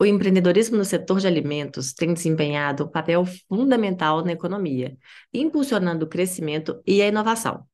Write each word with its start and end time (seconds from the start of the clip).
O 0.00 0.04
empreendedorismo 0.04 0.76
no 0.76 0.84
setor 0.84 1.18
de 1.18 1.26
alimentos 1.26 1.92
tem 1.92 2.14
desempenhado 2.14 2.84
um 2.84 2.88
papel 2.88 3.24
fundamental 3.48 4.24
na 4.24 4.30
economia, 4.30 4.96
impulsionando 5.34 6.04
o 6.04 6.08
crescimento 6.08 6.80
e 6.86 7.02
a 7.02 7.08
inovação. 7.08 7.66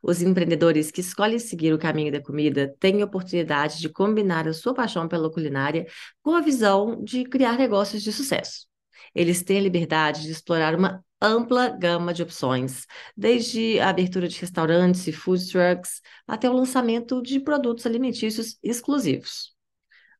Os 0.00 0.22
empreendedores 0.22 0.92
que 0.92 1.00
escolhem 1.00 1.38
seguir 1.38 1.72
o 1.72 1.78
caminho 1.78 2.12
da 2.12 2.22
comida 2.22 2.72
têm 2.78 3.02
a 3.02 3.06
oportunidade 3.06 3.80
de 3.80 3.88
combinar 3.88 4.46
a 4.46 4.52
sua 4.52 4.72
paixão 4.72 5.08
pela 5.08 5.32
culinária 5.32 5.86
com 6.22 6.36
a 6.36 6.40
visão 6.40 7.02
de 7.02 7.24
criar 7.24 7.58
negócios 7.58 8.02
de 8.04 8.12
sucesso. 8.12 8.66
Eles 9.12 9.42
têm 9.42 9.58
a 9.58 9.62
liberdade 9.62 10.22
de 10.22 10.30
explorar 10.30 10.76
uma 10.76 11.04
ampla 11.20 11.70
gama 11.70 12.14
de 12.14 12.22
opções, 12.22 12.86
desde 13.16 13.80
a 13.80 13.88
abertura 13.88 14.28
de 14.28 14.38
restaurantes 14.38 15.06
e 15.08 15.12
food 15.12 15.50
trucks 15.50 16.00
até 16.24 16.48
o 16.48 16.52
lançamento 16.52 17.20
de 17.20 17.40
produtos 17.40 17.84
alimentícios 17.84 18.58
exclusivos. 18.62 19.53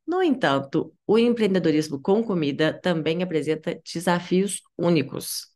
No 0.07 0.23
entanto, 0.23 0.93
o 1.07 1.19
empreendedorismo 1.19 2.01
com 2.01 2.23
comida 2.23 2.73
também 2.73 3.23
apresenta 3.23 3.81
desafios 3.85 4.61
únicos. 4.77 5.49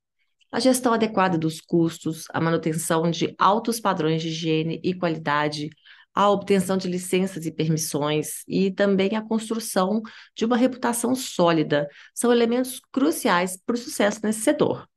A 0.50 0.58
gestão 0.58 0.94
adequada 0.94 1.36
dos 1.36 1.60
custos, 1.60 2.24
a 2.30 2.40
manutenção 2.40 3.10
de 3.10 3.34
altos 3.38 3.78
padrões 3.78 4.22
de 4.22 4.28
higiene 4.28 4.80
e 4.82 4.94
qualidade, 4.94 5.68
a 6.14 6.30
obtenção 6.30 6.76
de 6.78 6.88
licenças 6.88 7.44
e 7.46 7.52
permissões 7.52 8.42
e 8.48 8.70
também 8.70 9.14
a 9.14 9.22
construção 9.22 10.02
de 10.34 10.44
uma 10.46 10.56
reputação 10.56 11.14
sólida 11.14 11.86
são 12.14 12.32
elementos 12.32 12.80
cruciais 12.90 13.56
para 13.64 13.74
o 13.74 13.78
sucesso 13.78 14.20
nesse 14.24 14.40
setor. 14.40 14.88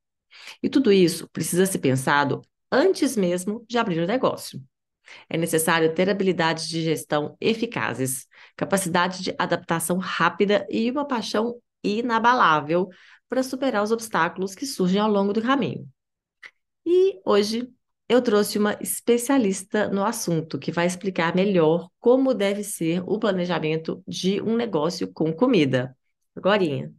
E 0.63 0.69
tudo 0.69 0.91
isso 0.91 1.29
precisa 1.29 1.65
ser 1.65 1.79
pensado 1.79 2.41
antes 2.71 3.17
mesmo 3.17 3.65
de 3.67 3.77
abrir 3.77 3.99
o 3.99 4.07
negócio. 4.07 4.61
É 5.29 5.37
necessário 5.37 5.93
ter 5.93 6.09
habilidades 6.09 6.67
de 6.67 6.81
gestão 6.81 7.35
eficazes, 7.39 8.27
capacidade 8.55 9.23
de 9.23 9.35
adaptação 9.37 9.97
rápida 9.97 10.65
e 10.69 10.89
uma 10.91 11.07
paixão 11.07 11.59
inabalável 11.83 12.89
para 13.29 13.43
superar 13.43 13.83
os 13.83 13.91
obstáculos 13.91 14.53
que 14.55 14.65
surgem 14.65 14.99
ao 14.99 15.09
longo 15.09 15.33
do 15.33 15.41
caminho. 15.41 15.87
E 16.85 17.19
hoje 17.25 17.69
eu 18.09 18.21
trouxe 18.21 18.57
uma 18.57 18.77
especialista 18.81 19.87
no 19.87 20.03
assunto 20.03 20.59
que 20.59 20.71
vai 20.71 20.85
explicar 20.85 21.33
melhor 21.33 21.89
como 21.99 22.33
deve 22.33 22.63
ser 22.63 23.01
o 23.07 23.17
planejamento 23.17 24.03
de 24.07 24.41
um 24.41 24.55
negócio 24.55 25.11
com 25.13 25.31
comida. 25.31 25.95
Agorinha. 26.35 26.93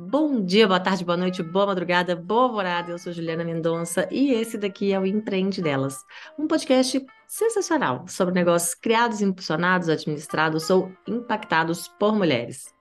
Bom 0.00 0.44
dia, 0.44 0.64
boa 0.68 0.78
tarde, 0.78 1.04
boa 1.04 1.16
noite, 1.16 1.42
boa 1.42 1.66
madrugada, 1.66 2.14
boa 2.14 2.44
alvorada. 2.44 2.92
Eu 2.92 3.00
sou 3.00 3.12
Juliana 3.12 3.42
Mendonça 3.42 4.06
e 4.12 4.32
esse 4.32 4.56
daqui 4.56 4.92
é 4.92 5.00
o 5.00 5.04
Empreende 5.04 5.60
Delas, 5.60 6.04
um 6.38 6.46
podcast 6.46 7.04
sensacional 7.26 8.06
sobre 8.06 8.32
negócios 8.32 8.76
criados, 8.76 9.20
impulsionados, 9.20 9.88
administrados 9.88 10.70
ou 10.70 10.92
impactados 11.04 11.88
por 11.88 12.14
mulheres. 12.14 12.72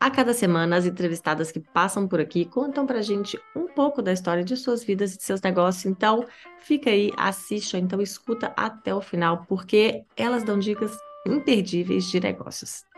A 0.00 0.10
cada 0.10 0.34
semana, 0.34 0.76
as 0.76 0.86
entrevistadas 0.86 1.52
que 1.52 1.60
passam 1.60 2.08
por 2.08 2.18
aqui 2.18 2.44
contam 2.44 2.84
pra 2.84 3.00
gente 3.00 3.40
um 3.54 3.68
pouco 3.68 4.02
da 4.02 4.12
história 4.12 4.42
de 4.42 4.56
suas 4.56 4.82
vidas 4.82 5.14
e 5.14 5.18
de 5.18 5.22
seus 5.22 5.40
negócios. 5.40 5.86
Então, 5.86 6.26
fica 6.58 6.90
aí, 6.90 7.12
assiste 7.16 7.76
ou 7.76 7.82
então 7.82 8.00
escuta 8.00 8.52
até 8.56 8.92
o 8.92 9.00
final, 9.00 9.46
porque 9.48 10.02
elas 10.16 10.42
dão 10.42 10.58
dicas 10.58 10.98
imperdíveis 11.24 12.10
de 12.10 12.18
negócios. 12.18 12.89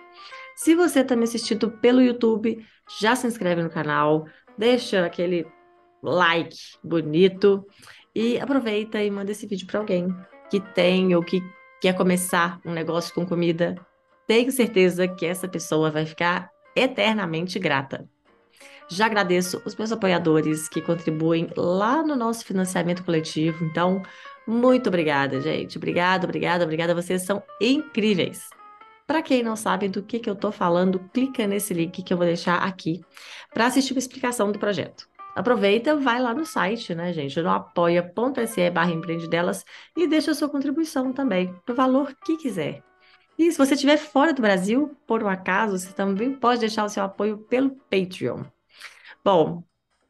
Se 0.54 0.74
você 0.74 1.00
está 1.00 1.16
me 1.16 1.24
assistindo 1.24 1.70
pelo 1.70 2.02
YouTube, 2.02 2.64
já 3.00 3.16
se 3.16 3.26
inscreve 3.26 3.62
no 3.62 3.70
canal, 3.70 4.26
deixa 4.56 5.04
aquele 5.04 5.46
like 6.02 6.56
bonito 6.82 7.66
e 8.14 8.38
aproveita 8.38 9.02
e 9.02 9.10
manda 9.10 9.32
esse 9.32 9.46
vídeo 9.46 9.66
para 9.66 9.80
alguém 9.80 10.08
que 10.50 10.60
tem 10.60 11.14
ou 11.14 11.22
que 11.22 11.42
quer 11.80 11.94
começar 11.94 12.60
um 12.64 12.72
negócio 12.72 13.14
com 13.14 13.26
comida. 13.26 13.74
Tenho 14.26 14.52
certeza 14.52 15.08
que 15.08 15.26
essa 15.26 15.48
pessoa 15.48 15.90
vai 15.90 16.04
ficar 16.06 16.50
eternamente 16.76 17.58
grata. 17.58 18.08
Já 18.88 19.06
agradeço 19.06 19.62
os 19.64 19.74
meus 19.74 19.90
apoiadores 19.90 20.68
que 20.68 20.82
contribuem 20.82 21.48
lá 21.56 22.02
no 22.02 22.14
nosso 22.14 22.44
financiamento 22.44 23.04
coletivo. 23.04 23.64
Então, 23.64 24.02
muito 24.46 24.88
obrigada, 24.88 25.40
gente. 25.40 25.78
Obrigada, 25.78 26.26
obrigada, 26.26 26.64
obrigada. 26.64 26.94
Vocês 26.94 27.22
são 27.22 27.42
incríveis. 27.60 28.50
Para 29.12 29.20
quem 29.20 29.42
não 29.42 29.56
sabe 29.56 29.90
do 29.90 30.02
que, 30.02 30.18
que 30.18 30.30
eu 30.30 30.32
estou 30.32 30.50
falando, 30.50 30.98
clica 31.12 31.46
nesse 31.46 31.74
link 31.74 32.02
que 32.02 32.14
eu 32.14 32.16
vou 32.16 32.24
deixar 32.24 32.62
aqui 32.62 33.04
para 33.52 33.66
assistir 33.66 33.92
uma 33.92 33.98
explicação 33.98 34.50
do 34.50 34.58
projeto. 34.58 35.06
Aproveita, 35.36 35.94
vai 35.94 36.18
lá 36.18 36.32
no 36.32 36.46
site, 36.46 36.94
né, 36.94 37.12
gente, 37.12 37.38
no 37.42 37.50
apoia.se 37.50 38.70
barra 38.70 38.90
empreendedelas 38.90 39.66
e 39.94 40.06
deixa 40.06 40.30
a 40.30 40.34
sua 40.34 40.48
contribuição 40.48 41.12
também, 41.12 41.54
no 41.68 41.74
valor 41.74 42.16
que 42.24 42.38
quiser. 42.38 42.82
E 43.38 43.52
se 43.52 43.58
você 43.58 43.74
estiver 43.74 43.98
fora 43.98 44.32
do 44.32 44.40
Brasil, 44.40 44.96
por 45.06 45.22
um 45.22 45.28
acaso, 45.28 45.78
você 45.78 45.92
também 45.92 46.32
pode 46.32 46.60
deixar 46.60 46.82
o 46.86 46.88
seu 46.88 47.02
apoio 47.02 47.36
pelo 47.36 47.76
Patreon. 47.90 48.44
Bom, 49.22 49.62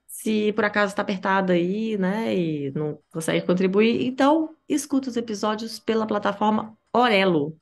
se 0.07 0.53
por 0.53 0.65
acaso 0.65 0.93
está 0.93 1.03
apertado 1.03 1.51
aí, 1.51 1.99
né, 1.99 2.37
e 2.37 2.71
não 2.71 3.01
consegue 3.12 3.45
contribuir, 3.45 4.07
então 4.07 4.55
escuta 4.69 5.11
os 5.11 5.17
episódios 5.17 5.81
pela 5.81 6.07
plataforma 6.07 6.79
Orelo, 6.93 7.59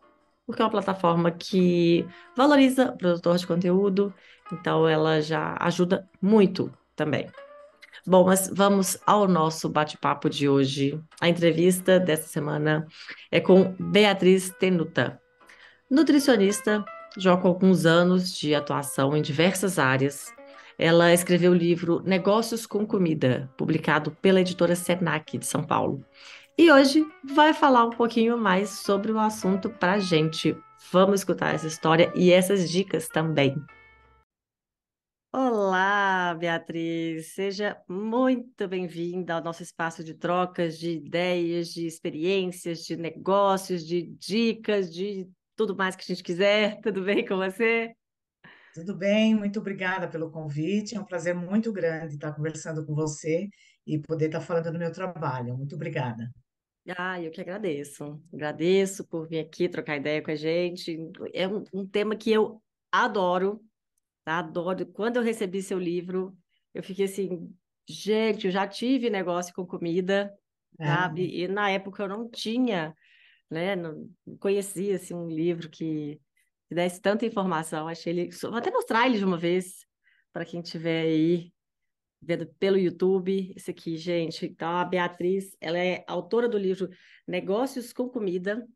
porque 0.51 0.63
é 0.63 0.65
uma 0.65 0.71
plataforma 0.71 1.31
que 1.31 2.05
valoriza 2.37 2.91
o 2.91 2.97
produtor 2.99 3.39
de 3.39 3.47
conteúdo, 3.47 4.13
então 4.53 4.89
ela 4.89 5.21
já 5.21 5.57
ajuda 5.61 6.09
muito 6.21 6.73
também. 6.97 7.29
Bom, 8.07 8.25
mas 8.25 8.51
vamos 8.53 8.99
ao 9.07 9.29
nosso 9.29 9.69
bate-papo 9.69 10.29
de 10.29 10.49
hoje. 10.49 11.01
A 11.21 11.29
entrevista 11.29 12.01
dessa 12.01 12.29
semana 12.29 12.87
é 13.31 13.41
com 13.41 13.75
Beatriz 13.79 14.51
Tenuta, 14.59 15.21
nutricionista, 15.89 16.85
já 17.17 17.37
com 17.37 17.49
alguns 17.49 17.87
anos 17.87 18.33
de 18.33 18.55
atuação 18.55 19.17
em 19.17 19.23
diversas 19.23 19.79
áreas. 19.79 20.33
Ela 20.79 21.13
escreveu 21.13 21.53
o 21.53 21.55
livro 21.55 22.03
Negócios 22.05 22.67
com 22.67 22.87
Comida, 22.87 23.51
publicado 23.57 24.11
pela 24.23 24.41
editora 24.41 24.75
Senac 24.75 25.37
de 25.39 25.47
São 25.47 25.63
Paulo. 25.63 26.05
E 26.61 26.71
hoje 26.71 27.11
vai 27.25 27.55
falar 27.55 27.87
um 27.87 27.91
pouquinho 27.91 28.37
mais 28.37 28.69
sobre 28.69 29.11
o 29.11 29.19
assunto 29.19 29.71
para 29.71 29.99
gente. 29.99 30.55
Vamos 30.93 31.21
escutar 31.21 31.55
essa 31.55 31.67
história 31.67 32.13
e 32.15 32.31
essas 32.31 32.69
dicas 32.69 33.09
também. 33.09 33.57
Olá, 35.33 36.37
Beatriz, 36.39 37.33
seja 37.33 37.81
muito 37.89 38.69
bem-vinda 38.69 39.37
ao 39.37 39.43
nosso 39.43 39.63
espaço 39.63 40.05
de 40.05 40.13
trocas 40.13 40.79
de 40.79 40.91
ideias, 40.91 41.69
de 41.69 41.87
experiências, 41.87 42.81
de 42.81 42.95
negócios, 42.95 43.87
de 43.87 44.03
dicas, 44.19 44.93
de 44.93 45.27
tudo 45.57 45.75
mais 45.75 45.97
que 45.97 46.03
a 46.03 46.15
gente 46.15 46.23
quiser. 46.23 46.79
Tudo 46.85 47.03
bem 47.03 47.25
com 47.25 47.39
você? 47.39 47.91
Tudo 48.75 48.95
bem, 48.95 49.35
muito 49.35 49.61
obrigada 49.61 50.07
pelo 50.07 50.31
convite. 50.31 50.95
É 50.95 51.01
um 51.01 51.07
prazer 51.07 51.35
muito 51.35 51.73
grande 51.73 52.17
estar 52.17 52.35
conversando 52.35 52.85
com 52.85 52.95
você 52.95 53.49
e 53.87 53.99
poder 53.99 54.27
estar 54.27 54.43
falando 54.43 54.71
do 54.71 54.79
meu 54.79 54.93
trabalho. 54.93 55.57
Muito 55.57 55.75
obrigada. 55.75 56.31
Ah, 56.97 57.21
eu 57.21 57.31
que 57.31 57.41
agradeço. 57.41 58.21
Agradeço 58.33 59.05
por 59.07 59.29
vir 59.29 59.41
aqui 59.41 59.69
trocar 59.69 59.97
ideia 59.97 60.23
com 60.23 60.31
a 60.31 60.35
gente. 60.35 60.97
É 61.33 61.47
um, 61.47 61.65
um 61.73 61.87
tema 61.87 62.17
que 62.17 62.31
eu 62.31 62.63
adoro, 62.91 63.61
tá? 64.25 64.39
Adoro. 64.39 64.87
Quando 64.87 65.17
eu 65.17 65.23
recebi 65.23 65.63
seu 65.63 65.79
livro, 65.79 66.37
eu 66.75 66.83
fiquei 66.83 67.05
assim, 67.05 67.53
gente, 67.89 68.47
eu 68.47 68.53
já 68.53 68.67
tive 68.67 69.11
negócio 69.11 69.55
com 69.55 69.67
comida, 69.67 70.33
é. 70.79 70.87
sabe? 70.87 71.43
E 71.43 71.49
na 71.49 71.71
época 71.71 72.03
eu 72.03 72.09
não 72.09 72.29
tinha, 72.29 72.95
né? 73.51 73.77
Não 73.77 74.09
conhecia 74.39 74.97
assim, 74.97 75.15
um 75.15 75.29
livro 75.29 75.69
que, 75.69 76.21
que 76.69 76.75
desse 76.75 77.01
tanta 77.01 77.27
informação. 77.27 77.89
Achei 77.89 78.13
ele. 78.13 78.31
Vou 78.43 78.57
até 78.57 78.71
mostrar 78.71 79.07
ele 79.07 79.19
de 79.19 79.25
uma 79.25 79.39
vez 79.39 79.87
para 80.33 80.45
quem 80.45 80.63
tiver 80.63 81.03
aí 81.03 81.53
vendo 82.21 82.47
pelo 82.59 82.79
YouTube. 82.79 83.53
Esse 83.57 83.71
aqui, 83.71 83.97
gente. 83.97 84.47
Então, 84.47 84.69
a 84.69 84.85
Beatriz, 84.85 85.57
ela 85.61 85.79
é 85.79 86.05
autora 86.07 86.49
do 86.49 86.59
livro 86.59 86.89
Negócios 87.27 87.93
com 87.93 88.09
Comida. 88.09 88.67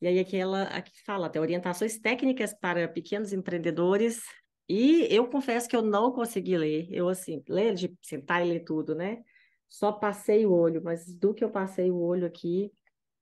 E 0.00 0.06
aí 0.06 0.18
aqui 0.18 0.36
ela 0.36 0.62
aqui 0.64 0.92
fala 1.04 1.26
até 1.26 1.40
orientações 1.40 1.98
técnicas 1.98 2.54
para 2.54 2.88
pequenos 2.88 3.32
empreendedores. 3.32 4.22
E 4.68 5.06
eu 5.10 5.28
confesso 5.28 5.68
que 5.68 5.74
eu 5.74 5.82
não 5.82 6.12
consegui 6.12 6.56
ler. 6.56 6.88
Eu, 6.90 7.08
assim, 7.08 7.42
ler 7.48 7.74
de 7.74 7.96
sentar 8.02 8.44
e 8.44 8.48
ler 8.48 8.60
tudo, 8.60 8.94
né? 8.94 9.22
Só 9.68 9.92
passei 9.92 10.46
o 10.46 10.52
olho, 10.52 10.82
mas 10.82 11.12
do 11.14 11.34
que 11.34 11.44
eu 11.44 11.50
passei 11.50 11.90
o 11.90 11.98
olho 11.98 12.26
aqui, 12.26 12.72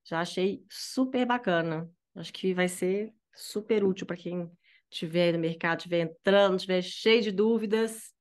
já 0.04 0.20
achei 0.20 0.64
super 0.68 1.26
bacana. 1.26 1.90
Acho 2.14 2.32
que 2.32 2.54
vai 2.54 2.68
ser 2.68 3.12
super 3.34 3.84
útil 3.84 4.06
para 4.06 4.16
quem 4.16 4.50
estiver 4.90 5.32
no 5.32 5.38
mercado, 5.38 5.78
estiver 5.78 6.00
entrando, 6.00 6.56
estiver 6.56 6.82
cheio 6.82 7.22
de 7.22 7.32
dúvidas. 7.32 8.15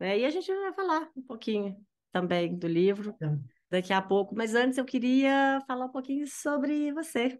Né? 0.00 0.20
E 0.20 0.24
a 0.24 0.30
gente 0.30 0.52
vai 0.52 0.72
falar 0.72 1.10
um 1.14 1.22
pouquinho 1.22 1.76
também 2.10 2.56
do 2.56 2.66
livro 2.66 3.14
é. 3.20 3.36
daqui 3.70 3.92
a 3.92 4.00
pouco, 4.00 4.34
mas 4.34 4.54
antes 4.54 4.78
eu 4.78 4.84
queria 4.84 5.62
falar 5.66 5.84
um 5.84 5.92
pouquinho 5.92 6.26
sobre 6.26 6.90
você. 6.92 7.38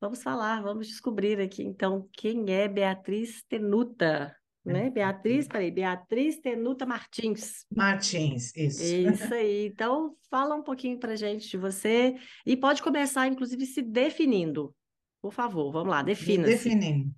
Vamos 0.00 0.22
falar, 0.22 0.62
vamos 0.62 0.86
descobrir 0.86 1.40
aqui 1.40 1.64
então 1.64 2.08
quem 2.12 2.48
é 2.50 2.68
Beatriz 2.68 3.42
Tenuta. 3.48 4.34
né? 4.64 4.88
Beatriz, 4.90 5.48
peraí, 5.48 5.72
Beatriz 5.72 6.38
Tenuta 6.38 6.86
Martins. 6.86 7.66
Martins, 7.74 8.54
isso. 8.54 8.84
Isso 8.84 9.34
aí. 9.34 9.66
Então, 9.66 10.14
fala 10.30 10.54
um 10.54 10.62
pouquinho 10.62 10.98
para 11.00 11.16
gente 11.16 11.48
de 11.48 11.56
você 11.56 12.14
e 12.46 12.56
pode 12.56 12.80
começar, 12.82 13.26
inclusive, 13.26 13.66
se 13.66 13.82
definindo. 13.82 14.72
Por 15.20 15.32
favor, 15.32 15.72
vamos 15.72 15.88
lá, 15.88 16.02
defina-se. 16.02 16.52
Definindo. 16.52 17.12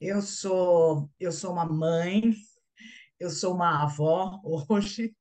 Eu 0.00 0.22
sou, 0.22 1.10
eu 1.20 1.32
sou 1.32 1.52
uma 1.52 1.66
mãe, 1.66 2.34
eu 3.24 3.30
sou 3.30 3.54
uma 3.54 3.82
avó 3.82 4.40
hoje, 4.68 5.14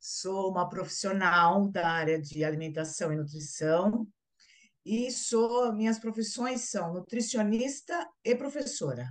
sou 0.00 0.50
uma 0.50 0.68
profissional 0.68 1.68
da 1.68 1.88
área 1.88 2.20
de 2.20 2.42
alimentação 2.42 3.12
e 3.12 3.16
nutrição, 3.16 4.08
e 4.84 5.10
sou, 5.10 5.72
minhas 5.74 5.98
profissões 5.98 6.70
são 6.70 6.94
nutricionista 6.94 8.08
e 8.24 8.34
professora. 8.34 9.06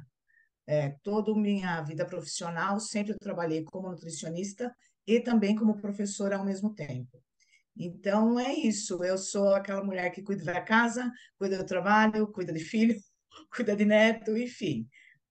É, 0.66 0.96
toda 1.04 1.34
minha 1.36 1.82
vida 1.82 2.06
profissional 2.06 2.80
sempre 2.80 3.18
trabalhei 3.18 3.64
como 3.64 3.90
nutricionista 3.90 4.76
e 5.06 5.20
também 5.20 5.56
como 5.56 5.78
professora 5.78 6.38
ao 6.38 6.46
mesmo 6.46 6.74
tempo. 6.74 7.24
Então 7.78 8.40
é 8.40 8.54
isso, 8.54 9.04
eu 9.04 9.18
sou 9.18 9.54
aquela 9.54 9.84
mulher 9.84 10.10
que 10.12 10.24
cuida 10.24 10.44
da 10.44 10.62
casa, 10.62 11.12
cuida 11.38 11.58
do 11.58 11.66
trabalho, 11.66 12.28
cuida 12.32 12.52
de 12.52 12.60
filho, 12.60 13.00
cuida 13.56 13.76
de 13.76 13.86
neto, 13.86 14.36
enfim, 14.36 14.88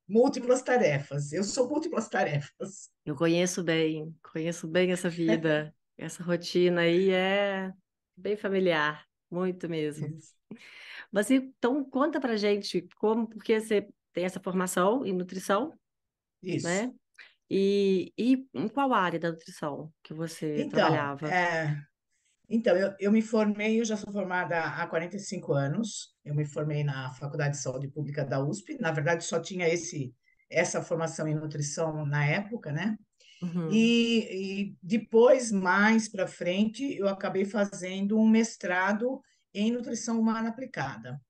múltiplas 0.09 0.63
tarefas. 0.63 1.33
Eu 1.33 1.45
sou 1.45 1.69
múltiplas 1.69 2.09
tarefas. 2.09 2.91
Eu 3.05 3.17
conheço 3.17 3.63
bem, 3.65 4.15
conheço 4.33 4.69
bem 4.69 4.93
essa 4.93 5.09
vida, 5.09 5.75
essa 5.97 6.23
rotina 6.23 6.83
aí 6.83 7.11
é 7.11 7.73
bem 8.17 8.37
familiar, 8.37 9.07
muito 9.31 9.69
mesmo. 9.69 10.15
Isso. 10.19 10.35
Mas 11.13 11.31
então 11.31 11.85
conta 11.89 12.21
pra 12.21 12.37
gente 12.37 12.89
como, 12.99 13.29
porque 13.29 13.61
você 13.61 13.89
tem 14.13 14.25
essa 14.25 14.41
formação 14.41 15.07
em 15.07 15.13
nutrição, 15.15 15.79
Isso. 16.43 16.69
né? 16.69 16.95
E, 17.51 18.13
e 18.19 18.49
em 18.55 18.69
qual 18.69 18.93
área 18.95 19.21
da 19.21 19.31
nutrição 19.33 19.93
que 20.03 20.15
você 20.15 20.65
Então, 20.65 20.71
trabalhava? 20.71 21.27
é, 21.27 21.77
então 22.49 22.77
eu, 22.77 22.95
eu 23.01 23.13
me 23.13 23.23
formei, 23.23 23.81
eu 23.81 23.85
já 23.87 23.97
sou 23.97 24.13
formada 24.13 24.61
há 24.63 24.87
45 24.89 25.55
anos. 25.55 26.17
Eu 26.29 26.35
me 26.35 26.45
formei 26.45 26.85
na 26.85 27.11
Faculdade 27.15 27.57
de 27.57 27.63
Saúde 27.63 27.89
Pública 27.89 28.25
da 28.25 28.43
USP. 28.45 28.77
Na 28.79 28.93
verdade, 28.93 29.25
só 29.25 29.41
tinha 29.41 29.67
esse 29.67 30.15
essa 30.51 30.83
formação 30.83 31.29
em 31.29 31.35
nutrição 31.35 32.07
na 32.07 32.25
época, 32.25 32.73
né? 32.73 32.97
Uhum. 33.43 33.71
E, 33.71 34.65
e 34.71 34.77
depois, 34.83 35.53
mais 35.53 36.09
para 36.09 36.27
frente, 36.27 36.97
eu 36.97 37.07
acabei 37.07 37.45
fazendo 37.45 38.19
um 38.19 38.27
mestrado 38.27 39.21
em 39.53 39.71
nutrição 39.71 40.19
humana 40.19 40.49
aplicada. 40.49 41.21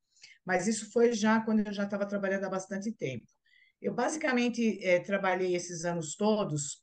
Mas 0.45 0.67
isso 0.67 0.91
foi 0.93 1.13
já 1.13 1.41
quando 1.41 1.67
eu 1.67 1.73
já 1.73 1.85
estava 1.85 2.07
trabalhando 2.07 2.45
há 2.45 2.49
bastante 2.49 2.93
tempo. 2.93 3.27
Eu 3.81 3.95
basicamente 3.95 4.79
eh, 4.83 5.01
trabalhei 5.01 5.55
esses 5.55 5.85
anos 5.85 6.17
todos 6.17 6.83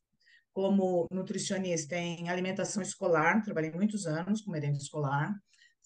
como 0.53 1.07
nutricionista 1.11 1.97
em 1.97 2.29
alimentação 2.29 2.81
escolar, 2.81 3.41
trabalhei 3.43 3.71
muitos 3.71 4.05
anos 4.05 4.41
com 4.41 4.51
merenda 4.51 4.77
escolar, 4.77 5.35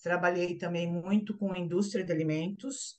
trabalhei 0.01 0.57
também 0.57 0.91
muito 0.91 1.37
com 1.37 1.55
indústria 1.55 2.03
de 2.03 2.11
alimentos, 2.11 2.97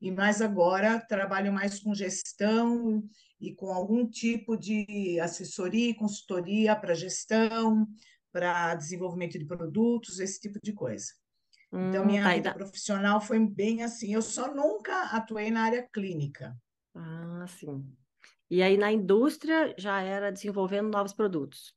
e 0.00 0.10
mais 0.10 0.40
agora 0.40 0.98
trabalho 1.00 1.52
mais 1.52 1.78
com 1.80 1.94
gestão 1.94 3.02
e 3.40 3.54
com 3.54 3.70
algum 3.72 4.08
tipo 4.08 4.56
de 4.56 5.18
assessoria 5.20 5.90
e 5.90 5.94
consultoria 5.94 6.74
para 6.74 6.94
gestão, 6.94 7.86
para 8.32 8.74
desenvolvimento 8.74 9.38
de 9.38 9.44
produtos, 9.44 10.18
esse 10.20 10.40
tipo 10.40 10.58
de 10.62 10.72
coisa. 10.72 11.06
Então, 11.72 12.02
Hum, 12.02 12.06
minha 12.06 12.22
tá, 12.22 12.34
vida 12.34 12.42
da- 12.50 12.54
profissional 12.54 13.20
foi 13.20 13.38
bem 13.46 13.82
assim. 13.82 14.12
Eu 14.14 14.22
só 14.22 14.52
nunca 14.54 15.02
atuei 15.16 15.50
na 15.50 15.64
área 15.64 15.88
clínica. 15.92 16.56
Ah, 16.94 17.46
sim. 17.46 17.96
E 18.50 18.62
aí 18.62 18.76
na 18.76 18.90
indústria 18.90 19.74
já 19.78 20.00
era 20.02 20.32
desenvolvendo 20.32 20.88
novos 20.90 21.12
produtos. 21.12 21.74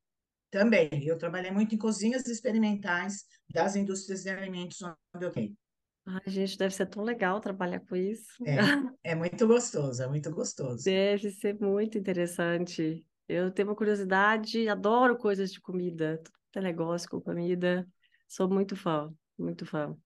Também, 0.54 0.88
eu 1.04 1.18
trabalhei 1.18 1.50
muito 1.50 1.74
em 1.74 1.80
cozinhas 1.80 2.28
experimentais 2.28 3.26
das 3.52 3.76
indústrias 3.76 4.22
de 4.22 4.30
alimentos 4.30 4.80
onde 4.84 5.26
eu 5.26 5.32
tenho. 5.32 5.58
Ai, 6.06 6.22
gente, 6.28 6.60
deve 6.60 6.76
ser 6.76 6.86
tão 6.86 7.04
legal 7.04 7.42
trabalhar 7.42 7.80
com 7.80 7.96
isso. 7.96 8.32
É, 8.46 9.14
é 9.14 9.16
muito 9.16 9.48
gostoso, 9.48 10.04
é 10.04 10.08
muito 10.08 10.30
gostoso. 10.30 10.84
Deve 10.84 11.32
ser 11.32 11.60
muito 11.60 11.98
interessante. 11.98 13.04
Eu 13.28 13.50
tenho 13.50 13.70
uma 13.70 13.76
curiosidade, 13.76 14.70
adoro 14.70 15.18
coisas 15.18 15.52
de 15.52 15.60
comida, 15.60 16.22
é 16.56 16.62
negócio 16.62 17.10
com 17.10 17.20
comida. 17.20 17.88
Sou 18.28 18.48
muito 18.48 18.76
fã, 18.76 19.12
muito 19.36 19.66
fã. 19.66 19.98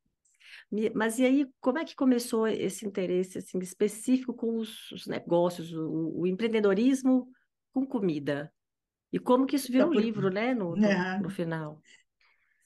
Mas 0.95 1.19
e 1.19 1.25
aí, 1.25 1.45
como 1.59 1.77
é 1.77 1.83
que 1.83 1.93
começou 1.93 2.47
esse 2.47 2.87
interesse 2.87 3.39
assim, 3.39 3.59
específico 3.59 4.33
com 4.33 4.59
os, 4.59 4.93
os 4.93 5.07
negócios, 5.07 5.73
o, 5.73 6.21
o 6.21 6.25
empreendedorismo 6.25 7.27
com 7.73 7.85
comida? 7.85 8.49
E 9.11 9.19
como 9.19 9.45
que 9.47 9.55
isso 9.57 9.71
virou 9.71 9.87
Então, 9.87 9.91
um 9.91 9.93
por, 9.93 10.05
livro, 10.05 10.29
né, 10.29 10.53
no, 10.53 10.75
no, 10.75 11.09
no 11.17 11.29
né, 11.29 11.29
final? 11.29 11.81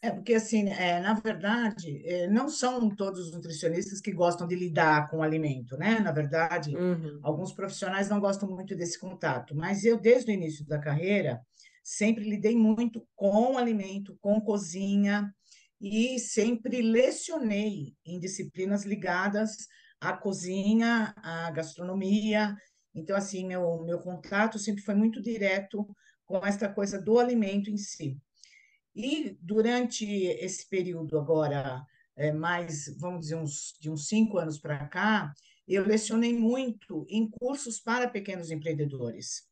É 0.02 0.10
porque, 0.10 0.34
assim, 0.34 0.68
é, 0.70 1.00
na 1.00 1.14
verdade, 1.14 2.02
é, 2.08 2.28
não 2.28 2.50
são 2.50 2.90
todos 2.96 3.28
os 3.28 3.32
nutricionistas 3.34 4.02
que 4.02 4.12
gostam 4.12 4.48
de 4.48 4.56
lidar 4.56 5.10
com 5.10 5.18
o 5.18 5.24
alimento, 5.24 5.78
né? 5.78 6.00
Na 6.00 6.12
verdade, 6.12 6.76
Uhum. 6.76 7.22
alguns 7.22 7.54
profissionais 7.54 8.10
não 8.10 8.20
gostam 8.20 8.50
muito 8.50 8.76
desse 8.76 9.00
contato, 9.00 9.56
mas 9.56 9.86
eu, 9.86 10.00
desde 10.00 10.32
o 10.32 10.34
início 10.34 10.66
da 10.66 10.80
carreira, 10.80 11.40
sempre 11.84 12.24
lidei 12.28 12.56
muito 12.56 13.08
com 13.16 13.58
alimento, 13.60 14.18
com 14.22 14.42
cozinha, 14.42 15.32
e 15.80 16.18
sempre 16.20 16.82
lecionei 16.82 17.96
em 18.06 18.20
disciplinas 18.20 18.84
ligadas 18.86 19.68
à 20.00 20.14
cozinha, 20.14 21.14
à 21.18 21.52
gastronomia. 21.52 22.56
Então, 22.94 23.16
assim, 23.16 23.46
meu, 23.48 23.84
meu 23.84 24.00
contato 24.00 24.58
sempre 24.60 24.82
foi 24.84 24.96
muito 24.96 25.22
direto 25.22 25.88
com 26.40 26.46
esta 26.46 26.70
coisa 26.70 27.02
do 27.02 27.20
alimento 27.20 27.70
em 27.70 27.78
si. 27.78 28.18
E 28.96 29.38
durante 29.42 30.06
esse 30.06 30.68
período 30.68 31.18
agora, 31.18 31.86
é, 32.16 32.32
mais, 32.32 32.94
vamos 32.98 33.22
dizer, 33.22 33.36
uns, 33.36 33.74
de 33.80 33.90
uns 33.90 34.08
cinco 34.08 34.38
anos 34.38 34.60
para 34.60 34.88
cá, 34.88 35.34
eu 35.68 35.86
lecionei 35.86 36.34
muito 36.34 37.06
em 37.10 37.30
cursos 37.30 37.80
para 37.80 38.10
pequenos 38.10 38.52
empreendedores. 38.52 39.44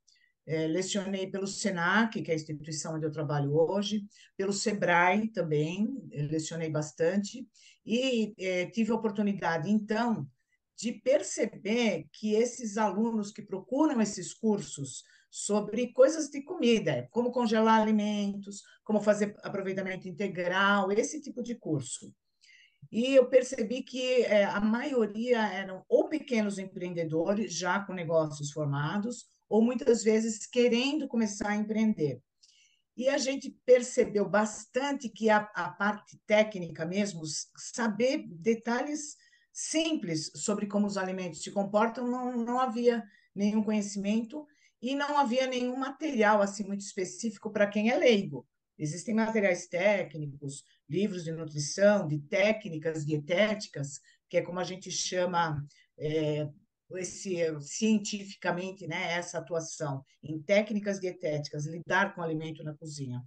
É, 0.45 0.67
lecionei 0.67 1.27
pelo 1.27 1.45
SENAC, 1.45 2.21
que 2.21 2.31
é 2.31 2.33
a 2.33 2.37
instituição 2.37 2.95
onde 2.95 3.05
eu 3.05 3.11
trabalho 3.11 3.53
hoje, 3.53 4.05
pelo 4.35 4.51
SEBRAE 4.51 5.27
também, 5.27 5.87
lecionei 6.11 6.69
bastante, 6.69 7.47
e 7.85 8.33
é, 8.37 8.65
tive 8.65 8.91
a 8.91 8.95
oportunidade, 8.95 9.69
então, 9.69 10.27
de 10.75 10.93
perceber 10.93 12.07
que 12.11 12.33
esses 12.33 12.77
alunos 12.77 13.31
que 13.31 13.41
procuram 13.41 14.01
esses 14.01 14.33
cursos 14.33 15.03
sobre 15.29 15.93
coisas 15.93 16.29
de 16.29 16.41
comida, 16.41 17.07
como 17.11 17.31
congelar 17.31 17.81
alimentos, 17.81 18.63
como 18.83 19.01
fazer 19.01 19.35
aproveitamento 19.43 20.07
integral, 20.07 20.91
esse 20.91 21.21
tipo 21.21 21.43
de 21.43 21.55
curso. 21.55 22.13
E 22.91 23.13
eu 23.15 23.29
percebi 23.29 23.83
que 23.83 24.23
é, 24.23 24.45
a 24.45 24.59
maioria 24.59 25.45
eram 25.47 25.83
ou 25.87 26.09
pequenos 26.09 26.57
empreendedores, 26.57 27.53
já 27.53 27.79
com 27.81 27.93
negócios 27.93 28.51
formados, 28.51 29.25
ou 29.47 29.61
muitas 29.61 30.03
vezes 30.03 30.47
querendo 30.47 31.07
começar 31.07 31.49
a 31.49 31.55
empreender. 31.55 32.21
E 32.97 33.07
a 33.07 33.17
gente 33.17 33.55
percebeu 33.65 34.27
bastante 34.27 35.07
que 35.07 35.29
a, 35.29 35.37
a 35.55 35.69
parte 35.69 36.19
técnica 36.25 36.85
mesmo, 36.85 37.21
saber 37.55 38.25
detalhes 38.27 39.15
simples 39.53 40.31
sobre 40.35 40.67
como 40.67 40.87
os 40.87 40.97
alimentos 40.97 41.41
se 41.41 41.51
comportam, 41.51 42.07
não, 42.07 42.35
não 42.37 42.59
havia 42.59 43.03
nenhum 43.35 43.63
conhecimento 43.63 44.45
e 44.81 44.95
não 44.95 45.17
havia 45.17 45.47
nenhum 45.47 45.77
material 45.77 46.41
assim 46.41 46.63
muito 46.63 46.81
específico 46.81 47.51
para 47.51 47.67
quem 47.67 47.89
é 47.89 47.97
leigo. 47.97 48.47
Existem 48.77 49.13
materiais 49.13 49.67
técnicos, 49.67 50.63
livros 50.87 51.23
de 51.23 51.31
nutrição, 51.33 52.07
de 52.07 52.19
técnicas 52.19 53.05
dietéticas, 53.05 53.99
que 54.29 54.37
é 54.37 54.41
como 54.41 54.59
a 54.59 54.63
gente 54.63 54.89
chama 54.89 55.61
é, 55.97 56.47
esse 56.95 57.35
cientificamente, 57.59 58.87
né, 58.87 59.11
essa 59.11 59.37
atuação 59.37 60.03
em 60.23 60.41
técnicas 60.41 60.99
dietéticas, 60.99 61.65
lidar 61.65 62.15
com 62.15 62.21
alimento 62.21 62.63
na 62.63 62.73
cozinha. 62.73 63.21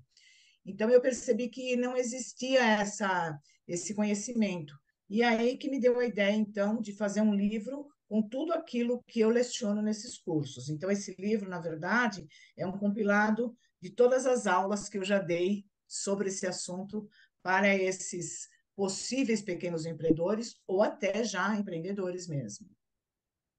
Então 0.64 0.88
eu 0.88 1.00
percebi 1.00 1.48
que 1.48 1.76
não 1.76 1.96
existia 1.96 2.64
essa 2.64 3.38
esse 3.66 3.94
conhecimento. 3.94 4.74
E 5.08 5.22
aí 5.22 5.56
que 5.56 5.70
me 5.70 5.78
deu 5.78 5.98
a 5.98 6.06
ideia 6.06 6.34
então 6.34 6.80
de 6.80 6.92
fazer 6.96 7.20
um 7.20 7.34
livro 7.34 7.86
com 8.12 8.20
tudo 8.20 8.52
aquilo 8.52 9.02
que 9.04 9.20
eu 9.20 9.30
leciono 9.30 9.80
nesses 9.80 10.18
cursos. 10.18 10.68
Então 10.68 10.90
esse 10.90 11.16
livro, 11.18 11.48
na 11.48 11.58
verdade, 11.58 12.28
é 12.58 12.66
um 12.66 12.76
compilado 12.76 13.56
de 13.80 13.88
todas 13.88 14.26
as 14.26 14.46
aulas 14.46 14.86
que 14.86 14.98
eu 14.98 15.02
já 15.04 15.18
dei 15.18 15.64
sobre 15.88 16.28
esse 16.28 16.46
assunto 16.46 17.08
para 17.42 17.74
esses 17.74 18.50
possíveis 18.76 19.40
pequenos 19.40 19.86
empreendedores 19.86 20.60
ou 20.66 20.82
até 20.82 21.24
já 21.24 21.56
empreendedores 21.56 22.28
mesmo. 22.28 22.68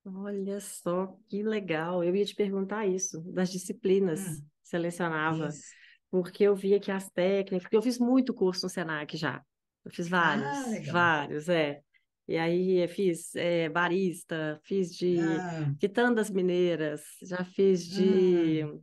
Olha 0.05 0.59
só 0.59 1.17
que 1.29 1.41
legal. 1.43 2.03
Eu 2.03 2.15
ia 2.15 2.25
te 2.25 2.35
perguntar 2.35 2.85
isso, 2.85 3.21
das 3.31 3.49
disciplinas 3.51 4.21
Hum, 4.21 4.49
selecionava, 4.61 5.57
isso. 5.57 5.77
porque 6.11 6.43
eu 6.43 6.55
via 6.55 6.79
que 6.79 6.91
as 6.91 7.09
técnicas, 7.09 7.63
porque 7.63 7.77
eu 7.77 7.81
fiz 7.81 7.99
muito 7.99 8.33
curso 8.33 8.65
no 8.65 8.69
Senac 8.69 9.15
já. 9.17 9.43
Eu 9.85 9.91
fiz 9.91 10.07
Ah, 10.19 10.65
vários, 10.67 10.71
legal. 10.71 10.85
vários, 10.85 11.49
é. 11.49 11.81
E 12.27 12.37
aí 12.37 12.87
fiz 12.87 13.35
é, 13.35 13.69
barista, 13.69 14.59
fiz 14.63 14.95
de 14.95 15.17
Ah, 15.19 15.73
quitandas 15.79 16.29
mineiras, 16.29 17.01
já 17.21 17.43
fiz 17.43 17.85
de 17.87 18.63
hum, 18.65 18.81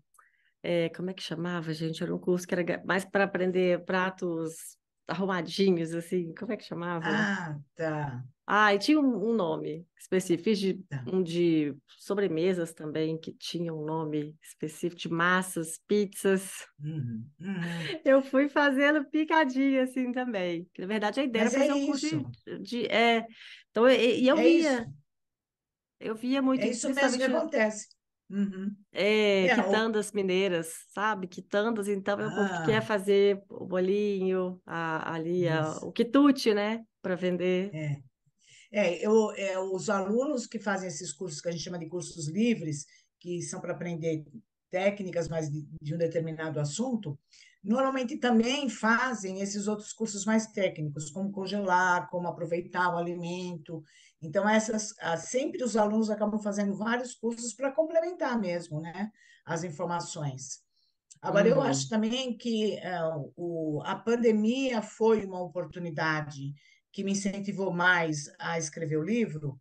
é, 0.62 0.88
como 0.90 1.10
é 1.10 1.14
que 1.14 1.22
chamava, 1.22 1.72
gente? 1.72 2.02
Era 2.02 2.14
um 2.14 2.18
curso 2.18 2.46
que 2.46 2.54
era 2.54 2.82
mais 2.84 3.04
para 3.04 3.24
aprender 3.24 3.84
pratos 3.84 4.78
arrumadinhos, 5.10 5.94
assim, 5.94 6.34
como 6.34 6.52
é 6.52 6.56
que 6.56 6.64
chamava? 6.64 7.28
ah, 7.28 7.58
tá, 7.74 8.24
Ah, 8.46 8.74
e 8.74 8.78
tinha 8.78 8.98
um, 8.98 9.30
um 9.30 9.32
nome 9.34 9.86
específico, 9.96 10.42
fiz 10.44 10.58
de, 10.58 10.84
tá. 10.88 11.04
um 11.06 11.22
de 11.22 11.76
sobremesas 11.86 12.72
também, 12.72 13.16
que 13.18 13.32
tinha 13.32 13.72
um 13.72 13.84
nome 13.84 14.36
específico, 14.42 15.00
de 15.00 15.08
massas, 15.08 15.78
pizzas. 15.86 16.66
Uhum, 16.82 17.30
uhum. 17.38 17.90
Eu 18.04 18.22
fui 18.22 18.48
fazendo 18.48 19.04
picadinho 19.08 19.82
assim 19.82 20.10
também. 20.12 20.68
Na 20.78 20.86
verdade, 20.86 21.20
a 21.20 21.24
ideia 21.24 21.42
era 21.42 21.50
Mas 21.50 21.54
é 21.54 21.58
fazer 21.60 21.72
um 21.74 21.80
curso 21.80 22.06
de, 22.06 22.16
isso, 22.16 22.58
de 22.60 22.86
é, 22.86 23.26
então, 23.70 23.88
e, 23.88 24.22
e 24.22 24.28
eu 24.28 24.36
é 24.36 24.48
isso, 24.48 24.68
via, 24.78 24.86
eu 25.98 26.14
via 26.14 26.42
muito, 26.42 26.64
é 26.64 26.68
isso 26.70 26.90
mesmo 26.94 27.16
que 27.16 27.22
acontece. 27.24 27.88
Uhum. 28.30 28.76
é, 28.92 29.46
É, 29.46 29.54
quitandas 29.56 30.12
mineiras, 30.12 30.84
sabe? 30.92 31.26
Quitandas, 31.26 31.88
então 31.88 32.20
é 32.20 32.28
o 32.28 32.34
povo 32.34 32.48
que 32.60 32.66
quer 32.66 32.76
ah, 32.78 32.82
fazer 32.82 33.42
o 33.48 33.66
bolinho, 33.66 34.60
a, 34.64 35.14
ali 35.14 35.48
a- 35.48 35.78
o 35.82 35.90
quitute, 35.92 36.54
né? 36.54 36.84
Para 37.02 37.16
vender. 37.16 37.74
É. 37.74 38.10
É, 38.72 39.04
eu, 39.04 39.32
é, 39.32 39.58
os 39.58 39.90
alunos 39.90 40.46
que 40.46 40.58
fazem 40.58 40.88
esses 40.88 41.12
cursos 41.12 41.40
que 41.40 41.48
a 41.48 41.52
gente 41.52 41.64
chama 41.64 41.78
de 41.78 41.88
cursos 41.88 42.28
livres, 42.28 42.86
que 43.18 43.42
são 43.42 43.60
para 43.60 43.72
aprender 43.72 44.24
técnicas 44.70 45.28
mais 45.28 45.50
de, 45.50 45.66
de 45.82 45.94
um 45.94 45.98
determinado 45.98 46.60
assunto, 46.60 47.18
normalmente 47.62 48.16
também 48.18 48.68
fazem 48.68 49.40
esses 49.40 49.68
outros 49.68 49.92
cursos 49.92 50.24
mais 50.24 50.46
técnicos, 50.48 51.10
como 51.10 51.30
congelar, 51.30 52.08
como 52.10 52.28
aproveitar 52.28 52.94
o 52.94 52.98
alimento. 52.98 53.82
Então, 54.22 54.48
essas, 54.48 54.94
ah, 55.00 55.16
sempre 55.16 55.62
os 55.64 55.76
alunos 55.76 56.10
acabam 56.10 56.40
fazendo 56.40 56.74
vários 56.76 57.14
cursos 57.14 57.54
para 57.54 57.72
complementar 57.72 58.38
mesmo, 58.40 58.80
né, 58.80 59.10
as 59.44 59.64
informações. 59.64 60.60
Agora, 61.22 61.48
eu 61.48 61.60
acho 61.60 61.86
Uhum, 61.86 61.88
também 61.88 62.36
que 62.36 62.74
eh, 62.78 63.00
o, 63.36 63.82
a 63.84 63.94
pandemia 63.96 64.80
foi 64.82 65.24
uma 65.24 65.42
oportunidade 65.42 66.52
que 66.92 67.04
me 67.04 67.12
incentivou 67.12 67.72
mais 67.72 68.24
a 68.38 68.58
escrever 68.58 68.96
o 68.96 69.02
livro, 69.04 69.60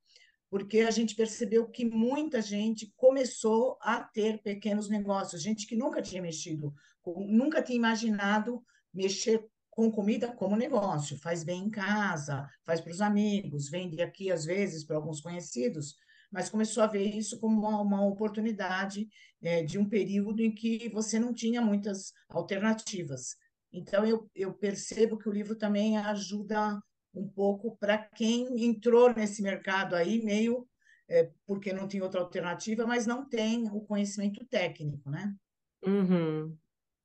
porque 0.50 0.80
a 0.82 0.92
gente 0.92 1.16
percebeu 1.16 1.70
que 1.70 1.86
muita 1.86 2.42
gente 2.42 2.92
começou 2.96 3.78
a 3.82 4.02
ter 4.04 4.42
pequenos 4.42 4.90
negócios, 4.90 5.44
gente 5.44 5.68
que 5.68 5.76
nunca 5.76 6.02
tinha 6.02 6.22
mexido, 6.22 6.74
nunca 7.18 7.62
tinha 7.62 7.78
imaginado 7.78 8.64
mexer 8.94 9.46
com 9.70 9.92
comida 9.92 10.32
como 10.34 10.58
negócio, 10.58 11.18
faz 11.18 11.44
bem 11.44 11.64
em 11.66 11.70
casa, 11.70 12.48
faz 12.66 12.82
para 12.82 12.92
os 12.92 13.02
amigos, 13.02 13.70
vende 13.70 14.02
aqui 14.02 14.32
às 14.32 14.46
vezes 14.46 14.84
para 14.84 14.98
alguns 14.98 15.22
conhecidos, 15.22 15.96
mas 16.32 16.50
começou 16.50 16.84
a 16.84 16.88
ver 16.88 17.06
isso 17.06 17.40
como 17.40 17.60
uma, 17.60 17.82
uma 17.82 18.06
oportunidade, 18.06 19.08
eh, 19.42 19.64
de 19.64 19.80
um 19.80 19.88
período 19.88 20.42
em 20.42 20.54
que 20.54 20.90
você 20.90 21.18
não 21.18 21.34
tinha 21.34 21.62
muitas 21.62 22.12
alternativas. 22.28 23.36
Então, 23.72 24.06
eu, 24.06 24.30
eu 24.36 24.54
percebo 24.54 25.18
que 25.18 25.30
o 25.30 25.32
livro 25.32 25.56
também 25.56 25.98
ajuda 25.98 26.82
um 27.14 27.28
pouco 27.28 27.78
para 27.78 27.98
quem 27.98 28.66
entrou 28.66 29.14
nesse 29.14 29.42
mercado 29.42 29.96
aí 29.96 30.22
meio 30.24 30.68
é, 31.10 31.32
porque 31.46 31.74
não 31.74 31.88
tem 31.88 32.02
outra 32.02 32.22
alternativa, 32.22 32.86
mas 32.86 33.08
não 33.08 33.28
tem 33.28 33.68
o 33.72 33.82
conhecimento 33.82 34.46
técnico, 34.46 35.10
né? 35.10 35.36
uhum. 35.84 36.56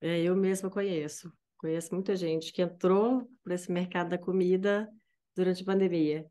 É, 0.04 0.20
eu 0.22 0.36
mesma 0.36 0.70
conheço. 0.70 1.32
Conheço 1.56 1.94
muita 1.94 2.14
gente 2.14 2.52
que 2.52 2.60
entrou 2.60 3.26
para 3.42 3.54
esse 3.54 3.72
mercado 3.72 4.10
da 4.10 4.18
comida 4.18 4.92
durante 5.34 5.62
a 5.62 5.66
pandemia. 5.66 6.30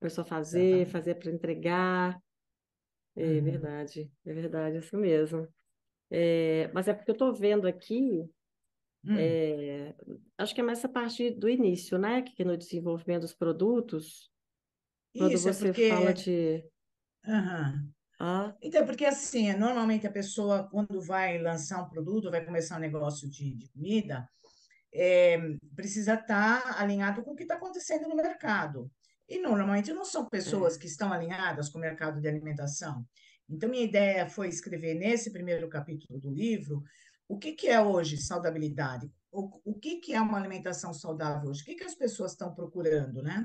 Começou 0.00 0.22
a 0.22 0.26
fazer, 0.26 0.86
Exatamente. 0.86 0.88
fazer 0.88 1.16
para 1.16 1.30
entregar. 1.32 2.20
É 3.16 3.40
Uhum. 3.40 3.40
verdade, 3.40 4.12
é 4.26 4.34
verdade, 4.34 4.78
isso 4.78 4.96
mesmo. 4.98 5.48
É, 6.10 6.68
mas 6.74 6.88
é 6.88 6.94
porque 6.94 7.10
eu 7.10 7.14
estou 7.14 7.34
vendo 7.34 7.66
aqui, 7.68 8.24
Hum. 9.04 9.38
é, 9.50 9.94
acho 10.38 10.54
que 10.54 10.60
é 10.60 10.64
mais 10.64 10.78
essa 10.80 10.88
parte 10.88 11.30
do 11.30 11.48
início, 11.48 11.98
né? 11.98 12.22
Que 12.22 12.44
no 12.44 12.56
desenvolvimento 12.56 13.22
dos 13.22 13.34
produtos, 13.34 14.30
quando 15.16 15.38
Isso 15.38 15.48
é 15.48 15.52
você 15.52 15.74
fala 15.74 16.12
porque. 16.12 16.14
de. 16.14 16.64
Aham. 17.28 17.94
Ah, 18.18 18.54
Então, 18.62 18.86
porque 18.86 19.04
assim, 19.04 19.52
normalmente 19.52 20.06
a 20.06 20.12
pessoa, 20.12 20.68
quando 20.70 21.00
vai 21.00 21.38
lançar 21.38 21.82
um 21.82 21.88
produto, 21.88 22.30
vai 22.30 22.44
começar 22.44 22.76
um 22.76 22.80
negócio 22.80 23.28
de, 23.28 23.54
de 23.54 23.68
comida, 23.68 24.28
é, 24.92 25.38
precisa 25.74 26.14
estar 26.14 26.80
alinhado 26.80 27.22
com 27.22 27.32
o 27.32 27.36
que 27.36 27.42
está 27.42 27.56
acontecendo 27.56 28.08
no 28.08 28.16
mercado. 28.16 28.90
E 29.28 29.38
normalmente 29.40 29.92
não 29.92 30.04
são 30.04 30.28
pessoas 30.28 30.76
é. 30.76 30.78
que 30.78 30.86
estão 30.86 31.12
alinhadas 31.12 31.68
com 31.68 31.78
o 31.78 31.80
mercado 31.80 32.20
de 32.20 32.28
alimentação. 32.28 33.04
Então, 33.48 33.68
minha 33.68 33.84
ideia 33.84 34.28
foi 34.28 34.48
escrever 34.48 34.94
nesse 34.94 35.30
primeiro 35.30 35.68
capítulo 35.68 36.18
do 36.18 36.30
livro 36.30 36.82
o 37.28 37.38
que, 37.38 37.52
que 37.52 37.68
é 37.68 37.80
hoje 37.80 38.16
saudabilidade, 38.16 39.10
o, 39.32 39.50
o 39.64 39.74
que, 39.74 39.96
que 39.96 40.14
é 40.14 40.20
uma 40.20 40.38
alimentação 40.38 40.94
saudável 40.94 41.50
hoje, 41.50 41.62
o 41.62 41.64
que, 41.64 41.74
que 41.74 41.84
as 41.84 41.94
pessoas 41.94 42.32
estão 42.32 42.54
procurando, 42.54 43.22
né? 43.22 43.44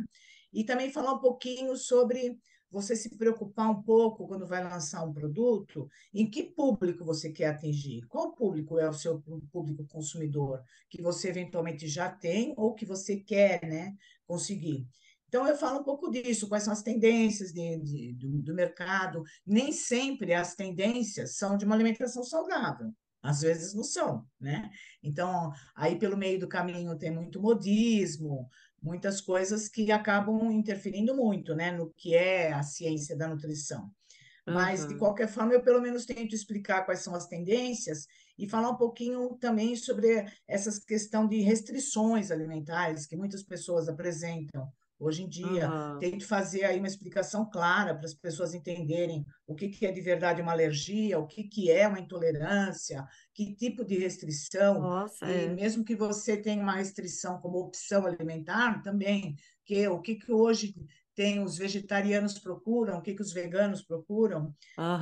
E 0.53 0.63
também 0.63 0.91
falar 0.91 1.13
um 1.13 1.19
pouquinho 1.19 1.75
sobre 1.75 2.39
você 2.71 2.95
se 2.95 3.15
preocupar 3.17 3.69
um 3.69 3.83
pouco 3.83 4.27
quando 4.27 4.47
vai 4.47 4.63
lançar 4.63 5.03
um 5.03 5.13
produto, 5.13 5.89
em 6.13 6.29
que 6.29 6.43
público 6.43 7.03
você 7.03 7.29
quer 7.29 7.47
atingir, 7.47 8.07
qual 8.07 8.33
público 8.33 8.79
é 8.79 8.89
o 8.89 8.93
seu 8.93 9.21
público 9.51 9.85
consumidor 9.87 10.63
que 10.89 11.01
você 11.01 11.29
eventualmente 11.29 11.87
já 11.87 12.09
tem 12.09 12.53
ou 12.55 12.73
que 12.73 12.85
você 12.85 13.17
quer, 13.17 13.61
né, 13.65 13.93
conseguir. 14.25 14.87
Então, 15.27 15.47
eu 15.47 15.55
falo 15.55 15.79
um 15.79 15.83
pouco 15.83 16.11
disso, 16.11 16.49
quais 16.49 16.63
são 16.63 16.73
as 16.73 16.83
tendências 16.83 17.53
de, 17.53 17.79
de, 17.79 18.13
do, 18.15 18.41
do 18.41 18.53
mercado. 18.53 19.23
Nem 19.45 19.71
sempre 19.71 20.33
as 20.33 20.55
tendências 20.55 21.37
são 21.37 21.55
de 21.55 21.63
uma 21.63 21.73
alimentação 21.73 22.21
saudável. 22.21 22.93
Às 23.23 23.41
vezes 23.41 23.73
não 23.73 23.83
são, 23.83 24.25
né? 24.39 24.69
Então, 25.01 25.51
aí 25.75 25.97
pelo 25.97 26.17
meio 26.17 26.39
do 26.39 26.49
caminho 26.49 26.97
tem 26.97 27.11
muito 27.11 27.39
modismo, 27.39 28.49
muitas 28.81 29.21
coisas 29.21 29.67
que 29.69 29.91
acabam 29.91 30.51
interferindo 30.51 31.15
muito, 31.15 31.55
né, 31.55 31.71
no 31.71 31.93
que 31.95 32.15
é 32.15 32.51
a 32.51 32.63
ciência 32.63 33.17
da 33.17 33.27
nutrição. 33.27 33.91
Mas, 34.47 34.85
de 34.85 34.95
Aham, 34.95 34.97
qualquer 34.97 35.27
forma, 35.27 35.53
eu 35.53 35.61
pelo 35.63 35.81
menos 35.81 36.05
tento 36.05 36.33
explicar 36.35 36.83
quais 36.85 37.01
são 37.01 37.15
as 37.15 37.27
tendências 37.27 38.05
e 38.38 38.50
falar 38.50 38.71
um 38.71 38.77
pouquinho 38.77 39.38
também 39.38 39.75
sobre 39.75 40.25
essas 40.47 40.79
questão 40.79 41.27
de 41.27 41.41
restrições 41.41 42.31
alimentares 42.31 43.05
que 43.05 43.15
muitas 43.15 43.43
pessoas 43.43 43.88
apresentam 43.88 44.67
hoje 45.00 45.23
em 45.23 45.29
dia. 45.29 45.73
aham. 45.73 45.97
Tento 45.97 46.25
fazer 46.27 46.63
aí 46.65 46.77
uma 46.79 46.88
explicação 46.88 47.50
clara 47.50 47.95
para 47.95 48.05
as 48.05 48.13
pessoas 48.13 48.53
entenderem 48.53 49.25
o 49.47 49.55
que 49.55 49.69
que 49.69 49.85
é 49.85 49.91
de 49.91 50.01
verdade 50.01 50.41
uma 50.41 50.51
alergia, 50.51 51.19
o 51.19 51.27
que 51.27 51.43
que 51.43 51.71
é 51.71 51.88
uma 51.88 52.00
intolerância, 52.00 53.05
que 53.45 53.55
tipo 53.55 53.83
de 53.86 53.98
restrição, 53.98 54.81
Nossa, 54.81 55.25
e 55.25 55.48
é. 55.48 55.55
mesmo 55.55 55.83
que 55.83 55.95
você 55.95 56.38
tenha 56.41 56.62
uma 56.62 56.75
restrição 56.75 57.39
como 57.39 57.60
opção 57.60 58.05
alimentar, 58.05 58.81
também, 58.83 59.36
que 59.65 59.88
o 59.88 60.01
que 60.01 60.15
que 60.15 60.31
hoje 60.31 60.74
tem 61.15 61.43
os 61.43 61.57
vegetarianos 61.57 62.39
procuram, 62.39 62.98
o 62.98 63.01
que 63.01 63.13
que 63.13 63.21
os 63.21 63.33
veganos 63.33 63.83
procuram, 63.83 64.53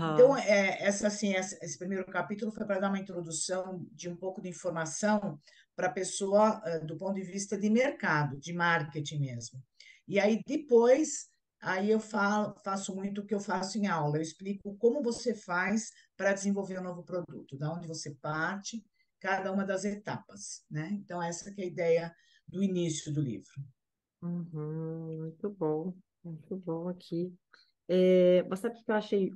então, 0.05 0.35
Aham, 0.35 0.39
é, 0.39 0.81
essa, 0.83 1.07
assim, 1.07 1.33
essa- 1.35 1.57
esse 1.61 1.77
primeiro 1.77 2.05
capítulo 2.05 2.51
foi 2.51 2.65
para 2.65 2.79
dar 2.79 2.89
uma 2.89 2.99
introdução 2.99 3.85
de 3.91 4.09
um 4.09 4.15
pouco 4.17 4.41
de 4.41 4.49
informação 4.49 5.39
para 5.75 5.87
a 5.87 5.91
pessoa, 5.93 6.61
eh, 6.65 6.79
do 6.79 6.97
ponto 6.97 7.15
de 7.15 7.21
vista 7.23 7.57
de 7.57 7.69
mercado, 7.69 8.39
de 8.39 8.53
marketing 8.53 9.19
mesmo. 9.19 9.59
E 10.07 10.19
aí, 10.19 10.41
depois, 10.47 11.27
aí 11.61 11.91
eu 11.91 11.99
falo, 11.99 12.55
faço 12.63 12.95
muito 12.95 13.21
o 13.21 13.25
que 13.25 13.35
eu 13.35 13.39
faço 13.39 13.77
em 13.77 13.87
aula, 13.87 14.17
eu 14.17 14.21
explico 14.21 14.75
como 14.77 15.03
você 15.03 15.35
faz 15.35 15.89
para 16.19 16.33
desenvolver 16.33 16.79
um 16.79 16.83
novo 16.83 17.03
produto, 17.05 17.57
da 17.57 17.73
onde 17.73 17.87
você 17.87 18.13
parte, 18.15 18.85
cada 19.21 19.53
uma 19.53 19.65
das 19.65 19.85
etapas, 19.85 20.65
né? 20.71 20.89
Então, 20.93 21.23
essa 21.23 21.53
que 21.53 21.61
é 21.63 21.65
a 21.65 21.69
ideia 21.69 22.15
do 22.47 22.61
início 22.63 23.13
do 23.13 23.21
livro. 23.21 23.63
uhum, 24.21 25.17
muito 25.19 25.49
bom, 25.49 25.93
muito 26.23 26.55
bom 26.57 26.89
aqui. 26.89 27.33
É, 27.87 28.43
mas 28.45 28.59
sabe 28.61 28.79
o 28.79 28.85
que 28.85 28.91
eu 28.91 28.95
achei 28.95 29.31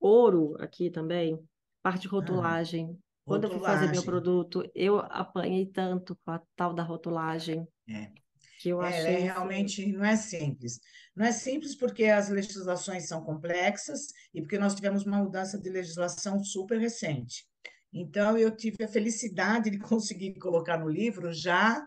ouro 0.00 0.56
aqui 0.62 0.90
também? 0.90 1.48
Parte 1.82 2.02
de 2.02 2.08
Ah, 2.18 2.48
rotulagem. 2.48 2.98
Quando 3.26 3.44
eu 3.46 3.50
fui 3.50 3.60
fazer 3.62 3.88
meu 3.88 4.04
rotulagem. 4.04 4.04
produto, 4.04 4.64
eu 4.74 4.98
apanhei 5.00 5.66
tanto 5.66 6.16
com 6.24 6.32
a 6.32 6.40
tal 6.56 6.74
da 6.74 6.82
rotulagem 6.84 7.68
É. 7.88 8.23
que 8.64 8.70
eu 8.70 8.82
É, 8.82 9.12
é 9.12 9.18
realmente 9.18 9.86
não 9.92 10.02
é 10.02 10.16
simples. 10.16 10.80
Não 11.14 11.26
é 11.26 11.32
simples 11.32 11.76
porque 11.76 12.06
as 12.06 12.30
legislações 12.30 13.06
são 13.06 13.22
complexas 13.22 14.06
e 14.32 14.40
porque 14.40 14.58
nós 14.58 14.74
tivemos 14.74 15.04
uma 15.04 15.18
mudança 15.18 15.58
de 15.58 15.68
legislação 15.68 16.42
super 16.42 16.78
recente. 16.78 17.46
Então, 17.92 18.38
eu 18.38 18.50
tive 18.50 18.82
a 18.82 18.88
felicidade 18.88 19.68
de 19.68 19.78
conseguir 19.86 20.38
colocar 20.38 20.78
no 20.78 20.88
livro 20.88 21.30
já 21.30 21.84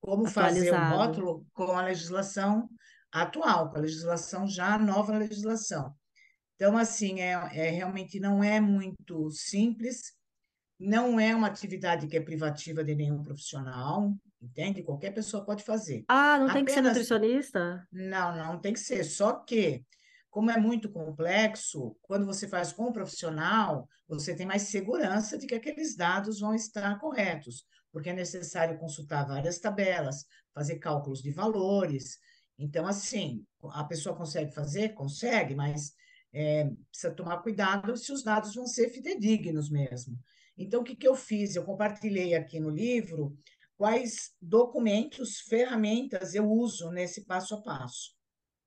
como 0.00 0.26
fazer 0.26 0.72
o 0.72 0.74
Atualizado. 0.74 0.96
rótulo 0.96 1.46
com 1.52 1.70
a 1.70 1.82
legislação 1.82 2.68
atual, 3.12 3.70
com 3.70 3.78
a 3.78 3.82
legislação 3.82 4.48
já, 4.48 4.74
a 4.74 4.78
nova 4.78 5.16
legislação. 5.16 5.94
Então, 6.56 6.76
assim, 6.76 7.20
é, 7.20 7.34
é 7.52 7.70
realmente 7.70 8.18
não 8.18 8.42
é 8.42 8.60
muito 8.60 9.30
simples, 9.30 10.12
não 10.76 11.20
é 11.20 11.36
uma 11.36 11.46
atividade 11.46 12.08
que 12.08 12.16
é 12.16 12.20
privativa 12.20 12.82
de 12.82 12.96
nenhum 12.96 13.22
profissional, 13.22 14.12
entende? 14.46 14.82
Qualquer 14.82 15.12
pessoa 15.12 15.44
pode 15.44 15.62
fazer. 15.62 16.04
Ah, 16.08 16.38
não 16.38 16.46
Apenas... 16.46 16.52
tem 16.54 16.64
que 16.64 16.72
ser 16.72 16.82
nutricionista? 16.82 17.88
Não, 17.92 18.36
não 18.36 18.60
tem 18.60 18.72
que 18.72 18.80
ser. 18.80 19.04
Só 19.04 19.32
que, 19.32 19.84
como 20.30 20.50
é 20.50 20.58
muito 20.58 20.90
complexo, 20.90 21.96
quando 22.02 22.24
você 22.24 22.48
faz 22.48 22.72
com 22.72 22.88
um 22.88 22.92
profissional, 22.92 23.88
você 24.08 24.34
tem 24.34 24.46
mais 24.46 24.62
segurança 24.62 25.36
de 25.36 25.46
que 25.46 25.54
aqueles 25.54 25.96
dados 25.96 26.40
vão 26.40 26.54
estar 26.54 26.98
corretos, 26.98 27.64
porque 27.92 28.10
é 28.10 28.14
necessário 28.14 28.78
consultar 28.78 29.26
várias 29.26 29.58
tabelas, 29.58 30.24
fazer 30.54 30.78
cálculos 30.78 31.22
de 31.22 31.30
valores. 31.30 32.18
Então, 32.58 32.86
assim, 32.86 33.44
a 33.72 33.84
pessoa 33.84 34.16
consegue 34.16 34.52
fazer? 34.54 34.94
Consegue, 34.94 35.54
mas 35.54 35.92
é, 36.32 36.70
precisa 36.90 37.14
tomar 37.14 37.38
cuidado 37.38 37.96
se 37.96 38.12
os 38.12 38.22
dados 38.22 38.54
vão 38.54 38.66
ser 38.66 38.88
fidedignos 38.90 39.70
mesmo. 39.70 40.18
Então, 40.56 40.80
o 40.80 40.84
que, 40.84 40.96
que 40.96 41.06
eu 41.06 41.14
fiz? 41.14 41.54
Eu 41.54 41.64
compartilhei 41.64 42.34
aqui 42.34 42.58
no 42.58 42.70
livro 42.70 43.36
quais 43.76 44.32
documentos, 44.40 45.40
ferramentas 45.40 46.34
eu 46.34 46.48
uso 46.50 46.90
nesse 46.90 47.24
passo 47.24 47.54
a 47.54 47.62
passo. 47.62 48.16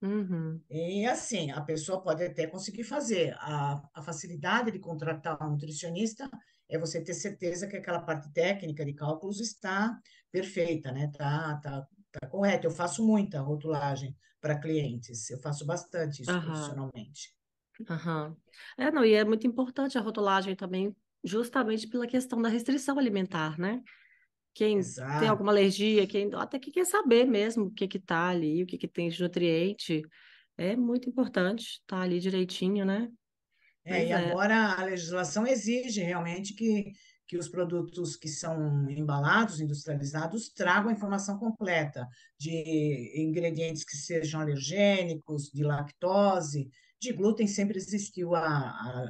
Uhum. 0.02 0.62
E 0.70 1.06
assim, 1.06 1.52
a 1.52 1.62
pessoa 1.62 2.02
pode 2.02 2.24
até 2.24 2.48
conseguir 2.48 2.84
fazer. 2.84 3.36
A, 3.40 3.82
a 3.94 4.02
facilidade 4.02 4.72
de 4.72 4.80
contratar 4.80 5.38
um 5.42 5.52
nutricionista 5.52 6.30
é 6.70 6.78
você 6.78 7.04
ter 7.04 7.14
certeza 7.14 7.68
que 7.68 7.76
aquela 7.76 8.00
parte 8.00 8.32
técnica 8.32 8.86
de 8.86 8.94
cálculos 8.94 9.42
está 9.42 10.00
perfeita, 10.32 10.92
né? 10.92 11.12
Tá, 11.18 11.60
tá, 11.62 11.88
tá 12.12 12.28
correta. 12.28 12.68
Eu 12.68 12.72
faço 12.72 13.06
muita 13.06 13.42
rotulagem 13.42 14.16
para 14.40 14.60
clientes, 14.60 15.30
eu 15.30 15.40
faço 15.40 15.66
bastante 15.66 16.22
isso 16.22 16.32
uhum. 16.32 16.42
profissionalmente. 16.42 17.36
Aham. 17.90 18.38
É, 18.78 18.92
não, 18.92 19.04
e 19.04 19.14
é 19.14 19.26
muito 19.26 19.46
importante 19.46 19.98
a 19.98 20.02
rotulagem 20.02 20.56
também, 20.56 20.96
justamente 21.24 21.88
pela 21.88 22.08
questão 22.08 22.42
da 22.42 22.48
restrição 22.48 22.98
alimentar, 22.98 23.60
né? 23.60 23.82
Quem 24.54 24.80
tem 25.20 25.28
alguma 25.28 25.52
alergia, 25.52 26.06
quem 26.08 26.30
até 26.34 26.60
que 26.60 26.72
quer 26.72 26.86
saber 26.86 27.26
mesmo 27.26 27.66
o 27.66 27.72
que 27.72 27.88
que 27.88 28.00
tá 28.00 28.28
ali, 28.28 28.64
o 28.64 28.66
que 28.66 28.78
que 28.78 28.88
tem 28.88 29.10
de 29.10 29.22
nutriente, 29.22 30.02
é 30.58 30.76
muito 30.76 31.08
importante 31.08 31.64
estar 31.64 31.98
tá 31.98 32.02
ali 32.02 32.20
direitinho, 32.20 32.84
né? 32.86 33.10
É, 33.86 34.06
e 34.06 34.12
é. 34.12 34.14
agora 34.14 34.74
a 34.74 34.84
legislação 34.84 35.48
exige 35.48 36.02
realmente 36.02 36.54
que, 36.54 36.92
que 37.28 37.38
os 37.38 37.48
produtos 37.48 38.16
que 38.16 38.28
são 38.28 38.90
embalados, 38.90 39.62
industrializados, 39.62 40.50
tragam 40.50 40.90
a 40.90 40.94
informação 40.94 41.40
completa 41.40 42.08
de 42.38 43.14
ingredientes 43.16 43.84
que 43.84 43.96
sejam 43.96 44.42
alergênicos, 44.42 45.50
de 45.52 45.64
lactose, 45.64 46.70
de 47.00 47.14
glúten 47.14 47.48
sempre 47.48 47.78
existiu 47.78 48.36
a, 48.36 48.44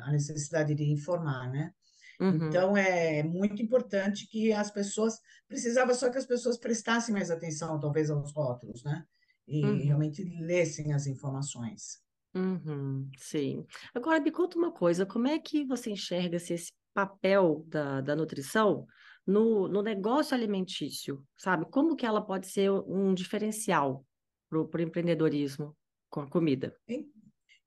a, 0.05 0.11
necessidade 0.11 0.75
de 0.75 0.83
informar, 0.83 1.49
né? 1.49 1.73
Uhum. 2.19 2.47
Então, 2.47 2.75
é 2.75 3.23
muito 3.23 3.61
importante 3.61 4.27
que 4.27 4.51
as 4.51 4.69
pessoas. 4.69 5.19
Precisava 5.47 5.93
só 5.93 6.09
que 6.09 6.17
as 6.17 6.25
pessoas 6.25 6.57
prestassem 6.57 7.13
mais 7.13 7.31
atenção, 7.31 7.79
talvez, 7.79 8.09
aos 8.09 8.33
rótulos, 8.33 8.83
né? 8.83 9.05
E 9.47 9.65
uhum. 9.65 9.77
realmente 9.77 10.23
lessem 10.41 10.93
as 10.93 11.07
informações. 11.07 12.01
Uhum, 12.35 13.09
sim. 13.17 13.65
Agora, 13.95 14.19
me 14.19 14.31
conta 14.31 14.57
uma 14.57 14.71
coisa: 14.71 15.05
como 15.05 15.27
é 15.27 15.39
que 15.39 15.65
você 15.65 15.91
enxerga 15.91 16.37
-se 16.37 16.53
esse 16.53 16.71
papel 16.93 17.63
da, 17.67 18.01
da 18.01 18.15
nutrição 18.15 18.85
no, 19.25 19.67
no 19.67 19.81
negócio 19.81 20.35
alimentício? 20.35 21.23
Sabe? 21.37 21.65
Como 21.71 21.95
que 21.95 22.05
ela 22.05 22.21
pode 22.21 22.47
ser 22.47 22.69
um 22.69 23.13
diferencial 23.13 24.05
para 24.49 24.59
o 24.59 24.81
empreendedorismo 24.81 25.75
com 26.09 26.21
a 26.21 26.29
comida? 26.29 26.75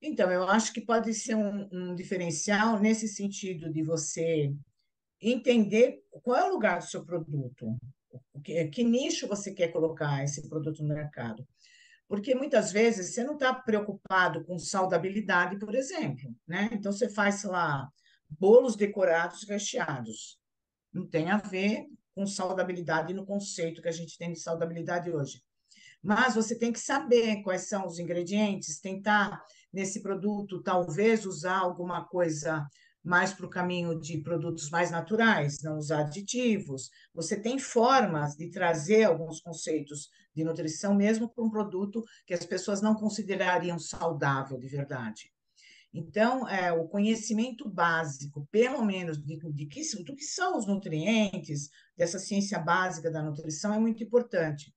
Então, 0.03 0.33
eu 0.33 0.43
acho 0.49 0.73
que 0.73 0.81
pode 0.81 1.15
ser 1.15 1.37
um, 1.37 1.69
um 1.73 1.95
diferencial 1.95 2.81
nesse 2.81 3.07
sentido 3.07 3.73
de 3.73 3.85
você 3.85 4.53
entender 5.21 6.03
qual 6.25 6.37
é 6.37 6.51
o 6.51 6.53
lugar 6.53 6.81
do 6.81 6.87
seu 6.87 7.05
produto, 7.05 7.79
que, 8.43 8.65
que 8.67 8.83
nicho 8.83 9.29
você 9.29 9.53
quer 9.53 9.69
colocar 9.69 10.25
esse 10.25 10.49
produto 10.49 10.83
no 10.83 10.93
mercado. 10.93 11.47
Porque 12.09 12.35
muitas 12.35 12.73
vezes 12.73 13.15
você 13.15 13.23
não 13.23 13.35
está 13.35 13.55
preocupado 13.55 14.45
com 14.45 14.59
saudabilidade, 14.59 15.57
por 15.59 15.75
exemplo, 15.75 16.35
né? 16.47 16.69
Então 16.73 16.93
você 16.93 17.09
faz, 17.09 17.45
lá, 17.45 17.89
bolos 18.29 18.75
decorados 18.75 19.45
recheados. 19.45 20.37
Não 20.93 21.07
tem 21.07 21.31
a 21.31 21.39
ver 21.39 21.87
com 22.15 22.27
saudabilidade 22.27 23.15
no 23.15 23.25
conceito 23.25 23.81
que 23.81 23.89
a 23.89 23.93
gente 23.93 24.19
tem 24.19 24.33
de 24.33 24.41
saudabilidade 24.41 25.11
hoje. 25.11 25.41
Mas 26.03 26.35
você 26.35 26.59
tem 26.59 26.73
que 26.73 26.81
saber 26.81 27.43
quais 27.43 27.69
são 27.69 27.87
os 27.87 27.99
ingredientes, 27.99 28.81
tentar 28.81 29.41
nesse 29.73 30.03
produto, 30.03 30.63
talvez 30.63 31.25
usar 31.25 31.59
alguma 31.59 32.05
coisa 32.05 32.67
mais 33.05 33.33
para 33.33 33.47
o 33.47 33.51
caminho 33.51 33.99
de 33.99 34.19
produtos 34.19 34.71
mais 34.71 34.91
naturais, 34.91 35.61
não 35.63 35.77
usar 35.77 36.03
aditivos. 36.03 36.89
Você 37.13 37.41
tem 37.41 37.59
formas 37.59 38.37
de 38.37 38.49
trazer 38.51 39.05
alguns 39.05 39.41
conceitos 39.41 40.09
de 40.35 40.45
nutrição 40.45 40.95
mesmo 40.95 41.29
para 41.29 41.45
um 41.45 41.51
produto 41.51 42.05
que 42.27 42.33
as 42.33 42.47
pessoas 42.47 42.81
não 42.81 42.95
considerariam 42.95 43.79
saudável 43.79 44.57
de 44.59 44.69
verdade. 44.69 45.33
Então, 45.93 46.49
é, 46.49 46.73
o 46.73 46.89
conhecimento 46.89 47.69
básico, 47.69 48.49
pelo 48.51 48.83
menos, 48.83 49.23
de, 49.23 49.37
de 49.53 49.67
que, 49.67 49.83
do 50.05 50.15
que 50.15 50.25
são 50.25 50.57
os 50.57 50.67
nutrientes, 50.67 51.69
dessa 51.97 52.19
ciência 52.19 52.59
básica 52.59 53.11
da 53.11 53.23
nutrição, 53.23 53.75
é 53.75 53.79
muito 53.79 54.03
importante. 54.03 54.73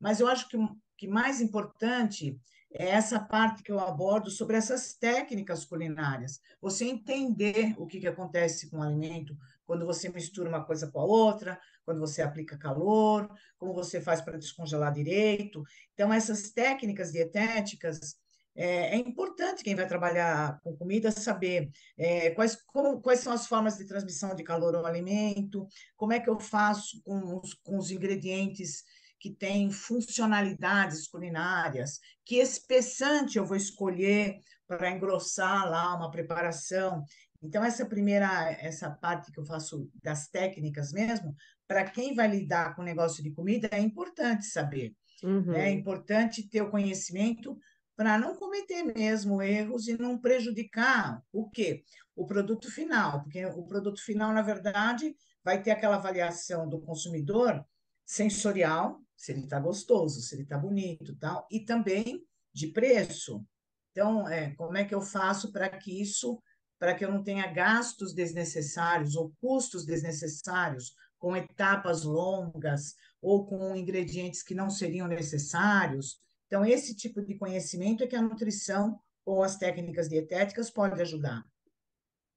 Mas 0.00 0.18
eu 0.18 0.26
acho 0.26 0.48
que 0.48 0.56
que 0.98 1.06
mais 1.06 1.40
importante 1.40 2.38
é 2.72 2.88
essa 2.90 3.18
parte 3.18 3.62
que 3.62 3.72
eu 3.72 3.80
abordo 3.80 4.30
sobre 4.30 4.56
essas 4.56 4.94
técnicas 4.94 5.64
culinárias. 5.64 6.40
Você 6.60 6.84
entender 6.84 7.74
o 7.78 7.86
que, 7.86 8.00
que 8.00 8.06
acontece 8.06 8.68
com 8.70 8.78
o 8.78 8.82
alimento 8.82 9.36
quando 9.64 9.86
você 9.86 10.08
mistura 10.08 10.48
uma 10.48 10.64
coisa 10.64 10.90
com 10.90 11.00
a 11.00 11.04
outra, 11.04 11.58
quando 11.84 12.00
você 12.00 12.22
aplica 12.22 12.58
calor, 12.58 13.30
como 13.58 13.72
você 13.72 14.00
faz 14.00 14.20
para 14.20 14.38
descongelar 14.38 14.92
direito. 14.92 15.62
Então, 15.94 16.12
essas 16.12 16.50
técnicas 16.50 17.12
dietéticas. 17.12 18.16
É, 18.60 18.94
é 18.94 18.96
importante 18.96 19.62
quem 19.62 19.76
vai 19.76 19.86
trabalhar 19.86 20.58
com 20.62 20.76
comida 20.76 21.12
saber 21.12 21.70
é, 21.96 22.30
quais, 22.30 22.56
como, 22.66 23.00
quais 23.00 23.20
são 23.20 23.32
as 23.32 23.46
formas 23.46 23.78
de 23.78 23.86
transmissão 23.86 24.34
de 24.34 24.42
calor 24.42 24.74
ao 24.74 24.84
alimento, 24.84 25.64
como 25.96 26.12
é 26.12 26.18
que 26.18 26.28
eu 26.28 26.40
faço 26.40 27.00
com 27.04 27.38
os, 27.38 27.54
com 27.54 27.78
os 27.78 27.92
ingredientes 27.92 28.82
que 29.18 29.34
tem 29.34 29.70
funcionalidades 29.70 31.08
culinárias, 31.08 31.98
que 32.24 32.36
espessante 32.36 33.38
eu 33.38 33.44
vou 33.44 33.56
escolher 33.56 34.38
para 34.66 34.90
engrossar 34.90 35.68
lá 35.68 35.94
uma 35.96 36.10
preparação. 36.10 37.04
Então, 37.42 37.64
essa 37.64 37.86
primeira, 37.86 38.50
essa 38.60 38.90
parte 38.90 39.32
que 39.32 39.40
eu 39.40 39.46
faço 39.46 39.90
das 40.02 40.28
técnicas 40.28 40.92
mesmo, 40.92 41.34
para 41.66 41.84
quem 41.84 42.14
vai 42.14 42.28
lidar 42.28 42.74
com 42.74 42.82
o 42.82 42.84
negócio 42.84 43.22
de 43.22 43.30
comida, 43.30 43.68
é 43.72 43.80
importante 43.80 44.46
saber. 44.46 44.94
Uhum. 45.22 45.52
É 45.52 45.70
importante 45.70 46.48
ter 46.48 46.62
o 46.62 46.70
conhecimento 46.70 47.58
para 47.96 48.16
não 48.16 48.36
cometer 48.36 48.84
mesmo 48.84 49.42
erros 49.42 49.88
e 49.88 49.98
não 49.98 50.16
prejudicar 50.18 51.20
o 51.32 51.50
quê? 51.50 51.82
O 52.14 52.24
produto 52.24 52.70
final, 52.70 53.22
porque 53.22 53.44
o 53.44 53.64
produto 53.64 54.00
final, 54.02 54.32
na 54.32 54.42
verdade, 54.42 55.14
vai 55.44 55.60
ter 55.60 55.72
aquela 55.72 55.96
avaliação 55.96 56.68
do 56.68 56.80
consumidor 56.80 57.64
sensorial, 58.06 59.00
se 59.18 59.32
ele 59.32 59.40
está 59.42 59.58
gostoso, 59.58 60.22
se 60.22 60.36
ele 60.36 60.44
está 60.44 60.56
bonito, 60.56 61.16
tal, 61.16 61.46
e 61.50 61.60
também 61.60 62.24
de 62.54 62.68
preço. 62.68 63.44
Então, 63.90 64.28
é, 64.28 64.54
como 64.54 64.78
é 64.78 64.84
que 64.84 64.94
eu 64.94 65.00
faço 65.02 65.50
para 65.50 65.68
que 65.68 66.00
isso, 66.00 66.40
para 66.78 66.94
que 66.94 67.04
eu 67.04 67.10
não 67.10 67.24
tenha 67.24 67.52
gastos 67.52 68.14
desnecessários 68.14 69.16
ou 69.16 69.32
custos 69.40 69.84
desnecessários 69.84 70.94
com 71.18 71.36
etapas 71.36 72.04
longas 72.04 72.94
ou 73.20 73.44
com 73.44 73.74
ingredientes 73.74 74.44
que 74.44 74.54
não 74.54 74.70
seriam 74.70 75.08
necessários? 75.08 76.20
Então, 76.46 76.64
esse 76.64 76.94
tipo 76.94 77.20
de 77.20 77.34
conhecimento 77.34 78.04
é 78.04 78.06
que 78.06 78.16
a 78.16 78.22
nutrição 78.22 79.00
ou 79.24 79.42
as 79.42 79.56
técnicas 79.56 80.08
dietéticas 80.08 80.70
podem 80.70 81.02
ajudar. 81.02 81.44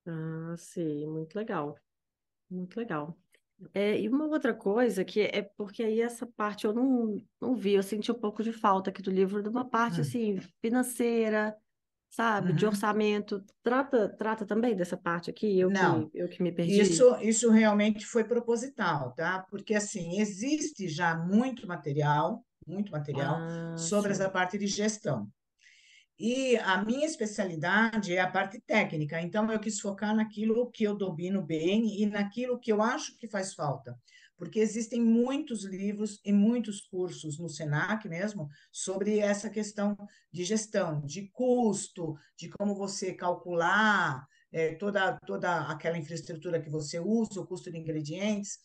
Ah, 0.07 0.55
sim, 0.57 1.05
muito 1.05 1.35
legal. 1.35 1.77
Muito 2.49 2.75
legal. 2.75 3.20
É, 3.73 3.99
e 3.99 4.09
uma 4.09 4.25
outra 4.25 4.53
coisa 4.53 5.05
que 5.05 5.21
é 5.21 5.41
porque 5.41 5.83
aí 5.83 6.01
essa 6.01 6.25
parte 6.25 6.65
eu 6.65 6.73
não, 6.73 7.21
não 7.39 7.55
vi, 7.55 7.73
eu 7.73 7.83
senti 7.83 8.11
um 8.11 8.19
pouco 8.19 8.43
de 8.43 8.51
falta 8.51 8.89
aqui 8.89 9.01
do 9.01 9.11
livro, 9.11 9.41
de 9.41 9.49
uma 9.49 9.63
parte 9.63 9.99
hum. 9.99 10.01
assim, 10.01 10.39
financeira, 10.61 11.55
sabe, 12.11 12.53
de 12.53 12.65
uhum. 12.65 12.71
orçamento. 12.71 13.43
Trata, 13.63 14.09
trata 14.09 14.45
também 14.45 14.75
dessa 14.75 14.97
parte 14.97 15.29
aqui, 15.29 15.59
eu 15.59 15.69
não, 15.69 16.09
que, 16.09 16.17
eu 16.17 16.27
que 16.27 16.43
me 16.43 16.51
perdi. 16.51 16.81
Isso, 16.81 17.15
isso 17.21 17.49
realmente 17.49 18.05
foi 18.05 18.23
proposital, 18.23 19.13
tá? 19.13 19.45
Porque 19.49 19.73
assim, 19.73 20.19
existe 20.19 20.87
já 20.89 21.15
muito 21.15 21.65
material, 21.65 22.45
muito 22.67 22.91
material 22.91 23.37
ah, 23.39 23.77
sobre 23.77 24.13
sim. 24.13 24.21
essa 24.21 24.29
parte 24.29 24.57
de 24.57 24.67
gestão. 24.67 25.27
E 26.23 26.55
a 26.57 26.85
minha 26.85 27.07
especialidade 27.07 28.15
é 28.15 28.19
a 28.19 28.29
parte 28.29 28.61
técnica, 28.61 29.19
então 29.19 29.51
eu 29.51 29.59
quis 29.59 29.79
focar 29.79 30.15
naquilo 30.15 30.69
que 30.69 30.83
eu 30.83 30.95
domino 30.95 31.41
bem 31.41 31.99
e 31.99 32.05
naquilo 32.05 32.59
que 32.59 32.71
eu 32.71 32.79
acho 32.79 33.17
que 33.17 33.27
faz 33.27 33.55
falta. 33.55 33.99
Porque 34.37 34.59
existem 34.59 35.01
muitos 35.01 35.63
livros 35.63 36.21
e 36.23 36.31
muitos 36.31 36.79
cursos 36.79 37.39
no 37.39 37.49
SENAC 37.49 38.07
mesmo 38.07 38.47
sobre 38.71 39.17
essa 39.17 39.49
questão 39.49 39.97
de 40.31 40.43
gestão, 40.43 41.01
de 41.01 41.27
custo, 41.31 42.15
de 42.37 42.49
como 42.49 42.75
você 42.75 43.15
calcular 43.15 44.23
é, 44.51 44.75
toda, 44.75 45.17
toda 45.25 45.71
aquela 45.71 45.97
infraestrutura 45.97 46.61
que 46.61 46.69
você 46.69 46.99
usa, 46.99 47.41
o 47.41 47.47
custo 47.47 47.71
de 47.71 47.79
ingredientes. 47.79 48.59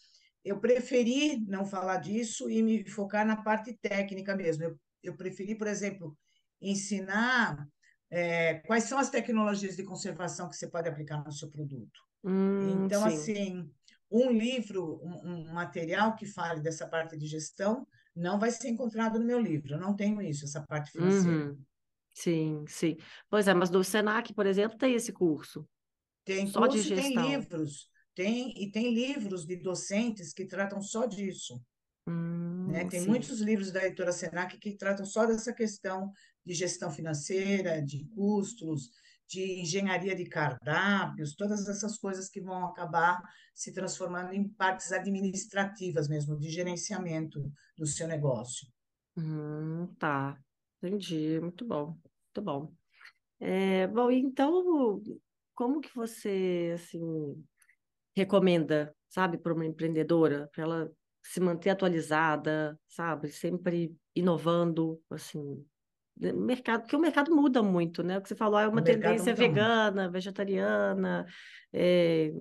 eu 0.44 0.60
preferi 0.60 1.42
não 1.46 1.64
falar 1.64 1.96
disso 1.96 2.50
e 2.50 2.62
me 2.62 2.86
focar 2.86 3.26
na 3.26 3.36
parte 3.36 3.72
técnica 3.80 4.36
mesmo. 4.36 4.64
Eu, 4.64 4.78
eu 5.02 5.16
preferi, 5.16 5.54
por 5.54 5.68
exemplo, 5.68 6.14
ensinar 6.60 7.68
é, 8.10 8.54
quais 8.66 8.84
são 8.84 8.98
as 8.98 9.10
tecnologias 9.10 9.76
de 9.76 9.84
conservação 9.84 10.48
que 10.48 10.56
você 10.56 10.68
pode 10.68 10.88
aplicar 10.88 11.22
no 11.24 11.32
seu 11.32 11.50
produto. 11.50 12.00
Hum, 12.24 12.84
então, 12.84 13.02
sim. 13.02 13.06
assim, 13.06 13.70
um 14.10 14.30
livro, 14.30 15.00
um, 15.02 15.30
um, 15.30 15.52
material 15.52 16.14
que 16.14 16.26
fale 16.26 16.60
dessa 16.60 16.86
parte 16.86 17.16
de 17.16 17.26
gestão, 17.26 17.86
não 18.14 18.38
vai 18.38 18.50
ser 18.50 18.68
encontrado 18.68 19.18
no 19.18 19.26
meu 19.26 19.40
livro. 19.40 19.74
Eu 19.74 19.80
não 19.80 19.94
tenho 19.94 20.22
isso, 20.22 20.44
essa 20.44 20.62
parte 20.62 20.90
financeira. 20.90 21.50
Uhum. 21.50 21.58
Sim, 22.14 22.64
sim. 22.66 22.96
Pois 23.28 23.46
é, 23.46 23.52
mas 23.52 23.68
do 23.68 23.84
Senac, 23.84 24.32
por 24.32 24.46
exemplo, 24.46 24.78
tem 24.78 24.94
esse 24.94 25.12
curso. 25.12 25.68
Tem 26.24 26.46
só 26.46 26.60
curso 26.60 26.78
de 26.78 26.88
gestão. 26.88 27.22
tem 27.22 27.30
livros. 27.36 27.90
Tem, 28.14 28.62
e 28.62 28.70
tem 28.70 28.94
livros 28.94 29.44
de 29.44 29.56
docentes 29.56 30.32
que 30.32 30.46
tratam 30.46 30.80
só 30.80 31.04
disso. 31.04 31.60
Hum, 32.08 32.66
né? 32.72 32.84
Tem 32.84 33.00
sim. 33.00 33.08
muitos 33.08 33.40
livros 33.40 33.72
da 33.72 33.84
editora 33.84 34.12
Senac 34.12 34.58
que 34.58 34.76
tratam 34.76 35.04
só 35.04 35.26
dessa 35.26 35.52
questão 35.52 36.12
de 36.44 36.54
gestão 36.54 36.90
financeira, 36.90 37.82
de 37.82 38.04
custos, 38.14 38.90
de 39.28 39.60
engenharia 39.60 40.14
de 40.14 40.24
cardápios, 40.24 41.34
todas 41.34 41.68
essas 41.68 41.98
coisas 41.98 42.28
que 42.28 42.40
vão 42.40 42.64
acabar 42.66 43.20
se 43.54 43.72
transformando 43.72 44.32
em 44.32 44.48
partes 44.48 44.92
administrativas 44.92 46.08
mesmo, 46.08 46.38
de 46.38 46.48
gerenciamento 46.48 47.50
do 47.76 47.86
seu 47.86 48.06
negócio. 48.06 48.68
Hum, 49.16 49.94
tá, 49.98 50.38
entendi, 50.82 51.40
muito 51.40 51.64
bom, 51.64 51.86
muito 51.86 52.42
bom. 52.42 52.72
É, 53.40 53.86
bom, 53.88 54.10
então, 54.10 55.02
como 55.54 55.80
que 55.80 55.94
você, 55.94 56.72
assim, 56.74 57.44
recomenda, 58.16 58.94
sabe, 59.08 59.38
para 59.38 59.54
uma 59.54 59.66
empreendedora, 59.66 60.48
para 60.52 60.62
ela 60.64 60.92
se 61.32 61.40
manter 61.40 61.70
atualizada, 61.70 62.78
sabe, 62.88 63.28
sempre 63.30 63.94
inovando, 64.14 65.02
assim, 65.10 65.64
mercado, 66.16 66.82
porque 66.82 66.96
o 66.96 67.00
mercado 67.00 67.34
muda 67.34 67.62
muito, 67.62 68.02
né? 68.02 68.16
O 68.16 68.22
que 68.22 68.28
você 68.28 68.36
falou 68.36 68.58
é 68.58 68.68
uma 68.68 68.82
tendência 68.82 69.34
vegana, 69.34 70.02
muito. 70.02 70.12
vegetariana. 70.12 71.26
É... 71.72 72.32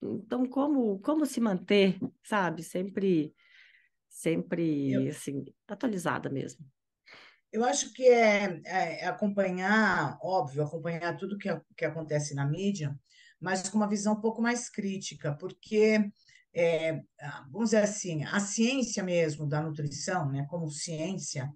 Então, 0.00 0.46
como, 0.46 0.98
como 1.00 1.26
se 1.26 1.40
manter, 1.40 1.98
sabe? 2.22 2.62
Sempre, 2.62 3.34
sempre, 4.08 4.92
eu, 4.92 5.08
assim, 5.10 5.44
atualizada 5.66 6.30
mesmo. 6.30 6.64
Eu 7.52 7.64
acho 7.64 7.92
que 7.92 8.06
é, 8.06 8.60
é, 8.64 9.06
acompanhar, 9.06 10.18
óbvio, 10.22 10.62
acompanhar 10.62 11.16
tudo 11.16 11.38
que, 11.38 11.48
que 11.76 11.84
acontece 11.84 12.34
na 12.34 12.46
mídia, 12.46 12.98
mas 13.40 13.68
com 13.68 13.76
uma 13.76 13.88
visão 13.88 14.14
um 14.14 14.20
pouco 14.20 14.40
mais 14.40 14.68
crítica, 14.68 15.36
porque, 15.38 16.10
é, 16.54 17.02
vamos 17.50 17.70
dizer 17.70 17.82
assim, 17.82 18.24
a 18.24 18.38
ciência 18.38 19.02
mesmo 19.02 19.46
da 19.46 19.60
nutrição, 19.60 20.30
né, 20.30 20.46
como 20.48 20.70
ciência, 20.70 21.50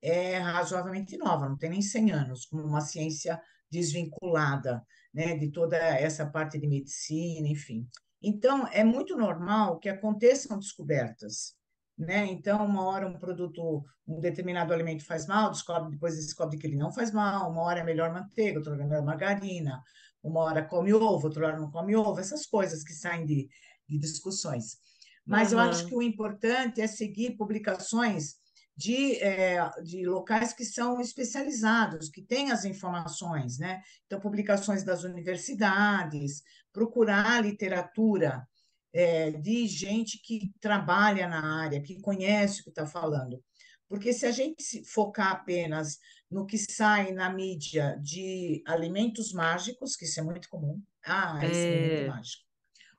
é 0.00 0.38
razoavelmente 0.38 1.16
nova, 1.16 1.48
não 1.48 1.56
tem 1.56 1.70
nem 1.70 1.82
100 1.82 2.12
anos, 2.12 2.46
como 2.46 2.62
uma 2.62 2.80
ciência 2.80 3.40
desvinculada 3.70 4.84
né, 5.12 5.36
de 5.36 5.50
toda 5.50 5.76
essa 5.76 6.26
parte 6.26 6.58
de 6.58 6.66
medicina, 6.68 7.48
enfim. 7.48 7.88
Então, 8.22 8.66
é 8.68 8.84
muito 8.84 9.16
normal 9.16 9.78
que 9.78 9.88
aconteçam 9.88 10.58
descobertas. 10.58 11.54
Né? 11.96 12.26
Então, 12.26 12.64
uma 12.64 12.84
hora 12.84 13.06
um 13.06 13.18
produto, 13.18 13.84
um 14.06 14.20
determinado 14.20 14.72
alimento 14.72 15.04
faz 15.04 15.26
mal, 15.26 15.50
descobre, 15.50 15.92
depois 15.92 16.16
descobre 16.16 16.58
que 16.58 16.66
ele 16.66 16.76
não 16.76 16.92
faz 16.92 17.12
mal, 17.12 17.50
uma 17.50 17.62
hora 17.62 17.80
é 17.80 17.84
melhor 17.84 18.12
manteiga, 18.12 18.58
outra 18.58 18.72
hora 18.72 18.82
é 18.82 18.86
melhor 18.86 19.04
margarina, 19.04 19.82
uma 20.22 20.40
hora 20.40 20.64
come 20.64 20.92
ovo, 20.92 21.26
outra 21.26 21.46
hora 21.46 21.58
não 21.58 21.70
come 21.70 21.94
ovo, 21.94 22.18
essas 22.18 22.46
coisas 22.46 22.82
que 22.82 22.92
saem 22.92 23.24
de, 23.24 23.48
de 23.88 23.98
discussões. 23.98 24.78
Mas 25.26 25.52
uhum. 25.52 25.58
eu 25.58 25.64
acho 25.64 25.86
que 25.86 25.94
o 25.94 26.02
importante 26.02 26.80
é 26.80 26.86
seguir 26.86 27.36
publicações 27.36 28.36
de, 28.76 29.16
é, 29.22 29.70
de 29.82 30.04
locais 30.04 30.52
que 30.52 30.64
são 30.64 31.00
especializados, 31.00 32.08
que 32.08 32.22
têm 32.22 32.50
as 32.50 32.64
informações, 32.64 33.58
né? 33.58 33.80
Então, 34.06 34.20
publicações 34.20 34.82
das 34.82 35.04
universidades, 35.04 36.42
procurar 36.72 37.42
literatura 37.44 38.46
é, 38.92 39.30
de 39.30 39.66
gente 39.66 40.20
que 40.22 40.52
trabalha 40.60 41.28
na 41.28 41.62
área, 41.62 41.80
que 41.80 42.00
conhece 42.00 42.60
o 42.60 42.64
que 42.64 42.70
está 42.70 42.86
falando. 42.86 43.42
Porque 43.88 44.12
se 44.12 44.26
a 44.26 44.32
gente 44.32 44.84
focar 44.84 45.32
apenas 45.32 45.98
no 46.30 46.46
que 46.46 46.58
sai 46.58 47.12
na 47.12 47.32
mídia 47.32 47.96
de 48.02 48.62
alimentos 48.66 49.32
mágicos, 49.32 49.94
que 49.94 50.04
isso 50.04 50.18
é 50.18 50.22
muito 50.22 50.48
comum, 50.48 50.82
ah, 51.04 51.38
esse 51.44 51.60
é... 51.60 51.68
alimento 51.68 52.02
é 52.02 52.08
mágico. 52.08 52.43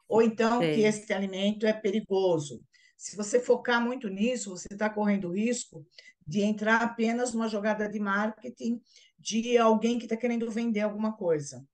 Ou 0.07 0.21
então 0.21 0.59
que 0.59 0.81
esse 0.81 1.11
alimento 1.13 1.65
é 1.65 1.73
perigoso. 1.73 2.63
Se 2.97 3.15
você 3.15 3.39
focar 3.39 3.81
muito 3.81 4.07
nisso, 4.07 4.51
você 4.51 4.67
está 4.71 4.89
correndo 4.89 5.33
risco 5.33 5.85
de 6.25 6.41
entrar 6.41 6.81
apenas 6.81 7.33
numa 7.33 7.47
jogada 7.47 7.87
de 7.89 7.99
marketing 7.99 8.81
de 9.19 9.57
alguém 9.57 9.97
que 9.97 10.05
está 10.05 10.17
querendo 10.17 10.49
vender 10.49 10.81
alguma 10.81 11.15
coisa. 11.15 11.65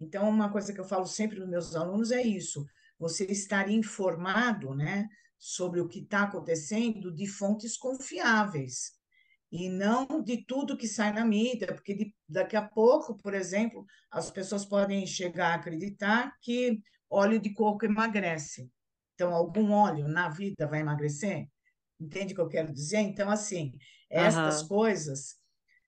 Então, 0.00 0.28
uma 0.28 0.50
coisa 0.50 0.72
que 0.72 0.80
eu 0.80 0.84
falo 0.84 1.06
sempre 1.06 1.36
para 1.36 1.46
meus 1.46 1.74
alunos 1.74 2.10
é 2.10 2.22
isso: 2.22 2.66
você 2.98 3.24
estar 3.24 3.70
informado 3.70 4.74
né, 4.74 5.08
sobre 5.38 5.80
o 5.80 5.88
que 5.88 6.00
está 6.00 6.24
acontecendo 6.24 7.12
de 7.12 7.26
fontes 7.26 7.76
confiáveis 7.76 8.92
e 9.50 9.68
não 9.68 10.06
de 10.24 10.44
tudo 10.44 10.76
que 10.76 10.88
sai 10.88 11.12
na 11.12 11.24
mídia, 11.24 11.66
porque 11.74 11.94
de, 11.94 12.14
daqui 12.28 12.56
a 12.56 12.62
pouco, 12.62 13.16
por 13.16 13.34
exemplo, 13.34 13.84
as 14.10 14.30
pessoas 14.30 14.64
podem 14.64 15.06
chegar 15.06 15.52
a 15.52 15.54
acreditar 15.54 16.32
que 16.40 16.80
óleo 17.12 17.38
de 17.38 17.52
coco 17.52 17.84
emagrece. 17.84 18.70
Então, 19.14 19.34
algum 19.34 19.72
óleo 19.72 20.08
na 20.08 20.28
vida 20.28 20.66
vai 20.66 20.80
emagrecer? 20.80 21.46
Entende 22.00 22.32
o 22.32 22.36
que 22.36 22.40
eu 22.40 22.48
quero 22.48 22.72
dizer? 22.72 22.98
Então, 22.98 23.30
assim, 23.30 23.72
estas 24.10 24.62
uhum. 24.62 24.68
coisas. 24.68 25.36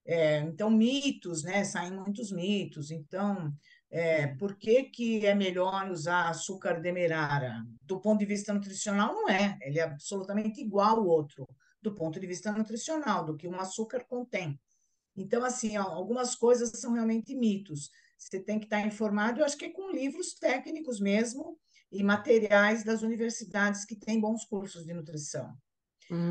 É, 0.05 0.39
então, 0.39 0.69
mitos, 0.69 1.43
né? 1.43 1.63
Saem 1.63 1.91
muitos 1.91 2.31
mitos. 2.31 2.91
Então, 2.91 3.51
é, 3.89 4.27
por 4.27 4.55
que, 4.55 4.83
que 4.83 5.25
é 5.25 5.33
melhor 5.33 5.89
usar 5.89 6.29
açúcar 6.29 6.79
demerara? 6.79 7.63
Do 7.81 7.99
ponto 7.99 8.19
de 8.19 8.25
vista 8.25 8.53
nutricional, 8.53 9.13
não 9.13 9.29
é. 9.29 9.57
Ele 9.61 9.79
é 9.79 9.83
absolutamente 9.83 10.61
igual 10.61 10.97
ao 10.97 11.07
outro, 11.07 11.47
do 11.81 11.93
ponto 11.93 12.19
de 12.19 12.27
vista 12.27 12.51
nutricional, 12.51 13.25
do 13.25 13.35
que 13.35 13.47
um 13.47 13.59
açúcar 13.59 14.05
contém. 14.05 14.59
Então, 15.17 15.43
assim, 15.43 15.75
algumas 15.75 16.35
coisas 16.35 16.71
são 16.79 16.93
realmente 16.93 17.33
mitos. 17.35 17.89
Você 18.17 18.39
tem 18.39 18.59
que 18.59 18.65
estar 18.65 18.85
informado, 18.85 19.39
eu 19.39 19.45
acho 19.45 19.57
que 19.57 19.65
é 19.65 19.69
com 19.71 19.91
livros 19.91 20.33
técnicos 20.33 20.99
mesmo, 20.99 21.59
e 21.91 22.03
materiais 22.03 22.83
das 22.83 23.01
universidades 23.03 23.85
que 23.85 23.95
têm 23.95 24.19
bons 24.19 24.43
cursos 24.45 24.85
de 24.85 24.93
nutrição. 24.93 25.55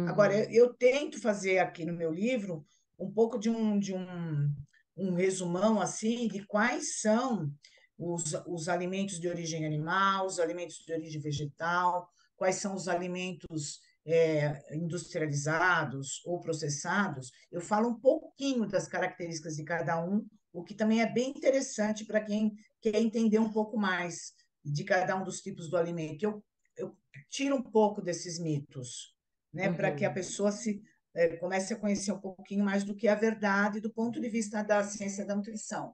Agora, 0.07 0.35
eu, 0.35 0.66
eu, 0.66 0.75
tento 0.75 1.20
fazer 1.20 1.59
aqui 1.59 1.85
no 1.85 1.92
meu 1.92 2.12
livro 2.12 2.64
um 2.99 3.11
pouco 3.11 3.38
de 3.38 3.51
um, 3.51 3.79
de 3.79 3.92
um, 3.92 4.55
um 4.97 5.14
resumão 5.14 5.81
assim 5.81 6.29
de 6.29 6.44
quais 6.47 7.01
são 7.01 7.53
os, 7.99 8.35
os 8.47 8.68
alimentos 8.68 9.18
de 9.18 9.29
origem 9.29 9.64
animal, 9.64 10.27
os 10.27 10.38
alimentos 10.38 10.77
de 10.77 10.92
origem 10.92 11.20
vegetal, 11.20 12.09
quais 12.37 12.57
são 12.57 12.75
os 12.75 12.87
alimentos 12.87 13.81
é, 14.07 14.62
industrializados 14.77 16.23
ou 16.25 16.40
processados. 16.40 17.33
Eu 17.51 17.61
falo 17.61 17.88
um 17.88 17.99
pouquinho 17.99 18.68
das 18.68 18.87
características 18.87 19.57
de 19.57 19.64
cada 19.64 20.05
um, 20.05 20.25
o 20.55 20.62
que 20.62 20.73
também 20.73 21.03
é 21.03 21.12
bem 21.12 21.31
interessante 21.31 22.05
para 22.05 22.25
quem 22.25 22.55
quer 22.81 22.95
entender 22.95 23.40
um 23.40 23.53
pouco 23.53 23.77
mais 23.77 24.33
de 24.64 24.85
cada 24.85 25.17
um 25.17 25.25
dos 25.25 25.40
tipos 25.40 25.69
do 25.69 25.77
alimento. 25.77 26.23
Eu, 26.23 26.45
eu 26.77 26.97
tiro 27.29 27.57
um 27.57 27.62
pouco 27.62 28.01
desses 28.01 28.38
mitos, 28.38 29.14
né, 29.53 29.69
uhum. 29.69 29.75
para 29.75 29.93
que 29.93 30.05
a 30.05 30.09
uhum. 30.09 30.14
pessoa 30.14 30.53
se 30.53 30.81
é, 31.12 31.37
comece 31.37 31.75
a 31.75 31.79
conhecer 31.79 32.12
um 32.12 32.21
pouquinho 32.21 32.64
mais 32.64 32.85
do 32.85 32.95
que 32.95 33.09
é 33.09 33.11
a 33.11 33.17
verdade 33.17 33.81
do 33.81 33.93
ponto 33.93 34.21
de 34.21 34.29
vista 34.29 34.62
da 34.62 34.85
ciência 34.85 35.27
da 35.27 35.35
nutrição. 35.35 35.93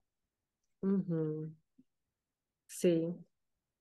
Uhum. 0.83 1.55
Sim. 2.69 3.19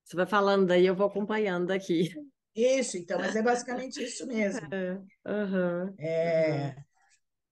Você 0.05 0.15
vai 0.15 0.25
falando 0.25 0.67
daí, 0.67 0.85
eu 0.85 0.95
vou 0.95 1.07
acompanhando 1.07 1.71
aqui. 1.71 2.09
Isso, 2.55 2.97
então, 2.97 3.19
mas 3.19 3.35
é 3.35 3.43
basicamente 3.43 3.97
isso 4.03 4.25
mesmo. 4.25 4.67
É, 4.73 4.93
uhum, 5.29 5.95
é, 5.99 6.67
uhum. 6.67 6.83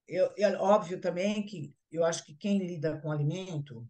Eu, 0.08 0.34
eu, 0.38 0.60
óbvio 0.62 1.02
também 1.02 1.46
que 1.46 1.76
eu 1.92 2.04
acho 2.04 2.26
que 2.26 2.36
quem 2.36 2.60
lida 2.60 3.00
com 3.00 3.12
alimento 3.12 3.88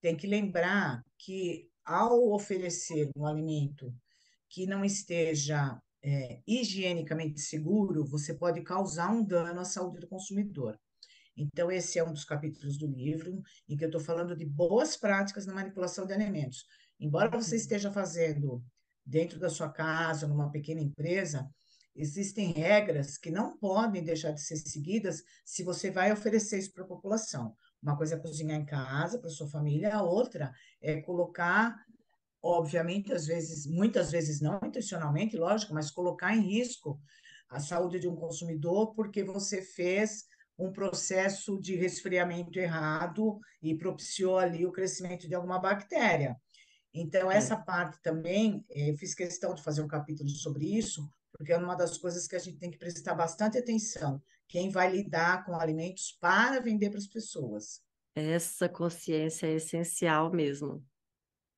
tem 0.00 0.16
que 0.16 0.26
lembrar 0.26 1.04
que 1.18 1.68
ao 1.84 2.32
oferecer 2.32 3.10
um 3.16 3.26
alimento 3.26 3.94
que 4.48 4.66
não 4.66 4.84
esteja 4.84 5.80
é, 6.02 6.40
higienicamente 6.46 7.40
seguro, 7.40 8.04
você 8.04 8.34
pode 8.34 8.62
causar 8.62 9.10
um 9.10 9.24
dano 9.24 9.60
à 9.60 9.64
saúde 9.64 10.00
do 10.00 10.08
consumidor. 10.08 10.78
Então, 11.36 11.70
esse 11.70 11.98
é 11.98 12.04
um 12.04 12.12
dos 12.12 12.24
capítulos 12.24 12.76
do 12.76 12.86
livro 12.86 13.40
em 13.68 13.76
que 13.76 13.84
eu 13.84 13.88
estou 13.88 14.00
falando 14.00 14.36
de 14.36 14.44
boas 14.44 14.96
práticas 14.96 15.46
na 15.46 15.54
manipulação 15.54 16.04
de 16.04 16.12
alimentos. 16.12 16.64
Embora 16.98 17.30
você 17.30 17.54
uhum. 17.54 17.60
esteja 17.60 17.92
fazendo 17.92 18.62
dentro 19.06 19.38
da 19.38 19.48
sua 19.48 19.70
casa, 19.70 20.26
numa 20.26 20.50
pequena 20.50 20.80
empresa, 20.80 21.48
existem 22.00 22.52
regras 22.52 23.18
que 23.18 23.30
não 23.30 23.58
podem 23.58 24.02
deixar 24.02 24.30
de 24.30 24.40
ser 24.40 24.56
seguidas 24.56 25.22
se 25.44 25.62
você 25.62 25.90
vai 25.90 26.12
oferecer 26.12 26.58
isso 26.58 26.72
para 26.72 26.84
a 26.84 26.88
população. 26.88 27.54
Uma 27.82 27.96
coisa 27.96 28.14
é 28.14 28.18
cozinhar 28.18 28.58
em 28.58 28.64
casa 28.64 29.18
para 29.18 29.28
sua 29.28 29.48
família, 29.48 29.94
a 29.94 30.02
outra 30.02 30.52
é 30.80 31.00
colocar 31.00 31.76
obviamente, 32.42 33.12
às 33.12 33.26
vezes, 33.26 33.66
muitas 33.66 34.10
vezes 34.10 34.40
não 34.40 34.60
intencionalmente, 34.64 35.36
lógico, 35.36 35.74
mas 35.74 35.90
colocar 35.90 36.36
em 36.36 36.40
risco 36.40 37.00
a 37.48 37.60
saúde 37.60 37.98
de 37.98 38.08
um 38.08 38.14
consumidor 38.14 38.94
porque 38.94 39.24
você 39.24 39.62
fez 39.62 40.24
um 40.58 40.72
processo 40.72 41.60
de 41.60 41.76
resfriamento 41.76 42.58
errado 42.58 43.38
e 43.62 43.76
propiciou 43.76 44.38
ali 44.38 44.66
o 44.66 44.72
crescimento 44.72 45.28
de 45.28 45.34
alguma 45.34 45.58
bactéria. 45.58 46.36
Então, 46.92 47.30
essa 47.30 47.54
é. 47.54 47.62
parte 47.62 48.00
também, 48.02 48.64
eh, 48.70 48.94
fiz 48.96 49.14
questão 49.14 49.54
de 49.54 49.62
fazer 49.62 49.82
um 49.82 49.88
capítulo 49.88 50.28
sobre 50.28 50.66
isso, 50.66 51.08
porque 51.38 51.52
é 51.52 51.56
uma 51.56 51.76
das 51.76 51.96
coisas 51.96 52.26
que 52.26 52.34
a 52.34 52.38
gente 52.38 52.58
tem 52.58 52.70
que 52.70 52.76
prestar 52.76 53.14
bastante 53.14 53.56
atenção. 53.56 54.20
Quem 54.48 54.70
vai 54.70 54.90
lidar 54.90 55.46
com 55.46 55.54
alimentos 55.54 56.16
para 56.20 56.60
vender 56.60 56.90
para 56.90 56.98
as 56.98 57.06
pessoas. 57.06 57.80
Essa 58.14 58.68
consciência 58.68 59.46
é 59.46 59.54
essencial 59.54 60.32
mesmo. 60.32 60.84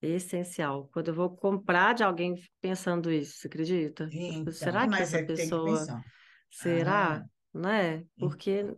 Essencial. 0.03 0.89
Quando 0.93 1.09
eu 1.09 1.15
vou 1.15 1.35
comprar 1.35 1.95
de 1.95 2.05
alguém 2.05 2.35
pensando 2.61 3.11
isso, 3.11 3.39
você 3.39 3.47
acredita? 3.47 4.09
Então, 4.13 4.53
será 4.53 4.87
que 4.87 5.01
essa 5.01 5.19
é 5.19 5.25
pessoa. 5.25 6.03
Será? 6.51 7.17
Ah, 7.17 7.25
não 7.55 7.71
é? 7.71 8.05
Porque 8.19 8.77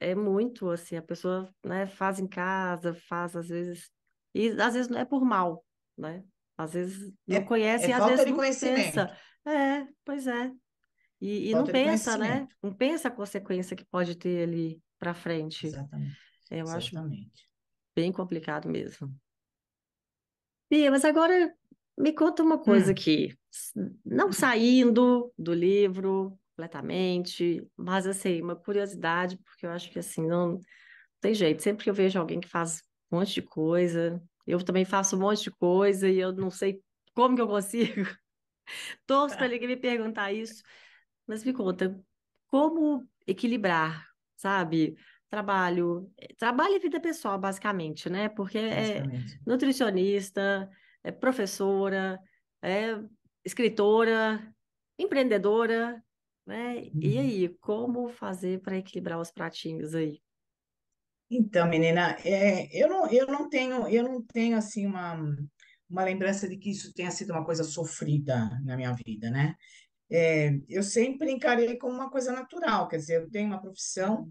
é 0.00 0.14
muito 0.14 0.70
assim, 0.70 0.96
a 0.96 1.02
pessoa 1.02 1.48
né, 1.64 1.86
faz 1.86 2.18
em 2.18 2.26
casa, 2.26 2.94
faz 3.08 3.36
às 3.36 3.48
vezes. 3.48 3.90
E 4.34 4.48
às 4.60 4.74
vezes 4.74 4.88
não 4.88 4.98
é 4.98 5.04
por 5.04 5.24
mal, 5.24 5.64
né? 5.96 6.24
Às 6.56 6.72
vezes 6.72 7.12
não 7.26 7.36
é, 7.36 7.40
conhece 7.40 7.86
é 7.86 7.88
e 7.88 7.92
às 7.92 8.04
vezes 8.06 8.26
não 8.26 8.36
pensa. 8.36 9.16
É, 9.46 9.86
pois 10.04 10.26
é. 10.26 10.52
E, 11.20 11.50
e 11.50 11.52
não 11.52 11.64
pensa, 11.64 12.16
né? 12.16 12.48
Não 12.62 12.72
pensa 12.72 13.08
a 13.08 13.10
consequência 13.10 13.76
que 13.76 13.84
pode 13.84 14.16
ter 14.16 14.48
ali 14.48 14.80
para 14.98 15.14
frente. 15.14 15.66
Exatamente. 15.66 16.16
Eu 16.50 16.64
Exatamente. 16.64 17.22
acho 17.22 17.40
bem 17.94 18.10
complicado 18.10 18.68
mesmo. 18.68 19.14
Bia, 20.70 20.90
mas 20.90 21.04
agora 21.04 21.52
me 21.98 22.12
conta 22.12 22.42
uma 22.42 22.58
coisa 22.58 22.88
hum. 22.88 22.92
aqui. 22.92 23.36
Não 24.04 24.32
saindo 24.32 25.32
do 25.36 25.52
livro 25.52 26.38
completamente, 26.56 27.66
mas 27.76 28.06
assim, 28.06 28.40
uma 28.40 28.56
curiosidade, 28.56 29.38
porque 29.38 29.66
eu 29.66 29.70
acho 29.70 29.90
que 29.90 29.98
assim, 29.98 30.26
não 30.26 30.58
tem 31.20 31.34
jeito. 31.34 31.62
Sempre 31.62 31.84
que 31.84 31.90
eu 31.90 31.94
vejo 31.94 32.18
alguém 32.18 32.40
que 32.40 32.48
faz 32.48 32.82
um 33.10 33.18
monte 33.18 33.34
de 33.34 33.42
coisa, 33.42 34.22
eu 34.46 34.62
também 34.62 34.84
faço 34.84 35.16
um 35.16 35.20
monte 35.20 35.44
de 35.44 35.50
coisa 35.50 36.08
e 36.08 36.18
eu 36.18 36.32
não 36.32 36.50
sei 36.50 36.80
como 37.14 37.34
que 37.34 37.42
eu 37.42 37.48
consigo. 37.48 38.06
Torço 39.06 39.36
para 39.36 39.48
ninguém 39.48 39.68
me 39.68 39.76
perguntar 39.76 40.32
isso. 40.32 40.62
Mas 41.26 41.44
me 41.44 41.52
conta, 41.52 41.98
como 42.46 43.06
equilibrar, 43.26 44.06
sabe? 44.36 44.96
Trabalho, 45.28 46.10
trabalho 46.36 46.74
e 46.74 46.80
vida 46.80 46.98
pessoal, 46.98 47.38
basicamente, 47.38 48.10
né? 48.10 48.28
Porque 48.28 48.58
é 48.58 49.02
nutricionista, 49.46 50.68
é 51.04 51.12
professora, 51.12 52.18
é 52.60 52.98
escritora, 53.44 54.42
empreendedora, 54.98 56.02
né? 56.44 56.82
E 57.00 57.14
uhum. 57.14 57.20
aí, 57.20 57.48
como 57.60 58.08
fazer 58.08 58.60
para 58.60 58.76
equilibrar 58.76 59.20
os 59.20 59.30
pratinhos 59.30 59.94
aí? 59.94 60.20
Então, 61.30 61.68
menina, 61.68 62.16
é, 62.24 62.66
eu 62.76 62.88
não, 62.88 63.08
eu 63.08 63.26
não 63.28 63.48
tenho, 63.48 63.86
eu 63.86 64.02
não 64.02 64.20
tenho 64.20 64.56
assim 64.56 64.84
uma, 64.84 65.16
uma 65.90 66.04
lembrança 66.04 66.48
de 66.48 66.56
que 66.56 66.70
isso 66.70 66.94
tenha 66.94 67.10
sido 67.10 67.30
uma 67.30 67.44
coisa 67.44 67.64
sofrida 67.64 68.48
na 68.64 68.76
minha 68.76 68.92
vida, 68.92 69.30
né? 69.30 69.56
É, 70.10 70.58
eu 70.68 70.82
sempre 70.82 71.30
encarei 71.30 71.76
como 71.76 71.94
uma 71.94 72.10
coisa 72.10 72.32
natural, 72.32 72.88
quer 72.88 72.96
dizer, 72.96 73.22
eu 73.22 73.30
tenho 73.30 73.48
uma 73.48 73.60
profissão, 73.60 74.30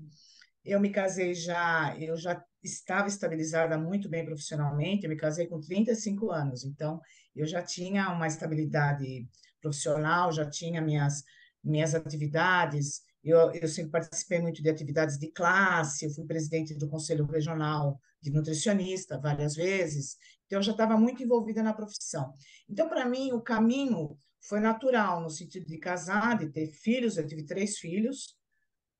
eu 0.64 0.80
me 0.80 0.90
casei 0.90 1.34
já, 1.34 1.96
eu 2.00 2.18
já 2.18 2.42
estava 2.64 3.08
estabilizada 3.08 3.78
muito 3.78 4.10
bem 4.10 4.26
profissionalmente, 4.26 5.04
eu 5.04 5.10
me 5.10 5.16
casei 5.16 5.48
com 5.48 5.60
35 5.60 6.32
anos, 6.32 6.64
então 6.66 7.00
eu 7.36 7.46
já 7.46 7.62
tinha 7.62 8.10
uma 8.10 8.28
estabilidade 8.28 9.28
profissional, 9.62 10.32
já 10.32 10.50
tinha 10.50 10.82
minhas, 10.82 11.24
minhas 11.64 11.96
atividades, 11.96 13.02
eu, 13.24 13.52
eu 13.52 13.68
sempre 13.68 13.92
participei 13.92 14.40
muito 14.40 14.62
de 14.62 14.70
atividades 14.70 15.18
de 15.18 15.32
classe, 15.32 16.06
eu 16.06 16.12
fui 16.12 16.26
presidente 16.26 16.74
do 16.74 16.88
Conselho 16.88 17.26
Regional 17.26 18.00
de 18.22 18.32
Nutricionista 18.32 19.20
várias 19.20 19.56
vezes, 19.56 20.18
então 20.46 20.60
eu 20.60 20.64
já 20.64 20.72
estava 20.72 20.98
muito 20.98 21.22
envolvida 21.24 21.62
na 21.62 21.74
profissão. 21.74 22.34
Então, 22.68 22.90
para 22.90 23.06
mim, 23.06 23.32
o 23.32 23.42
caminho 23.42 24.18
foi 24.42 24.60
natural, 24.60 25.22
no 25.22 25.30
sentido 25.30 25.68
de 25.68 25.78
casar, 25.78 26.38
de 26.38 26.50
ter 26.50 26.68
filhos. 26.68 27.18
Eu 27.18 27.28
tive 27.28 27.44
três 27.44 27.78
filhos, 27.78 28.38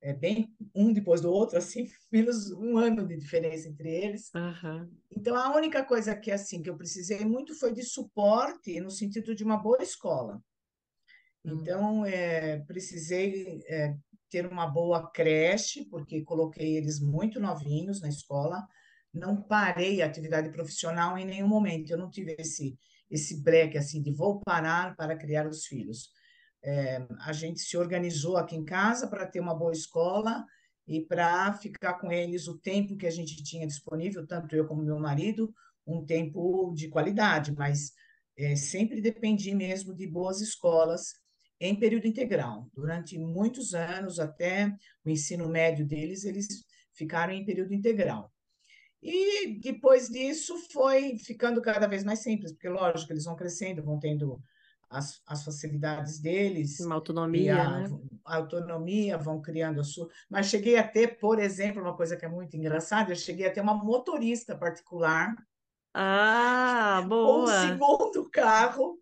é, 0.02 0.12
bem 0.14 0.54
um 0.74 0.92
depois 0.92 1.20
do 1.20 1.30
outro, 1.30 1.58
assim, 1.58 1.86
filhos, 2.10 2.50
um 2.52 2.78
ano 2.78 3.06
de 3.06 3.16
diferença 3.16 3.68
entre 3.68 3.88
eles. 3.88 4.30
Uhum. 4.34 4.90
Então, 5.10 5.36
a 5.36 5.54
única 5.56 5.84
coisa 5.84 6.14
que, 6.14 6.30
assim, 6.30 6.62
que 6.62 6.70
eu 6.70 6.76
precisei 6.76 7.24
muito 7.24 7.54
foi 7.54 7.72
de 7.72 7.82
suporte 7.82 8.80
no 8.80 8.90
sentido 8.90 9.34
de 9.34 9.44
uma 9.44 9.56
boa 9.56 9.82
escola. 9.82 10.42
Uhum. 11.44 11.60
Então, 11.60 12.06
é, 12.06 12.60
precisei 12.60 13.62
é, 13.66 13.96
ter 14.30 14.46
uma 14.46 14.66
boa 14.66 15.10
creche, 15.10 15.84
porque 15.86 16.22
coloquei 16.22 16.76
eles 16.76 17.00
muito 17.00 17.40
novinhos 17.40 18.00
na 18.00 18.08
escola. 18.08 18.66
Não 19.12 19.42
parei 19.42 20.00
a 20.00 20.06
atividade 20.06 20.50
profissional 20.50 21.18
em 21.18 21.24
nenhum 21.24 21.48
momento. 21.48 21.90
Eu 21.90 21.98
não 21.98 22.08
tive 22.08 22.36
esse 22.38 22.78
esse 23.10 23.42
break 23.42 23.76
assim 23.76 24.00
de 24.00 24.12
vou 24.12 24.40
parar 24.40 24.94
para 24.94 25.16
criar 25.16 25.46
os 25.46 25.66
filhos. 25.66 26.10
É, 26.62 27.04
a 27.20 27.32
gente 27.32 27.60
se 27.60 27.76
organizou 27.76 28.36
aqui 28.36 28.54
em 28.54 28.64
casa 28.64 29.08
para 29.08 29.26
ter 29.26 29.40
uma 29.40 29.54
boa 29.54 29.72
escola 29.72 30.44
e 30.86 31.00
para 31.00 31.52
ficar 31.54 31.94
com 31.94 32.12
eles 32.12 32.46
o 32.46 32.58
tempo 32.58 32.96
que 32.96 33.06
a 33.06 33.10
gente 33.10 33.42
tinha 33.42 33.66
disponível, 33.66 34.26
tanto 34.26 34.54
eu 34.54 34.66
como 34.66 34.82
meu 34.82 34.98
marido, 34.98 35.52
um 35.86 36.04
tempo 36.04 36.72
de 36.74 36.88
qualidade, 36.88 37.52
mas 37.52 37.92
é, 38.38 38.54
sempre 38.54 39.00
dependi 39.00 39.54
mesmo 39.54 39.94
de 39.94 40.06
boas 40.06 40.40
escolas 40.40 41.14
em 41.60 41.74
período 41.74 42.06
integral. 42.06 42.68
Durante 42.74 43.18
muitos 43.18 43.74
anos, 43.74 44.18
até 44.18 44.74
o 45.04 45.10
ensino 45.10 45.48
médio 45.48 45.86
deles, 45.86 46.24
eles 46.24 46.64
ficaram 46.92 47.32
em 47.32 47.44
período 47.44 47.74
integral. 47.74 48.32
E 49.02 49.58
depois 49.60 50.08
disso 50.08 50.56
foi 50.72 51.16
ficando 51.18 51.60
cada 51.62 51.86
vez 51.86 52.02
mais 52.02 52.20
simples, 52.20 52.52
porque, 52.52 52.68
lógico, 52.68 53.12
eles 53.12 53.24
vão 53.24 53.36
crescendo, 53.36 53.82
vão 53.82 53.98
tendo 53.98 54.42
as, 54.88 55.22
as 55.26 55.44
facilidades 55.44 56.18
deles. 56.18 56.80
Uma 56.80 56.96
autonomia, 56.96 57.62
a, 57.62 57.80
né? 57.80 57.98
A 58.24 58.36
autonomia, 58.36 59.16
vão 59.16 59.40
criando 59.40 59.80
a 59.80 59.84
sua. 59.84 60.08
Mas 60.28 60.46
cheguei 60.46 60.76
a 60.76 60.86
ter, 60.86 61.18
por 61.18 61.38
exemplo, 61.38 61.80
uma 61.80 61.96
coisa 61.96 62.16
que 62.16 62.24
é 62.24 62.28
muito 62.28 62.56
engraçada, 62.56 63.12
eu 63.12 63.16
cheguei 63.16 63.46
a 63.46 63.52
ter 63.52 63.60
uma 63.60 63.74
motorista 63.74 64.56
particular. 64.56 65.34
Ah, 65.94 67.04
boa! 67.08 67.42
Um 67.42 67.68
segundo 67.68 68.30
carro 68.30 68.99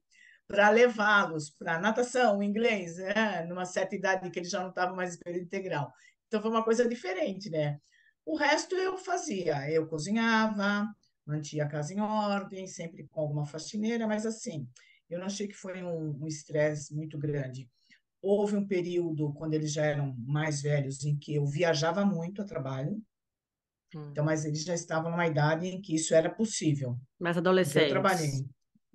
para 0.48 0.70
levá-los 0.70 1.50
para 1.50 1.78
natação, 1.78 2.42
inglês, 2.42 2.96
né? 2.96 3.44
numa 3.44 3.66
certa 3.66 3.94
idade 3.94 4.30
que 4.30 4.38
eles 4.38 4.50
já 4.50 4.60
não 4.60 4.70
estavam 4.70 4.96
mais 4.96 5.14
em 5.14 5.18
período 5.18 5.44
integral. 5.44 5.92
Então 6.26 6.40
foi 6.40 6.50
uma 6.50 6.64
coisa 6.64 6.88
diferente, 6.88 7.50
né? 7.50 7.78
O 8.24 8.34
resto 8.36 8.74
eu 8.74 8.96
fazia, 8.96 9.70
eu 9.70 9.86
cozinhava, 9.86 10.86
mantinha 11.26 11.64
a 11.64 11.68
casa 11.68 11.92
em 11.92 12.00
ordem, 12.00 12.66
sempre 12.66 13.06
com 13.08 13.20
alguma 13.20 13.46
faxineira, 13.46 14.06
mas 14.06 14.24
assim, 14.24 14.66
eu 15.08 15.18
não 15.18 15.26
achei 15.26 15.46
que 15.46 15.54
foi 15.54 15.82
um 15.82 16.26
estresse 16.26 16.92
um 16.92 16.96
muito 16.96 17.18
grande. 17.18 17.68
Houve 18.20 18.56
um 18.56 18.66
período, 18.66 19.32
quando 19.34 19.54
eles 19.54 19.72
já 19.72 19.84
eram 19.84 20.14
mais 20.26 20.60
velhos, 20.60 21.04
em 21.04 21.16
que 21.16 21.34
eu 21.34 21.46
viajava 21.46 22.04
muito 22.04 22.42
a 22.42 22.44
trabalho, 22.44 23.00
hum. 23.94 24.08
então, 24.10 24.24
mas 24.24 24.44
eles 24.44 24.64
já 24.64 24.74
estavam 24.74 25.10
numa 25.10 25.26
idade 25.26 25.66
em 25.66 25.80
que 25.80 25.94
isso 25.94 26.14
era 26.14 26.28
possível. 26.28 26.98
Mas 27.18 27.36
adolescentes. 27.36 27.88
Eu 27.88 28.00
trabalhei, 28.00 28.46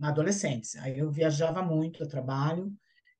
adolescentes. 0.01 0.75
Aí 0.77 0.99
eu 0.99 1.11
viajava 1.11 1.61
muito 1.61 2.03
a 2.03 2.07
trabalho, 2.07 2.71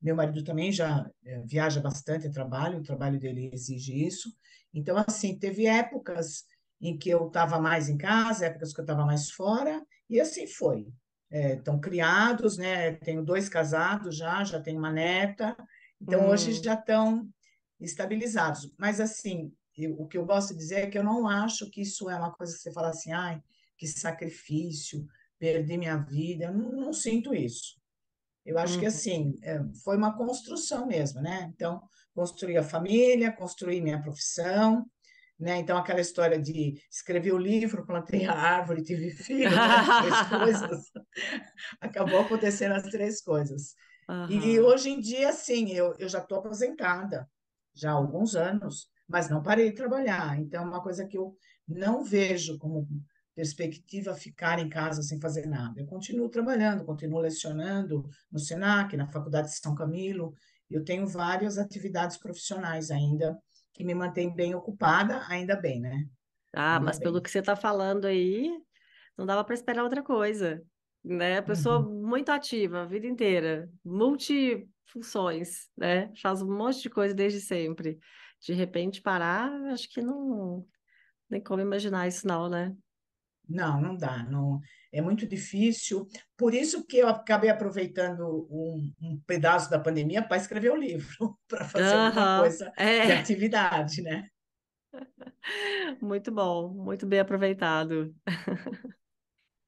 meu 0.02 0.16
marido 0.16 0.44
também 0.44 0.72
já 0.72 1.10
é, 1.26 1.40
viaja 1.42 1.80
bastante 1.80 2.28
a 2.28 2.32
trabalho, 2.32 2.80
o 2.80 2.84
trabalho 2.84 3.18
dele 3.18 3.50
exige 3.54 4.06
isso. 4.06 4.30
Então, 4.74 4.98
assim, 4.98 5.40
teve 5.40 5.66
épocas 5.66 6.44
em 6.82 6.98
que 6.98 7.10
eu 7.10 7.28
estava 7.28 7.60
mais 7.60 7.88
em 7.88 7.98
casa, 7.98 8.46
épocas 8.46 8.74
que 8.74 8.82
eu 8.82 8.84
estava 8.84 9.06
mais 9.06 9.32
fora, 9.32 9.82
e 10.10 10.20
assim 10.20 10.46
foi. 10.46 10.88
Estão 11.32 11.78
é, 11.78 11.80
criados, 11.80 12.58
né? 12.58 12.92
Tenho 12.98 13.24
dois 13.24 13.48
casados 13.48 14.18
já, 14.18 14.44
já 14.44 14.60
tenho 14.60 14.78
uma 14.78 14.92
neta, 14.92 15.56
então 16.02 16.26
hum. 16.26 16.28
hoje 16.28 16.54
já 16.62 16.74
estão 16.74 17.28
estabilizados. 17.80 18.72
Mas, 18.78 19.00
assim, 19.00 19.54
eu, 19.78 19.94
o 20.00 20.08
que 20.08 20.18
eu 20.18 20.26
gosto 20.26 20.50
de 20.50 20.60
dizer 20.60 20.76
é 20.82 20.88
que 20.88 20.98
eu 20.98 21.04
não 21.04 21.28
acho 21.28 21.70
que 21.70 21.82
isso 21.82 22.10
é 22.10 22.16
uma 22.16 22.32
coisa 22.34 22.54
que 22.54 22.60
você 22.60 22.72
fala 22.74 22.90
assim, 22.90 23.12
ai, 23.12 23.42
que 23.78 23.88
sacrifício, 23.88 25.08
perdi 25.44 25.78
minha 25.78 25.98
vida, 25.98 26.46
eu 26.46 26.54
não, 26.54 26.72
não 26.72 26.94
sinto 26.94 27.36
isso. 27.36 27.76
Eu 28.46 28.58
acho 28.58 28.76
uhum. 28.76 28.80
que 28.80 28.86
assim, 28.86 29.34
é, 29.44 29.60
foi 29.84 29.98
uma 29.98 30.16
construção 30.16 30.88
mesmo, 30.88 31.22
né? 31.22 31.52
Então, 31.54 31.82
construí 32.16 32.56
a 32.56 32.64
família, 32.64 33.30
construí 33.30 33.82
minha 33.82 34.02
profissão, 34.02 34.86
né? 35.38 35.58
Então, 35.58 35.78
aquela 35.78 36.00
história 36.00 36.40
de 36.40 36.76
escrever 36.90 37.34
o 37.34 37.38
livro, 37.38 37.86
plantei 37.86 38.26
a 38.26 38.32
árvore, 38.34 38.84
tive 38.84 39.12
filho, 39.12 39.52
né? 39.52 39.68
três 40.32 40.62
coisas. 40.64 40.92
Acabou 41.82 42.22
acontecendo 42.22 42.76
as 42.76 42.84
três 42.84 43.22
coisas. 43.22 43.76
Uhum. 44.10 44.30
E 44.30 44.60
hoje 44.62 44.92
em 44.92 45.00
dia, 45.02 45.34
sim, 45.34 45.74
eu, 45.74 45.94
eu 46.00 46.08
já 46.08 46.20
estou 46.20 46.38
aposentada, 46.38 47.30
já 47.76 47.92
há 47.92 47.96
alguns 47.96 48.34
anos, 48.34 48.88
mas 49.10 49.30
não 49.30 49.44
parei 49.44 49.72
de 49.72 49.76
trabalhar. 49.76 50.40
Então, 50.40 50.64
é 50.64 50.68
uma 50.68 50.82
coisa 50.82 51.06
que 51.06 51.18
eu 51.18 51.36
não 51.68 52.02
vejo 52.02 52.58
como 52.58 52.88
perspectiva 53.36 54.14
ficar 54.14 54.60
em 54.60 54.70
casa 54.70 55.02
sem 55.02 55.20
fazer 55.20 55.48
nada. 55.48 55.80
Eu 55.82 55.86
continuo 55.86 56.30
trabalhando, 56.30 56.86
continuo 56.86 57.20
lecionando 57.20 58.08
no 58.32 58.40
Senac, 58.40 58.96
na 58.96 59.08
Faculdade 59.08 59.48
de 59.48 59.58
São 59.58 59.74
Camilo. 59.74 60.34
Eu 60.70 60.84
tenho 60.84 61.08
várias 61.08 61.58
atividades 61.58 62.18
profissionais 62.18 62.92
ainda 62.92 63.38
que 63.74 63.84
me 63.84 63.96
mantêm 63.96 64.34
bem 64.34 64.54
ocupada, 64.54 65.24
ainda 65.28 65.56
bem, 65.56 65.80
né? 65.80 66.08
Ah, 66.54 66.76
ainda 66.76 66.86
mas 66.86 67.00
bem. 67.00 67.06
pelo 67.06 67.22
que 67.22 67.30
você 67.30 67.40
está 67.40 67.56
falando 67.56 68.06
aí, 68.06 68.52
não 69.18 69.26
dava 69.26 69.44
para 69.44 69.56
esperar 69.56 69.84
outra 69.84 70.04
coisa, 70.04 70.64
né? 71.04 71.42
Pessoa 71.42 71.80
uhum. 71.80 72.08
muito 72.08 72.30
ativa 72.30 72.84
a 72.84 72.86
vida 72.86 73.08
inteira, 73.08 73.70
multifunções, 73.84 75.70
né? 75.76 76.12
Faz 76.22 76.42
um 76.42 76.56
monte 76.56 76.82
de 76.84 76.90
coisa 76.90 77.16
desde 77.16 77.42
sempre. 77.42 77.98
De 78.42 78.54
repente 78.54 79.02
parar, 79.02 79.52
acho 79.72 79.90
que 79.90 80.02
não 80.02 80.66
nem 81.30 81.42
como 81.42 81.62
imaginar 81.62 82.08
isso 82.08 82.28
não, 82.28 82.48
né? 82.48 82.76
Não, 83.48 83.82
não 83.82 83.96
dá, 83.96 84.24
não, 84.24 84.60
é 84.92 85.02
muito 85.02 85.28
difícil. 85.28 86.08
Por 86.38 86.54
isso 86.54 86.86
que 86.86 86.98
eu 86.98 87.08
acabei 87.08 87.50
aproveitando 87.50 88.48
um, 88.50 88.94
um 89.02 89.20
pedaço 89.28 89.70
da 89.70 89.80
pandemia 89.80 90.22
para 90.22 90.38
escrever 90.38 90.72
o 90.72 90.76
um 90.76 90.78
livro, 90.78 91.38
para 91.48 91.66
fazer 91.66 91.96
uhum, 91.96 92.06
alguma 92.06 92.40
coisa 92.40 92.72
é. 92.78 93.06
de 93.06 93.12
atividade, 93.12 94.02
né? 94.02 94.28
Muito 96.02 96.32
bom, 96.32 96.70
muito 96.70 97.06
bem 97.06 97.20
aproveitado. 97.20 98.14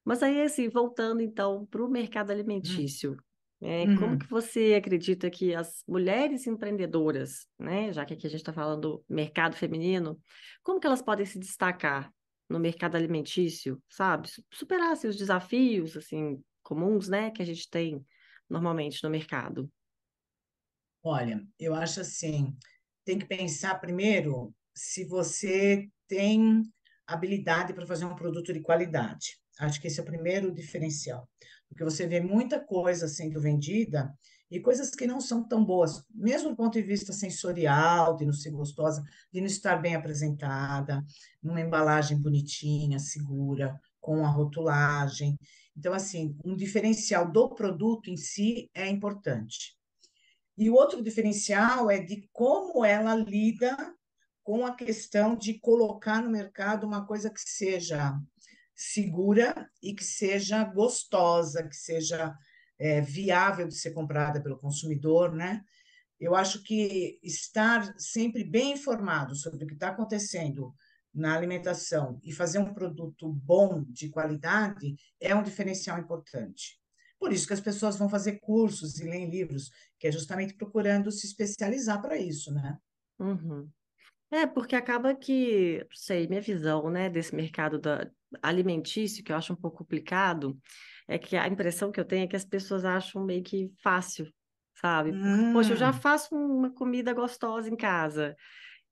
Mas 0.06 0.22
aí, 0.22 0.40
assim, 0.44 0.70
voltando 0.70 1.20
então 1.20 1.66
para 1.66 1.84
o 1.84 1.90
mercado 1.90 2.30
alimentício, 2.30 3.18
é, 3.60 3.84
uhum. 3.86 3.98
como 3.98 4.20
que 4.20 4.30
você 4.30 4.76
acredita 4.78 5.30
que 5.32 5.56
as 5.56 5.84
mulheres 5.88 6.46
empreendedoras, 6.46 7.48
né, 7.58 7.92
já 7.92 8.06
que 8.06 8.14
aqui 8.14 8.28
a 8.28 8.30
gente 8.30 8.42
está 8.42 8.54
falando 8.54 9.04
mercado 9.10 9.56
feminino, 9.56 10.20
como 10.62 10.80
que 10.80 10.86
elas 10.86 11.02
podem 11.02 11.26
se 11.26 11.40
destacar 11.40 12.14
no 12.49 12.60
mercado 12.60 12.95
alimentício, 12.95 13.81
sabe? 13.89 14.29
Superar 14.51 14.95
seus 14.97 15.15
desafios, 15.15 15.97
assim, 15.97 16.41
comuns, 16.63 17.08
né, 17.08 17.31
que 17.31 17.41
a 17.41 17.45
gente 17.45 17.69
tem 17.69 18.05
normalmente 18.49 19.03
no 19.03 19.10
mercado. 19.10 19.69
Olha, 21.03 21.45
eu 21.60 21.75
acho 21.75 22.01
assim, 22.01 22.55
tem 23.03 23.19
que 23.19 23.27
pensar 23.27 23.79
primeiro 23.79 24.53
se 24.73 25.05
você 25.05 25.88
tem 26.08 26.63
habilidade 27.05 27.73
para 27.73 27.86
fazer 27.86 28.05
um 28.05 28.15
produto 28.15 28.51
de 28.51 28.62
qualidade. 28.62 29.39
Acho 29.60 29.79
que 29.79 29.88
esse 29.88 29.99
é 29.99 30.03
o 30.03 30.05
primeiro 30.05 30.53
diferencial, 30.53 31.29
porque 31.69 31.84
você 31.84 32.08
vê 32.08 32.19
muita 32.19 32.60
coisa 32.60 33.08
sendo 33.08 33.39
vendida 33.39 34.12
e 34.49 34.60
coisas 34.60 34.91
que 34.91 35.08
não 35.08 35.19
são 35.19 35.43
tão 35.43 35.65
boas, 35.65 36.03
mesmo 36.13 36.49
do 36.49 36.55
ponto 36.55 36.73
de 36.73 36.81
vista 36.81 37.12
sensorial, 37.12 38.15
de 38.15 38.25
não 38.25 38.34
ser 38.34 38.51
gostosa, 38.51 39.03
de 39.31 39.39
não 39.39 39.47
estar 39.47 39.77
bem 39.77 39.95
apresentada, 39.95 41.03
numa 41.41 41.62
embalagem 41.62 42.17
bonitinha, 42.17 42.99
segura, 42.99 43.79
com 43.99 44.23
a 44.23 44.29
rotulagem. 44.29 45.38
Então, 45.75 45.93
assim, 45.93 46.38
um 46.45 46.55
diferencial 46.55 47.29
do 47.29 47.49
produto 47.49 48.10
em 48.10 48.17
si 48.17 48.69
é 48.73 48.88
importante. 48.88 49.75
E 50.58 50.69
o 50.69 50.75
outro 50.75 51.03
diferencial 51.03 51.89
é 51.91 51.99
de 51.99 52.29
como 52.31 52.86
ela 52.86 53.15
lida 53.15 53.75
com 54.43 54.65
a 54.65 54.75
questão 54.75 55.36
de 55.36 55.55
colocar 55.60 56.21
no 56.21 56.29
mercado 56.29 56.86
uma 56.86 57.05
coisa 57.05 57.29
que 57.29 57.41
seja 57.41 58.17
segura 58.75 59.69
e 59.81 59.93
que 59.93 60.03
seja 60.03 60.63
gostosa, 60.63 61.67
que 61.67 61.75
seja 61.75 62.38
é, 62.78 63.02
viável 63.02 63.68
de 63.68 63.76
ser 63.76 63.92
comprada 63.92 64.42
pelo 64.42 64.58
consumidor, 64.58 65.34
né? 65.34 65.64
Eu 66.20 66.36
acho 66.36 66.64
que 66.64 67.20
estar 67.22 67.94
sempre 67.98 68.44
bem 68.44 68.74
informado 68.74 69.36
sobre 69.36 69.64
o 69.64 69.68
que 69.68 69.74
está 69.74 69.90
acontecendo 69.90 70.74
na 71.14 71.36
alimentação 71.36 72.20
e 72.24 72.34
fazer 72.34 72.60
um 72.60 72.74
produto 72.74 73.32
bom, 73.32 73.84
de 73.88 74.10
qualidade, 74.10 74.96
é 75.20 75.34
um 75.34 75.44
diferencial 75.44 75.98
importante. 75.98 76.80
Por 77.18 77.32
isso 77.32 77.48
que 77.48 77.54
as 77.54 77.62
pessoas 77.62 77.98
vão 77.98 78.10
fazer 78.10 78.40
cursos 78.40 79.00
e 79.00 79.06
ler 79.06 79.26
livros, 79.26 79.70
que 79.98 80.08
é 80.08 80.12
justamente 80.12 80.54
procurando 80.54 81.12
se 81.12 81.26
especializar 81.26 82.02
para 82.02 82.18
isso, 82.18 82.54
né? 82.54 82.78
Uhum. 83.18 83.70
É, 84.32 84.46
porque 84.46 84.76
acaba 84.76 85.16
que, 85.16 85.86
sei, 85.94 86.28
minha 86.28 86.42
visão, 86.42 86.90
né, 86.90 87.10
desse 87.10 87.34
mercado 87.34 87.80
da, 87.80 88.10
alimentício, 88.42 89.24
que 89.24 89.32
eu 89.32 89.36
acho 89.36 89.54
um 89.54 89.56
pouco 89.56 89.78
complicado, 89.78 90.58
é 91.08 91.18
que 91.18 91.36
a 91.36 91.48
impressão 91.48 91.91
que 91.91 92.00
eu 92.00 92.06
tenho 92.06 92.24
é 92.24 92.28
que 92.28 92.36
as 92.36 92.46
pessoas 92.46 92.84
acham 92.84 93.24
meio 93.24 93.44
que 93.44 93.72
fácil, 93.82 94.28
sabe? 94.76 95.12
Hum. 95.12 95.54
Poxa, 95.54 95.74
eu 95.74 95.78
já 95.78 95.89
hum. 95.89 95.94
faço 95.94 96.36
uma 96.36 96.72
comida 96.72 97.13
gostosa 97.13 97.70
em 97.70 97.76
casa. 97.76 98.36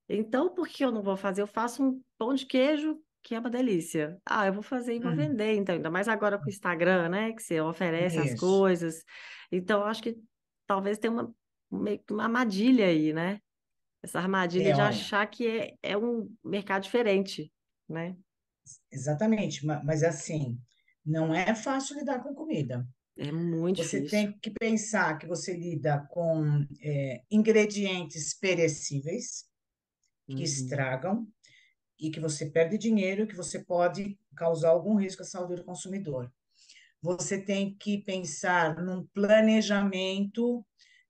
Então, 0.07 0.53
por 0.53 0.67
que 0.67 0.83
eu 0.83 0.91
não 0.91 1.01
vou 1.01 1.17
fazer? 1.17 1.41
Eu 1.41 1.47
faço 1.47 1.83
um 1.83 2.01
pão 2.17 2.33
de 2.33 2.45
queijo 2.45 2.99
que 3.23 3.33
é 3.33 3.39
uma 3.39 3.49
delícia. 3.49 4.17
Ah, 4.25 4.45
eu 4.45 4.53
vou 4.53 4.61
fazer 4.61 4.95
e 4.95 4.99
vou 4.99 5.11
hum. 5.11 5.15
vender, 5.15 5.55
então, 5.55 5.75
ainda 5.75 5.89
mais 5.89 6.07
agora 6.09 6.37
com 6.37 6.45
o 6.45 6.49
Instagram, 6.49 7.07
né? 7.09 7.31
Que 7.31 7.41
você 7.41 7.61
oferece 7.61 8.17
Isso. 8.17 8.33
as 8.33 8.39
coisas. 8.39 9.03
Então, 9.51 9.83
acho 9.85 10.03
que 10.03 10.17
talvez 10.67 10.97
tenha 10.97 11.13
uma, 11.13 11.33
meio 11.71 11.99
que 11.99 12.13
uma 12.13 12.23
armadilha 12.23 12.85
aí, 12.85 13.13
né? 13.13 13.39
Essa 14.03 14.19
armadilha 14.19 14.69
é, 14.69 14.73
de 14.73 14.81
olha, 14.81 14.89
achar 14.89 15.25
que 15.25 15.47
é, 15.47 15.73
é 15.81 15.97
um 15.97 16.29
mercado 16.43 16.83
diferente, 16.83 17.49
né? 17.87 18.15
Exatamente, 18.91 19.65
mas 19.65 20.03
assim, 20.03 20.59
não 21.05 21.33
é 21.33 21.53
fácil 21.53 21.97
lidar 21.97 22.19
com 22.23 22.33
comida. 22.33 22.87
É 23.17 23.31
muito 23.31 23.83
você 23.83 24.01
difícil. 24.01 24.09
tem 24.09 24.39
que 24.39 24.51
pensar 24.51 25.17
que 25.17 25.27
você 25.27 25.55
lida 25.55 25.99
com 26.09 26.65
é, 26.81 27.21
ingredientes 27.29 28.33
perecíveis 28.33 29.45
que 30.27 30.35
uhum. 30.35 30.41
estragam 30.41 31.27
e 31.99 32.09
que 32.09 32.19
você 32.19 32.49
perde 32.49 32.77
dinheiro, 32.77 33.27
que 33.27 33.35
você 33.35 33.63
pode 33.63 34.17
causar 34.35 34.69
algum 34.69 34.95
risco 34.95 35.21
à 35.21 35.25
saúde 35.25 35.55
do 35.55 35.63
consumidor. 35.63 36.31
Você 37.01 37.39
tem 37.39 37.75
que 37.75 37.99
pensar 37.99 38.81
num 38.81 39.05
planejamento 39.07 40.65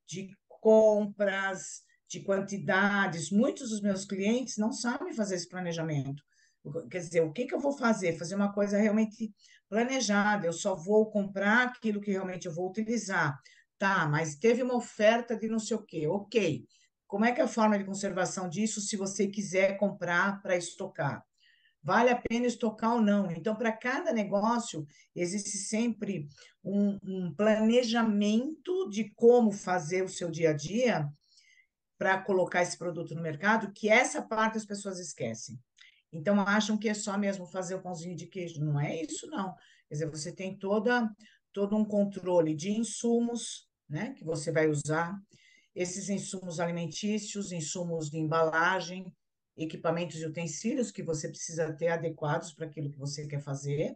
de 0.05 0.35
compras, 0.59 1.83
de 2.09 2.19
quantidades. 2.21 3.31
Muitos 3.31 3.69
dos 3.69 3.81
meus 3.81 4.03
clientes 4.03 4.57
não 4.57 4.73
sabem 4.73 5.13
fazer 5.13 5.35
esse 5.35 5.47
planejamento. 5.47 6.21
Quer 6.89 6.99
dizer, 6.99 7.21
o 7.21 7.31
que, 7.31 7.45
que 7.45 7.53
eu 7.53 7.59
vou 7.59 7.77
fazer? 7.77 8.17
Fazer 8.17 8.35
uma 8.35 8.53
coisa 8.53 8.77
realmente 8.77 9.33
planejada. 9.73 10.45
Eu 10.45 10.53
só 10.53 10.75
vou 10.75 11.09
comprar 11.09 11.67
aquilo 11.67 11.99
que 11.99 12.11
realmente 12.11 12.45
eu 12.45 12.53
vou 12.53 12.69
utilizar. 12.69 13.39
Tá, 13.79 14.07
mas 14.07 14.35
teve 14.35 14.61
uma 14.61 14.75
oferta 14.75 15.35
de 15.35 15.47
não 15.47 15.57
sei 15.57 15.75
o 15.75 15.81
quê. 15.81 16.07
Ok. 16.07 16.63
Como 17.07 17.25
é 17.25 17.31
que 17.31 17.41
é 17.41 17.43
a 17.43 17.47
forma 17.47 17.77
de 17.77 17.83
conservação 17.83 18.47
disso 18.47 18.79
se 18.79 18.95
você 18.95 19.27
quiser 19.27 19.77
comprar 19.77 20.41
para 20.43 20.55
estocar? 20.55 21.23
Vale 21.81 22.11
a 22.11 22.21
pena 22.29 22.45
estocar 22.45 22.93
ou 22.93 23.01
não? 23.01 23.31
Então, 23.31 23.55
para 23.55 23.71
cada 23.71 24.13
negócio, 24.13 24.85
existe 25.15 25.57
sempre 25.57 26.29
um, 26.63 26.97
um 27.03 27.33
planejamento 27.35 28.87
de 28.89 29.11
como 29.15 29.51
fazer 29.51 30.03
o 30.03 30.07
seu 30.07 30.29
dia 30.29 30.51
a 30.51 30.53
dia 30.53 31.09
para 31.97 32.21
colocar 32.21 32.61
esse 32.61 32.77
produto 32.77 33.15
no 33.15 33.21
mercado, 33.21 33.71
que 33.73 33.89
essa 33.89 34.21
parte 34.21 34.57
as 34.57 34.65
pessoas 34.65 34.99
esquecem. 34.99 35.59
Então, 36.13 36.39
acham 36.39 36.77
que 36.77 36.87
é 36.87 36.93
só 36.93 37.17
mesmo 37.17 37.47
fazer 37.47 37.73
o 37.73 37.81
pãozinho 37.81 38.15
de 38.15 38.27
queijo. 38.27 38.63
Não 38.63 38.79
é 38.79 39.01
isso, 39.01 39.25
não. 39.27 39.55
Quer 39.89 39.95
dizer, 39.95 40.09
você 40.09 40.31
tem 40.31 40.55
toda, 40.55 41.11
todo 41.51 41.75
um 41.75 41.83
controle 41.83 42.55
de 42.55 42.69
insumos 42.71 43.67
né, 43.89 44.13
que 44.13 44.23
você 44.23 44.51
vai 44.51 44.69
usar, 44.69 45.19
esses 45.75 46.07
insumos 46.09 46.59
alimentícios, 46.59 47.51
insumos 47.51 48.09
de 48.09 48.17
embalagem, 48.17 49.11
equipamentos 49.57 50.17
e 50.17 50.25
utensílios 50.25 50.91
que 50.91 51.03
você 51.03 51.27
precisa 51.27 51.73
ter 51.73 51.87
adequados 51.87 52.53
para 52.53 52.67
aquilo 52.67 52.91
que 52.91 52.97
você 52.97 53.27
quer 53.27 53.41
fazer. 53.41 53.95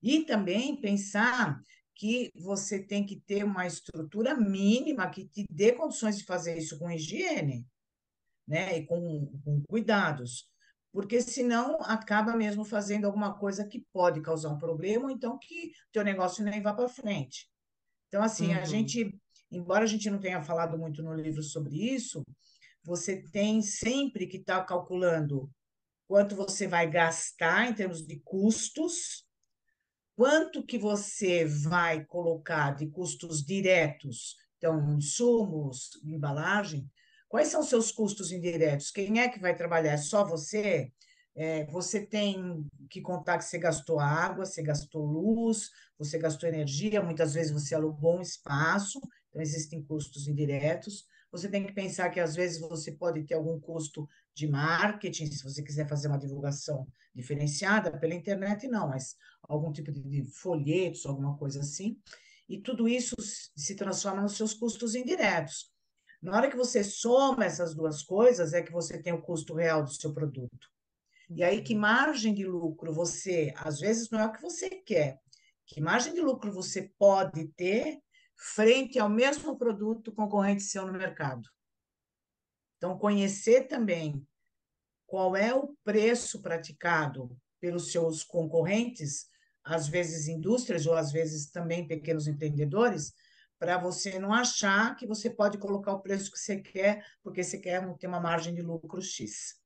E 0.00 0.24
também 0.24 0.80
pensar 0.80 1.60
que 1.94 2.30
você 2.36 2.80
tem 2.80 3.04
que 3.04 3.20
ter 3.20 3.44
uma 3.44 3.66
estrutura 3.66 4.36
mínima 4.36 5.10
que 5.10 5.26
te 5.26 5.44
dê 5.50 5.72
condições 5.72 6.18
de 6.18 6.24
fazer 6.24 6.56
isso 6.56 6.78
com 6.78 6.88
higiene, 6.88 7.66
né, 8.46 8.78
e 8.78 8.86
com, 8.86 9.26
com 9.44 9.62
cuidados 9.68 10.48
porque 10.92 11.20
senão 11.20 11.78
acaba 11.82 12.36
mesmo 12.36 12.64
fazendo 12.64 13.04
alguma 13.04 13.38
coisa 13.38 13.66
que 13.66 13.84
pode 13.92 14.20
causar 14.20 14.50
um 14.50 14.58
problema, 14.58 15.04
ou 15.04 15.10
então 15.10 15.38
que 15.38 15.72
teu 15.92 16.02
negócio 16.02 16.44
nem 16.44 16.62
vá 16.62 16.72
para 16.72 16.88
frente. 16.88 17.48
Então, 18.08 18.22
assim, 18.22 18.54
uhum. 18.54 18.60
a 18.60 18.64
gente, 18.64 19.14
embora 19.50 19.84
a 19.84 19.86
gente 19.86 20.08
não 20.10 20.18
tenha 20.18 20.42
falado 20.42 20.78
muito 20.78 21.02
no 21.02 21.14
livro 21.14 21.42
sobre 21.42 21.76
isso, 21.76 22.22
você 22.82 23.22
tem 23.30 23.60
sempre 23.60 24.26
que 24.26 24.38
estar 24.38 24.60
tá 24.60 24.64
calculando 24.64 25.50
quanto 26.06 26.34
você 26.34 26.66
vai 26.66 26.88
gastar 26.88 27.68
em 27.68 27.74
termos 27.74 28.04
de 28.06 28.18
custos, 28.20 29.26
quanto 30.16 30.64
que 30.64 30.78
você 30.78 31.44
vai 31.44 32.04
colocar 32.06 32.74
de 32.74 32.88
custos 32.88 33.44
diretos, 33.44 34.36
então, 34.56 34.96
insumos, 34.96 35.90
embalagem, 36.02 36.90
Quais 37.28 37.48
são 37.48 37.60
os 37.60 37.68
seus 37.68 37.92
custos 37.92 38.32
indiretos? 38.32 38.90
Quem 38.90 39.20
é 39.20 39.28
que 39.28 39.38
vai 39.38 39.54
trabalhar? 39.54 39.92
É 39.92 39.96
só 39.98 40.24
você? 40.24 40.90
É, 41.36 41.66
você 41.66 42.04
tem 42.04 42.66
que 42.90 43.00
contar 43.00 43.38
que 43.38 43.44
você 43.44 43.58
gastou 43.58 44.00
água, 44.00 44.44
você 44.44 44.62
gastou 44.62 45.04
luz, 45.04 45.70
você 45.98 46.18
gastou 46.18 46.48
energia, 46.48 47.02
muitas 47.02 47.34
vezes 47.34 47.52
você 47.52 47.74
alugou 47.74 48.18
um 48.18 48.22
espaço, 48.22 48.98
então 49.28 49.40
existem 49.40 49.82
custos 49.84 50.26
indiretos. 50.26 51.06
você 51.30 51.48
tem 51.48 51.64
que 51.64 51.72
pensar 51.72 52.08
que 52.10 52.18
às 52.18 52.34
vezes 52.34 52.58
você 52.58 52.90
pode 52.92 53.22
ter 53.24 53.34
algum 53.34 53.60
custo 53.60 54.08
de 54.34 54.48
marketing, 54.48 55.26
se 55.30 55.44
você 55.44 55.62
quiser 55.62 55.86
fazer 55.86 56.08
uma 56.08 56.18
divulgação 56.18 56.86
diferenciada 57.14 57.96
pela 57.98 58.14
internet, 58.14 58.66
não, 58.66 58.88
mas 58.88 59.14
algum 59.42 59.70
tipo 59.70 59.92
de 59.92 60.24
folhetos, 60.24 61.04
alguma 61.06 61.36
coisa 61.36 61.60
assim. 61.60 62.00
E 62.48 62.58
tudo 62.58 62.88
isso 62.88 63.14
se 63.20 63.74
transforma 63.76 64.22
nos 64.22 64.36
seus 64.36 64.54
custos 64.54 64.94
indiretos. 64.94 65.70
Na 66.20 66.36
hora 66.36 66.50
que 66.50 66.56
você 66.56 66.82
soma 66.82 67.44
essas 67.44 67.74
duas 67.74 68.02
coisas, 68.02 68.52
é 68.52 68.62
que 68.62 68.72
você 68.72 69.00
tem 69.00 69.12
o 69.12 69.22
custo 69.22 69.54
real 69.54 69.84
do 69.84 69.92
seu 69.92 70.12
produto. 70.12 70.68
E 71.30 71.44
aí, 71.44 71.62
que 71.62 71.74
margem 71.74 72.34
de 72.34 72.44
lucro 72.44 72.92
você, 72.92 73.52
às 73.56 73.78
vezes 73.78 74.10
não 74.10 74.18
é 74.18 74.26
o 74.26 74.32
que 74.32 74.42
você 74.42 74.70
quer, 74.70 75.20
que 75.66 75.80
margem 75.80 76.14
de 76.14 76.20
lucro 76.20 76.50
você 76.50 76.90
pode 76.98 77.46
ter 77.48 78.00
frente 78.34 78.98
ao 78.98 79.08
mesmo 79.08 79.58
produto 79.58 80.12
concorrente 80.12 80.62
seu 80.62 80.86
no 80.86 80.92
mercado? 80.92 81.48
Então, 82.76 82.98
conhecer 82.98 83.68
também 83.68 84.26
qual 85.06 85.36
é 85.36 85.54
o 85.54 85.76
preço 85.84 86.40
praticado 86.40 87.36
pelos 87.60 87.92
seus 87.92 88.22
concorrentes, 88.24 89.28
às 89.64 89.88
vezes 89.88 90.28
indústrias 90.28 90.86
ou 90.86 90.94
às 90.94 91.12
vezes 91.12 91.50
também 91.50 91.86
pequenos 91.86 92.26
empreendedores, 92.26 93.12
para 93.58 93.76
você 93.78 94.18
não 94.18 94.32
achar 94.32 94.94
que 94.96 95.06
você 95.06 95.28
pode 95.28 95.58
colocar 95.58 95.92
o 95.92 96.00
preço 96.00 96.30
que 96.30 96.38
você 96.38 96.60
quer, 96.60 97.04
porque 97.22 97.42
você 97.42 97.58
quer 97.58 97.84
ter 97.96 98.06
uma 98.06 98.20
margem 98.20 98.54
de 98.54 98.62
lucro 98.62 99.02
X. 99.02 99.56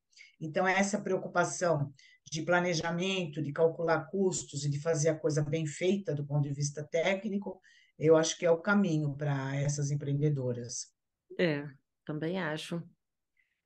Então, 0.40 0.66
essa 0.66 1.00
preocupação 1.00 1.92
de 2.30 2.42
planejamento, 2.42 3.42
de 3.42 3.52
calcular 3.52 4.06
custos 4.06 4.64
e 4.64 4.70
de 4.70 4.80
fazer 4.80 5.10
a 5.10 5.18
coisa 5.18 5.42
bem 5.42 5.66
feita 5.66 6.14
do 6.14 6.24
ponto 6.24 6.42
de 6.42 6.54
vista 6.54 6.82
técnico, 6.82 7.60
eu 7.98 8.16
acho 8.16 8.38
que 8.38 8.46
é 8.46 8.50
o 8.50 8.60
caminho 8.60 9.14
para 9.14 9.54
essas 9.56 9.90
empreendedoras. 9.90 10.92
É, 11.38 11.68
também 12.04 12.40
acho. 12.40 12.82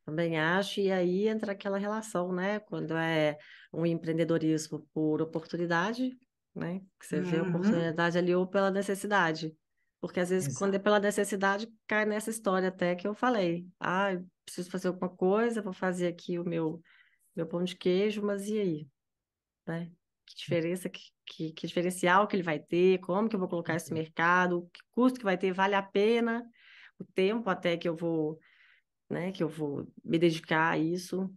Também 0.04 0.38
acho, 0.38 0.80
e 0.80 0.92
aí 0.92 1.26
entra 1.26 1.52
aquela 1.52 1.78
relação, 1.78 2.32
né? 2.32 2.60
Quando 2.60 2.96
é 2.96 3.38
um 3.72 3.84
empreendedorismo 3.84 4.86
por 4.92 5.20
oportunidade, 5.20 6.16
né? 6.54 6.80
Que 6.98 7.06
você 7.06 7.18
uhum. 7.18 7.24
vê 7.24 7.38
a 7.38 7.42
oportunidade 7.42 8.18
ali 8.18 8.34
ou 8.34 8.46
pela 8.46 8.70
necessidade. 8.70 9.56
Porque 10.06 10.20
às 10.20 10.30
vezes, 10.30 10.48
Exato. 10.48 10.58
quando 10.58 10.74
é 10.74 10.78
pela 10.78 11.00
necessidade, 11.00 11.68
cai 11.86 12.04
nessa 12.04 12.30
história 12.30 12.68
até 12.68 12.94
que 12.94 13.06
eu 13.06 13.14
falei. 13.14 13.66
Ah, 13.80 14.10
preciso 14.44 14.70
fazer 14.70 14.88
alguma 14.88 15.08
coisa, 15.08 15.60
vou 15.60 15.72
fazer 15.72 16.06
aqui 16.06 16.38
o 16.38 16.44
meu, 16.44 16.80
meu 17.34 17.46
pão 17.46 17.64
de 17.64 17.74
queijo, 17.74 18.22
mas 18.22 18.46
e 18.46 18.58
aí? 18.58 18.88
Né? 19.66 19.90
Que 20.24 20.36
diferença, 20.36 20.88
que, 20.88 21.00
que, 21.26 21.52
que 21.52 21.66
diferencial 21.66 22.26
que 22.28 22.36
ele 22.36 22.42
vai 22.42 22.58
ter, 22.58 22.98
como 23.00 23.28
que 23.28 23.34
eu 23.34 23.40
vou 23.40 23.48
colocar 23.48 23.74
esse 23.74 23.90
uhum. 23.90 23.98
mercado, 23.98 24.70
que 24.72 24.80
custo 24.92 25.18
que 25.18 25.24
vai 25.24 25.36
ter, 25.36 25.52
vale 25.52 25.74
a 25.74 25.82
pena, 25.82 26.48
o 26.98 27.04
tempo 27.04 27.50
até 27.50 27.76
que 27.76 27.88
eu 27.88 27.96
vou, 27.96 28.38
né, 29.10 29.32
que 29.32 29.42
eu 29.42 29.48
vou 29.48 29.86
me 30.04 30.18
dedicar 30.18 30.70
a 30.70 30.78
isso. 30.78 31.28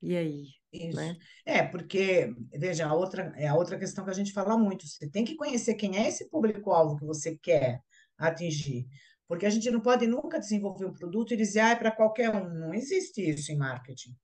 E 0.00 0.16
aí? 0.16 0.46
Isso. 0.72 0.96
Né? 0.96 1.16
É, 1.44 1.62
porque, 1.62 2.34
veja, 2.54 2.86
a 2.86 2.94
outra, 2.94 3.32
é 3.36 3.46
a 3.46 3.54
outra 3.54 3.78
questão 3.78 4.04
que 4.04 4.10
a 4.10 4.14
gente 4.14 4.32
fala 4.32 4.56
muito. 4.56 4.86
Você 4.86 5.08
tem 5.08 5.24
que 5.24 5.36
conhecer 5.36 5.74
quem 5.74 5.98
é 5.98 6.08
esse 6.08 6.28
público-alvo 6.30 6.96
que 6.96 7.04
você 7.04 7.36
quer 7.36 7.82
atingir. 8.18 8.86
Porque 9.28 9.46
a 9.46 9.50
gente 9.50 9.70
não 9.70 9.80
pode 9.80 10.06
nunca 10.06 10.38
desenvolver 10.38 10.86
um 10.86 10.92
produto 10.92 11.34
e 11.34 11.36
dizer, 11.36 11.60
ah, 11.60 11.70
é 11.70 11.76
para 11.76 11.90
qualquer 11.90 12.30
um. 12.30 12.48
Não 12.48 12.72
existe 12.74 13.20
isso 13.20 13.50
em 13.50 13.56
marketing. 13.56 14.16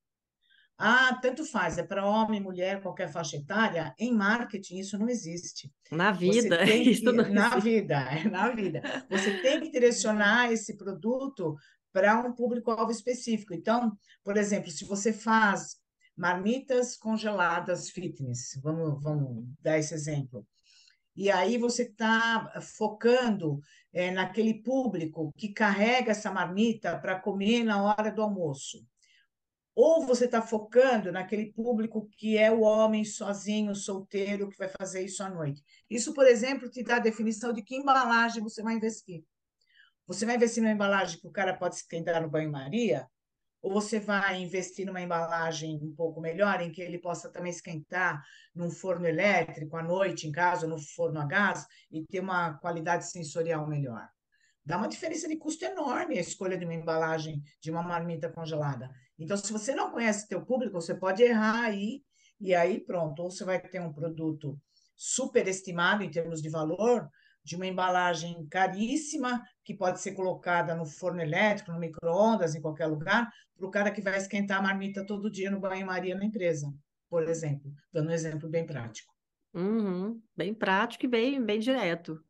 Ah, 0.78 1.16
tanto 1.20 1.45
faz, 1.45 1.78
é 1.78 1.82
para 1.82 2.05
homem, 2.07 2.40
mulher, 2.40 2.80
qualquer 2.82 3.11
faixa 3.11 3.36
etária. 3.36 3.95
Em 3.99 4.12
marketing, 4.12 4.78
isso 4.78 4.99
não 4.99 5.09
existe. 5.09 5.70
Na 5.90 6.11
vida, 6.11 6.59
que, 6.66 6.72
isso 6.72 7.05
não 7.05 7.12
Na 7.30 7.49
existe. 7.49 7.61
vida, 7.61 7.95
é 7.95 8.28
na 8.28 8.51
vida. 8.51 8.82
Você 9.09 9.40
tem 9.43 9.61
que 9.61 9.70
direcionar 9.70 10.51
esse 10.51 10.76
produto 10.76 11.57
para 11.93 12.18
um 12.20 12.32
público-alvo 12.32 12.90
específico. 12.90 13.55
Então, 13.55 13.97
por 14.24 14.36
exemplo, 14.36 14.70
se 14.70 14.84
você 14.84 15.12
faz 15.12 15.76
marmitas 16.16 16.97
congeladas 16.97 17.90
fitness, 17.90 18.59
vamos, 18.62 19.03
vamos 19.03 19.47
dar 19.61 19.78
esse 19.78 19.95
exemplo. 19.95 20.47
E 21.14 21.30
aí 21.30 21.59
você 21.59 21.82
está 21.82 22.61
focando 22.61 23.61
é, 23.93 24.11
naquele 24.11 24.55
público 24.55 25.32
que 25.36 25.53
carrega 25.53 26.12
essa 26.12 26.30
marmita 26.30 26.99
para 26.99 27.18
comer 27.18 27.64
na 27.64 27.82
hora 27.82 28.11
do 28.11 28.22
almoço. 28.22 28.86
Ou 29.74 30.07
você 30.07 30.26
está 30.26 30.43
focando 30.43 31.11
naquele 31.11 31.53
público 31.53 32.09
que 32.18 32.36
é 32.36 32.51
o 32.51 32.61
homem 32.61 33.05
sozinho, 33.05 33.74
solteiro, 33.74 34.49
que 34.49 34.59
vai 34.59 34.68
fazer 34.68 35.03
isso 35.03 35.22
à 35.22 35.30
noite. 35.30 35.62
Isso, 35.88 36.12
por 36.12 36.26
exemplo, 36.26 36.68
te 36.68 36.82
dá 36.82 36.97
a 36.97 37.01
definição 37.01 37.53
de 37.53 37.62
que 37.62 37.76
embalagem 37.76 38.43
você 38.43 38.62
vai 38.62 38.74
investir. 38.74 39.24
Você 40.07 40.26
vai 40.26 40.36
investir 40.36 40.62
numa 40.62 40.72
embalagem 40.72 41.18
que 41.18 41.26
o 41.26 41.30
cara 41.30 41.55
pode 41.55 41.76
esquentar 41.76 42.20
no 42.20 42.28
banho-maria, 42.28 43.09
ou 43.63 43.73
você 43.73 44.01
vai 44.01 44.43
investir 44.43 44.85
numa 44.85 45.01
embalagem 45.01 45.79
um 45.81 45.95
pouco 45.95 46.21
melhor, 46.21 46.61
em 46.61 46.73
que 46.73 46.83
ele 46.83 46.99
possa 46.99 47.31
também 47.31 47.51
esquentar 47.51 48.21
num 48.53 48.69
forno 48.69 49.07
elétrico 49.07 49.77
à 49.77 49.83
noite, 49.83 50.27
em 50.27 50.33
casa, 50.33 50.67
no 50.67 50.79
forno 50.79 51.21
a 51.21 51.25
gás, 51.25 51.65
e 51.91 52.05
ter 52.05 52.19
uma 52.21 52.55
qualidade 52.59 53.09
sensorial 53.09 53.67
melhor. 53.69 54.09
Dá 54.65 54.77
uma 54.77 54.89
diferença 54.89 55.29
de 55.29 55.37
custo 55.37 55.65
enorme 55.65 56.19
a 56.19 56.21
escolha 56.21 56.59
de 56.59 56.65
uma 56.65 56.75
embalagem 56.75 57.43
de 57.61 57.71
uma 57.71 57.83
marmita 57.83 58.29
congelada. 58.29 58.91
Então, 59.19 59.37
se 59.37 59.53
você 59.53 59.75
não 59.75 59.93
conhece 59.93 60.29
teu 60.29 60.45
público, 60.45 60.81
você 60.81 60.95
pode 60.95 61.23
errar 61.23 61.65
aí, 61.65 62.03
e 62.41 62.55
aí 62.55 62.81
pronto, 62.81 63.23
ou 63.23 63.31
você 63.31 63.45
vai 63.45 63.61
ter 63.61 63.81
um 63.81 63.93
produto 63.93 64.61
superestimado 64.97 66.03
em 66.03 66.11
termos 66.11 66.43
de 66.43 66.49
valor, 66.49 67.09
de 67.45 67.57
uma 67.57 67.66
embalagem 67.66 68.47
caríssima, 68.49 69.43
que 69.64 69.74
pode 69.74 70.01
ser 70.01 70.12
colocada 70.12 70.74
no 70.74 70.86
forno 70.86 71.20
elétrico, 71.20 71.72
no 71.72 71.78
micro-ondas, 71.78 72.55
em 72.55 72.61
qualquer 72.61 72.86
lugar, 72.86 73.30
para 73.57 73.66
o 73.66 73.70
cara 73.70 73.90
que 73.90 74.01
vai 74.01 74.16
esquentar 74.16 74.59
a 74.59 74.62
marmita 74.62 75.05
todo 75.07 75.30
dia 75.30 75.51
no 75.51 75.61
banho-maria 75.61 76.14
na 76.14 76.24
empresa, 76.24 76.72
por 77.09 77.28
exemplo, 77.28 77.72
dando 77.93 78.11
um 78.11 78.12
exemplo 78.12 78.49
bem 78.49 78.64
prático. 78.64 79.12
Uhum, 79.55 80.22
bem 80.36 80.55
prático 80.55 81.05
e 81.05 81.09
bem, 81.09 81.45
bem 81.45 81.59
direto. 81.59 82.22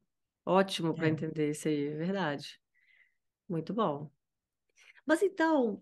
Ótimo 0.44 0.94
para 0.94 1.06
é. 1.06 1.10
entender 1.10 1.50
isso 1.50 1.68
aí, 1.68 1.88
é 1.88 1.94
verdade. 1.94 2.60
Muito 3.48 3.72
bom. 3.72 4.10
Mas 5.06 5.22
então, 5.22 5.80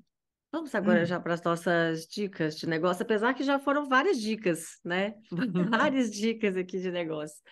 vamos 0.52 0.74
agora 0.74 1.02
hum. 1.02 1.06
já 1.06 1.18
para 1.18 1.34
as 1.34 1.42
nossas 1.42 2.06
dicas 2.06 2.56
de 2.56 2.66
negócio, 2.66 3.02
apesar 3.02 3.32
que 3.32 3.42
já 3.42 3.58
foram 3.58 3.88
várias 3.88 4.20
dicas, 4.20 4.78
né? 4.84 5.14
várias 5.70 6.10
dicas 6.10 6.56
aqui 6.56 6.78
de 6.78 6.90
negócio. 6.90 7.42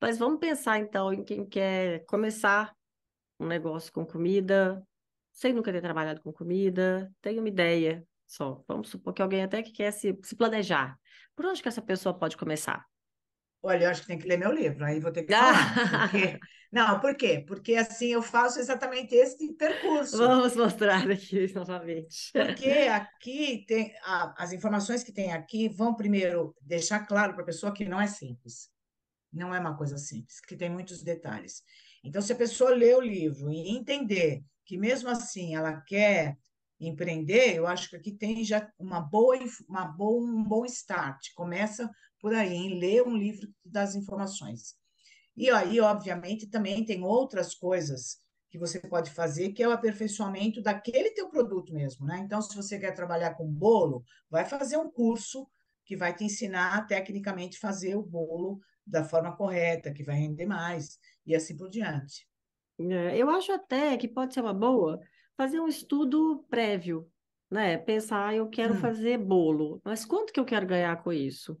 Mas 0.00 0.18
vamos 0.18 0.38
pensar 0.38 0.78
então 0.78 1.12
em 1.12 1.24
quem 1.24 1.44
quer 1.44 2.04
começar 2.06 2.74
um 3.38 3.46
negócio 3.46 3.92
com 3.92 4.04
comida, 4.04 4.82
sem 5.32 5.52
nunca 5.52 5.72
ter 5.72 5.80
trabalhado 5.80 6.22
com 6.22 6.32
comida, 6.32 7.12
tem 7.20 7.38
uma 7.38 7.48
ideia 7.48 8.06
só. 8.26 8.62
Vamos 8.66 8.88
supor 8.88 9.12
que 9.12 9.22
alguém 9.22 9.42
até 9.42 9.62
que 9.62 9.72
quer 9.72 9.92
se, 9.92 10.18
se 10.22 10.34
planejar. 10.34 10.98
Por 11.34 11.46
onde 11.46 11.62
que 11.62 11.68
essa 11.68 11.82
pessoa 11.82 12.18
pode 12.18 12.36
começar? 12.36 12.84
Olha, 13.62 13.84
eu 13.84 13.90
acho 13.90 14.02
que 14.02 14.06
tem 14.06 14.18
que 14.18 14.28
ler 14.28 14.38
meu 14.38 14.52
livro, 14.52 14.84
aí 14.84 15.00
vou 15.00 15.10
ter 15.10 15.24
que 15.24 15.32
falar. 15.32 16.10
Porque... 16.10 16.38
Não, 16.70 17.00
por 17.00 17.16
quê? 17.16 17.44
Porque 17.46 17.74
assim 17.74 18.08
eu 18.08 18.22
faço 18.22 18.58
exatamente 18.58 19.14
esse 19.14 19.52
percurso. 19.56 20.18
Vamos 20.18 20.54
mostrar 20.56 21.10
aqui 21.10 21.50
novamente. 21.54 22.30
Porque 22.32 22.70
aqui 22.70 23.64
tem 23.66 23.94
a, 24.04 24.34
as 24.42 24.52
informações 24.52 25.02
que 25.02 25.12
tem 25.12 25.32
aqui 25.32 25.68
vão 25.68 25.94
primeiro 25.94 26.54
deixar 26.60 27.06
claro 27.06 27.34
para 27.34 27.42
a 27.42 27.46
pessoa 27.46 27.72
que 27.72 27.84
não 27.84 28.00
é 28.00 28.06
simples. 28.06 28.70
Não 29.36 29.54
é 29.54 29.60
uma 29.60 29.76
coisa 29.76 29.98
simples, 29.98 30.40
que 30.40 30.56
tem 30.56 30.70
muitos 30.70 31.02
detalhes. 31.02 31.62
Então, 32.02 32.22
se 32.22 32.32
a 32.32 32.36
pessoa 32.36 32.70
ler 32.70 32.96
o 32.96 33.02
livro 33.02 33.52
e 33.52 33.76
entender 33.76 34.42
que 34.64 34.78
mesmo 34.78 35.10
assim 35.10 35.54
ela 35.54 35.80
quer 35.82 36.38
empreender, 36.80 37.54
eu 37.54 37.66
acho 37.66 37.90
que 37.90 37.96
aqui 37.96 38.12
tem 38.12 38.42
já 38.42 38.70
uma 38.78 39.00
boa, 39.00 39.38
uma 39.68 39.84
boa, 39.84 40.24
um 40.24 40.42
bom 40.42 40.64
start. 40.64 41.32
Começa 41.34 41.90
por 42.18 42.34
aí, 42.34 42.54
em 42.54 42.78
ler 42.78 43.02
um 43.02 43.14
livro 43.14 43.46
das 43.64 43.94
informações. 43.94 44.74
E 45.36 45.50
aí, 45.50 45.80
obviamente, 45.80 46.48
também 46.48 46.82
tem 46.84 47.04
outras 47.04 47.54
coisas 47.54 48.18
que 48.48 48.58
você 48.58 48.80
pode 48.80 49.10
fazer, 49.10 49.52
que 49.52 49.62
é 49.62 49.68
o 49.68 49.72
aperfeiçoamento 49.72 50.62
daquele 50.62 51.10
teu 51.10 51.28
produto 51.28 51.74
mesmo, 51.74 52.06
né? 52.06 52.20
Então, 52.20 52.40
se 52.40 52.56
você 52.56 52.78
quer 52.78 52.92
trabalhar 52.92 53.34
com 53.34 53.46
bolo, 53.46 54.02
vai 54.30 54.46
fazer 54.46 54.78
um 54.78 54.90
curso 54.90 55.46
que 55.84 55.94
vai 55.94 56.14
te 56.14 56.24
ensinar 56.24 56.86
tecnicamente 56.86 57.58
fazer 57.58 57.96
o 57.96 58.02
bolo 58.02 58.60
da 58.86 59.02
forma 59.04 59.36
correta, 59.36 59.92
que 59.92 60.04
vai 60.04 60.16
render 60.16 60.46
mais, 60.46 60.98
e 61.26 61.34
assim 61.34 61.56
por 61.56 61.68
diante. 61.68 62.26
É, 62.78 63.16
eu 63.16 63.28
acho 63.30 63.52
até 63.52 63.96
que 63.96 64.06
pode 64.06 64.34
ser 64.34 64.40
uma 64.40 64.54
boa 64.54 65.00
fazer 65.36 65.60
um 65.60 65.68
estudo 65.68 66.44
prévio, 66.48 67.10
né? 67.50 67.76
Pensar, 67.78 68.28
ah, 68.28 68.34
eu 68.34 68.48
quero 68.48 68.74
hum. 68.74 68.78
fazer 68.78 69.18
bolo, 69.18 69.80
mas 69.84 70.04
quanto 70.04 70.32
que 70.32 70.40
eu 70.40 70.44
quero 70.44 70.66
ganhar 70.66 71.02
com 71.02 71.12
isso? 71.12 71.58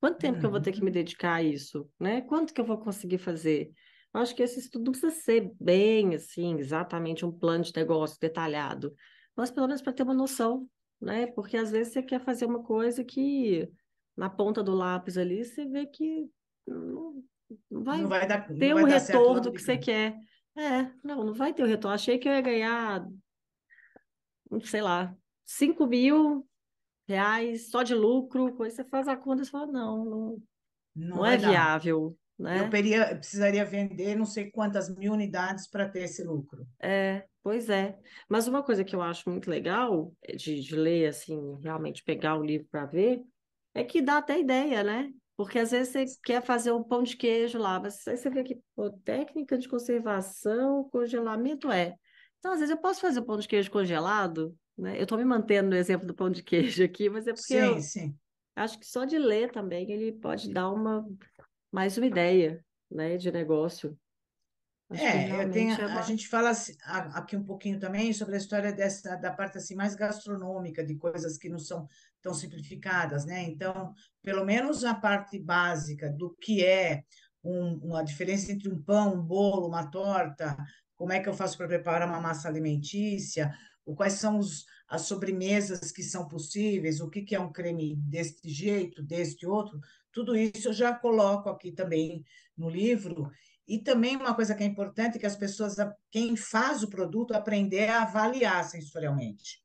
Quanto 0.00 0.18
tempo 0.18 0.38
hum. 0.38 0.40
que 0.40 0.46
eu 0.46 0.50
vou 0.50 0.60
ter 0.60 0.72
que 0.72 0.80
me 0.80 0.86
uhum. 0.86 0.92
dedicar 0.92 1.34
a 1.34 1.42
isso, 1.42 1.90
né? 1.98 2.20
Quanto 2.22 2.54
que 2.54 2.60
eu 2.60 2.64
vou 2.64 2.78
conseguir 2.78 3.18
fazer? 3.18 3.72
Eu 4.14 4.20
acho 4.20 4.34
que 4.34 4.42
esse 4.42 4.60
estudo 4.60 4.84
não 4.84 4.92
precisa 4.92 5.12
ser 5.12 5.52
bem, 5.60 6.14
assim, 6.14 6.58
exatamente 6.58 7.26
um 7.26 7.32
plano 7.32 7.64
de 7.64 7.74
negócio 7.74 8.18
detalhado, 8.20 8.94
mas 9.36 9.50
pelo 9.50 9.66
menos 9.66 9.82
para 9.82 9.92
ter 9.92 10.02
uma 10.02 10.14
noção, 10.14 10.68
né? 11.00 11.26
Porque 11.26 11.56
às 11.56 11.70
vezes 11.70 11.92
você 11.92 12.02
quer 12.02 12.20
fazer 12.20 12.46
uma 12.46 12.62
coisa 12.62 13.04
que 13.04 13.68
na 14.16 14.30
ponta 14.30 14.62
do 14.62 14.74
lápis 14.74 15.16
ali 15.18 15.44
você 15.44 15.64
vê 15.66 15.86
que 15.86 16.28
não, 16.68 17.82
vai, 17.82 18.02
não 18.02 18.08
vai 18.08 18.26
dar, 18.26 18.46
ter 18.46 18.74
o 18.74 18.84
retorno 18.84 19.52
que 19.52 19.60
você 19.60 19.76
quer. 19.78 20.16
É, 20.56 20.90
não, 21.04 21.24
não 21.24 21.34
vai 21.34 21.52
ter 21.52 21.62
o 21.62 21.66
retorno. 21.66 21.94
Achei 21.94 22.18
que 22.18 22.28
eu 22.28 22.32
ia 22.32 22.40
ganhar 22.40 23.06
sei 24.62 24.80
lá, 24.80 25.14
5 25.44 25.86
mil 25.86 26.46
reais 27.06 27.70
só 27.70 27.82
de 27.82 27.94
lucro, 27.94 28.54
coisa 28.54 28.76
você 28.76 28.84
faz 28.84 29.08
a 29.08 29.16
conta 29.16 29.42
e 29.42 29.46
fala, 29.46 29.66
não, 29.66 30.04
não, 30.04 30.42
não, 30.94 31.16
não 31.16 31.26
é 31.26 31.36
viável. 31.36 32.16
Né? 32.38 32.60
Eu 32.60 32.70
peria, 32.70 33.16
precisaria 33.16 33.64
vender 33.64 34.14
não 34.14 34.24
sei 34.24 34.50
quantas 34.50 34.94
mil 34.94 35.12
unidades 35.12 35.68
para 35.68 35.88
ter 35.88 36.04
esse 36.04 36.22
lucro. 36.22 36.64
É, 36.80 37.24
pois 37.42 37.68
é. 37.68 37.98
Mas 38.28 38.46
uma 38.46 38.62
coisa 38.62 38.84
que 38.84 38.94
eu 38.94 39.02
acho 39.02 39.28
muito 39.28 39.50
legal 39.50 40.12
de, 40.36 40.60
de 40.60 40.76
ler, 40.76 41.08
assim, 41.08 41.58
realmente 41.60 42.04
pegar 42.04 42.36
o 42.38 42.44
livro 42.44 42.68
para 42.70 42.86
ver, 42.86 43.22
é 43.74 43.82
que 43.82 44.00
dá 44.00 44.18
até 44.18 44.38
ideia, 44.38 44.84
né? 44.84 45.10
Porque 45.38 45.60
às 45.60 45.70
vezes 45.70 45.92
você 45.92 46.04
quer 46.24 46.44
fazer 46.44 46.72
um 46.72 46.82
pão 46.82 47.04
de 47.04 47.16
queijo 47.16 47.58
lá, 47.58 47.78
mas 47.78 48.06
aí 48.08 48.16
você 48.16 48.28
vê 48.28 48.42
que 48.42 48.60
pô, 48.74 48.90
técnica 48.90 49.56
de 49.56 49.68
conservação, 49.68 50.90
congelamento 50.90 51.70
é. 51.70 51.96
Então, 52.40 52.52
às 52.52 52.58
vezes 52.58 52.74
eu 52.74 52.82
posso 52.82 53.00
fazer 53.00 53.20
o 53.20 53.24
pão 53.24 53.38
de 53.38 53.46
queijo 53.46 53.70
congelado, 53.70 54.58
né? 54.76 54.98
Eu 54.98 55.04
estou 55.04 55.16
me 55.16 55.24
mantendo 55.24 55.70
no 55.70 55.76
exemplo 55.76 56.08
do 56.08 56.14
pão 56.14 56.28
de 56.28 56.42
queijo 56.42 56.82
aqui, 56.84 57.08
mas 57.08 57.28
é 57.28 57.32
porque 57.32 57.54
sim, 57.54 57.76
eu 57.76 57.80
sim. 57.80 58.18
acho 58.56 58.80
que 58.80 58.86
só 58.86 59.04
de 59.04 59.18
ler 59.18 59.52
também 59.52 59.90
ele 59.92 60.12
pode 60.12 60.52
dar 60.52 60.70
uma 60.70 61.08
mais 61.70 61.96
uma 61.96 62.06
ideia, 62.06 62.64
né, 62.90 63.16
de 63.16 63.30
negócio. 63.30 63.96
Acho 64.90 65.02
é, 65.02 65.44
eu 65.44 65.50
tenho, 65.50 65.74
é 65.74 65.86
uma... 65.86 66.00
a 66.00 66.02
gente 66.02 66.26
fala 66.28 66.50
aqui 67.14 67.36
um 67.36 67.44
pouquinho 67.44 67.78
também 67.78 68.12
sobre 68.12 68.36
a 68.36 68.38
história 68.38 68.72
dessa 68.72 69.16
da 69.16 69.30
parte 69.30 69.58
assim 69.58 69.74
mais 69.74 69.94
gastronômica 69.94 70.82
de 70.82 70.96
coisas 70.96 71.36
que 71.36 71.50
não 71.50 71.58
são 71.58 71.86
tão 72.22 72.32
simplificadas, 72.32 73.26
né? 73.26 73.42
Então, 73.42 73.92
pelo 74.22 74.44
menos 74.46 74.84
a 74.84 74.94
parte 74.94 75.38
básica 75.38 76.10
do 76.10 76.34
que 76.40 76.64
é 76.64 77.04
um, 77.44 77.74
uma 77.82 78.02
diferença 78.02 78.50
entre 78.50 78.68
um 78.68 78.82
pão, 78.82 79.14
um 79.14 79.22
bolo, 79.22 79.68
uma 79.68 79.90
torta, 79.90 80.56
como 80.96 81.12
é 81.12 81.20
que 81.20 81.28
eu 81.28 81.34
faço 81.34 81.56
para 81.56 81.68
preparar 81.68 82.08
uma 82.08 82.20
massa 82.20 82.48
alimentícia, 82.48 83.54
ou 83.84 83.94
quais 83.94 84.14
são 84.14 84.38
os, 84.38 84.64
as 84.88 85.02
sobremesas 85.02 85.92
que 85.92 86.02
são 86.02 86.26
possíveis, 86.26 87.00
o 87.00 87.08
que, 87.08 87.22
que 87.22 87.34
é 87.34 87.40
um 87.40 87.52
creme 87.52 87.94
deste 87.96 88.48
jeito, 88.48 89.02
deste 89.02 89.46
outro, 89.46 89.78
tudo 90.12 90.36
isso 90.36 90.68
eu 90.68 90.72
já 90.72 90.92
coloco 90.94 91.48
aqui 91.48 91.72
também 91.72 92.24
no 92.56 92.68
livro. 92.68 93.30
E 93.68 93.78
também 93.78 94.16
uma 94.16 94.34
coisa 94.34 94.54
que 94.54 94.62
é 94.62 94.66
importante 94.66 95.18
que 95.18 95.26
as 95.26 95.36
pessoas, 95.36 95.76
quem 96.10 96.34
faz 96.36 96.82
o 96.82 96.88
produto, 96.88 97.34
aprender 97.34 97.88
a 97.90 98.02
avaliar 98.02 98.64
sensorialmente. 98.64 99.62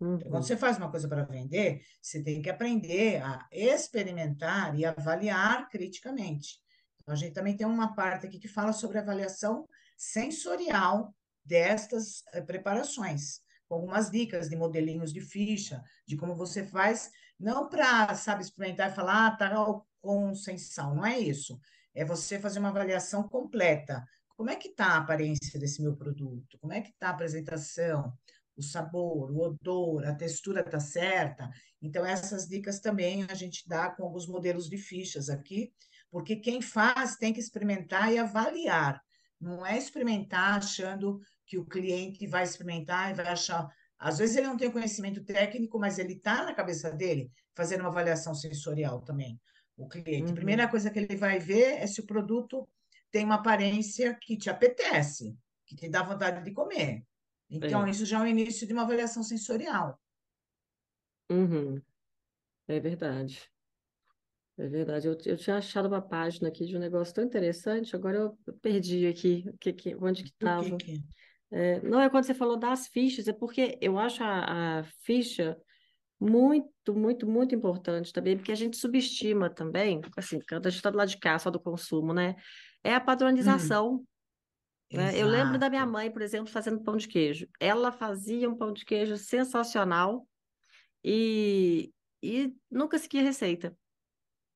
Uhum. 0.00 0.16
Então, 0.16 0.30
quando 0.30 0.44
você 0.44 0.56
faz 0.56 0.78
uma 0.78 0.90
coisa 0.90 1.06
para 1.06 1.24
vender, 1.24 1.82
você 2.00 2.22
tem 2.22 2.40
que 2.40 2.48
aprender 2.48 3.22
a 3.22 3.46
experimentar 3.52 4.74
e 4.78 4.84
avaliar 4.86 5.68
criticamente. 5.68 6.58
Então, 7.02 7.12
a 7.12 7.16
gente 7.16 7.34
também 7.34 7.54
tem 7.54 7.66
uma 7.66 7.94
parte 7.94 8.26
aqui 8.26 8.38
que 8.38 8.48
fala 8.48 8.72
sobre 8.72 8.98
avaliação 8.98 9.68
sensorial 9.94 11.14
destas 11.44 12.22
eh, 12.32 12.40
preparações, 12.40 13.40
com 13.68 13.74
algumas 13.74 14.10
dicas 14.10 14.48
de 14.48 14.56
modelinhos 14.56 15.12
de 15.12 15.20
ficha, 15.20 15.84
de 16.06 16.16
como 16.16 16.34
você 16.34 16.66
faz 16.66 17.10
não 17.38 17.68
para, 17.68 18.14
sabe, 18.14 18.42
experimentar 18.42 18.90
e 18.90 18.94
falar, 18.94 19.26
ah, 19.26 19.36
tá 19.36 19.52
com 20.00 20.34
sem 20.34 20.56
sal, 20.56 20.94
não 20.94 21.04
é 21.04 21.18
isso. 21.18 21.60
É 21.94 22.04
você 22.04 22.38
fazer 22.38 22.58
uma 22.58 22.70
avaliação 22.70 23.28
completa. 23.28 24.04
Como 24.36 24.50
é 24.50 24.56
que 24.56 24.68
está 24.68 24.86
a 24.86 24.98
aparência 24.98 25.58
desse 25.60 25.80
meu 25.80 25.96
produto? 25.96 26.58
Como 26.58 26.72
é 26.72 26.80
que 26.80 26.90
está 26.90 27.08
a 27.08 27.10
apresentação? 27.10 28.12
O 28.56 28.62
sabor, 28.62 29.30
o 29.30 29.40
odor, 29.40 30.04
a 30.04 30.14
textura 30.14 30.60
está 30.60 30.80
certa? 30.80 31.50
Então, 31.80 32.04
essas 32.04 32.46
dicas 32.46 32.80
também 32.80 33.24
a 33.28 33.34
gente 33.34 33.68
dá 33.68 33.90
com 33.90 34.04
alguns 34.04 34.26
modelos 34.26 34.68
de 34.68 34.76
fichas 34.78 35.28
aqui, 35.28 35.72
porque 36.10 36.36
quem 36.36 36.60
faz 36.62 37.16
tem 37.16 37.32
que 37.32 37.40
experimentar 37.40 38.12
e 38.12 38.18
avaliar. 38.18 39.00
Não 39.40 39.66
é 39.66 39.76
experimentar 39.76 40.58
achando 40.58 41.20
que 41.46 41.58
o 41.58 41.66
cliente 41.66 42.26
vai 42.26 42.44
experimentar 42.44 43.10
e 43.10 43.14
vai 43.14 43.26
achar, 43.26 43.68
às 43.98 44.18
vezes 44.18 44.36
ele 44.36 44.46
não 44.46 44.56
tem 44.56 44.70
conhecimento 44.70 45.22
técnico, 45.24 45.78
mas 45.78 45.98
ele 45.98 46.14
está 46.14 46.44
na 46.44 46.54
cabeça 46.54 46.90
dele 46.90 47.30
fazendo 47.54 47.80
uma 47.80 47.90
avaliação 47.90 48.34
sensorial 48.34 49.02
também, 49.02 49.40
o 49.76 49.88
cliente. 49.88 50.24
Uhum. 50.24 50.30
A 50.32 50.34
primeira 50.34 50.68
coisa 50.68 50.90
que 50.90 50.98
ele 50.98 51.16
vai 51.16 51.38
ver 51.38 51.78
é 51.80 51.86
se 51.86 52.00
o 52.00 52.06
produto 52.06 52.68
tem 53.10 53.24
uma 53.24 53.36
aparência 53.36 54.16
que 54.20 54.36
te 54.36 54.50
apetece, 54.50 55.36
que 55.66 55.76
te 55.76 55.88
dá 55.88 56.02
vontade 56.02 56.44
de 56.44 56.52
comer. 56.52 57.04
Então, 57.50 57.86
é. 57.86 57.90
isso 57.90 58.04
já 58.04 58.18
é 58.18 58.22
o 58.22 58.26
início 58.26 58.66
de 58.66 58.72
uma 58.72 58.82
avaliação 58.82 59.22
sensorial. 59.22 60.00
Uhum. 61.30 61.80
É 62.66 62.80
verdade. 62.80 63.50
É 64.56 64.66
verdade. 64.66 65.06
Eu, 65.06 65.16
eu 65.26 65.36
tinha 65.36 65.56
achado 65.56 65.86
uma 65.86 66.02
página 66.02 66.48
aqui 66.48 66.64
de 66.64 66.76
um 66.76 66.80
negócio 66.80 67.14
tão 67.14 67.24
interessante, 67.24 67.94
agora 67.94 68.18
eu 68.18 68.38
perdi 68.60 69.06
aqui 69.06 69.44
que, 69.60 69.72
que, 69.72 69.96
onde 69.96 70.22
que 70.22 70.30
estava. 70.30 70.76
É, 71.50 71.80
não 71.82 72.00
é 72.00 72.10
quando 72.10 72.24
você 72.24 72.34
falou 72.34 72.56
das 72.56 72.88
fichas, 72.88 73.28
é 73.28 73.32
porque 73.32 73.78
eu 73.80 73.98
acho 73.98 74.22
a, 74.24 74.80
a 74.80 74.84
ficha 75.02 75.56
muito, 76.24 76.94
muito, 76.94 77.26
muito 77.26 77.54
importante 77.54 78.12
também, 78.12 78.36
porque 78.36 78.52
a 78.52 78.56
gente 78.56 78.76
subestima 78.76 79.50
também, 79.50 80.00
assim, 80.16 80.40
quando 80.48 80.66
a 80.66 80.70
gente 80.70 80.78
está 80.78 80.90
do 80.90 80.96
lado 80.96 81.08
de 81.08 81.18
cá, 81.18 81.38
só 81.38 81.50
do 81.50 81.60
consumo, 81.60 82.14
né? 82.14 82.34
É 82.82 82.94
a 82.94 83.00
padronização. 83.00 83.96
Hum, 84.92 84.96
né? 84.96 85.12
Eu 85.14 85.26
lembro 85.26 85.58
da 85.58 85.68
minha 85.68 85.84
mãe, 85.84 86.10
por 86.10 86.22
exemplo, 86.22 86.50
fazendo 86.50 86.82
pão 86.82 86.96
de 86.96 87.08
queijo. 87.08 87.46
Ela 87.60 87.92
fazia 87.92 88.48
um 88.48 88.56
pão 88.56 88.72
de 88.72 88.84
queijo 88.84 89.16
sensacional 89.16 90.26
e, 91.04 91.92
e 92.22 92.54
nunca 92.70 92.98
seguia 92.98 93.22
receita, 93.22 93.76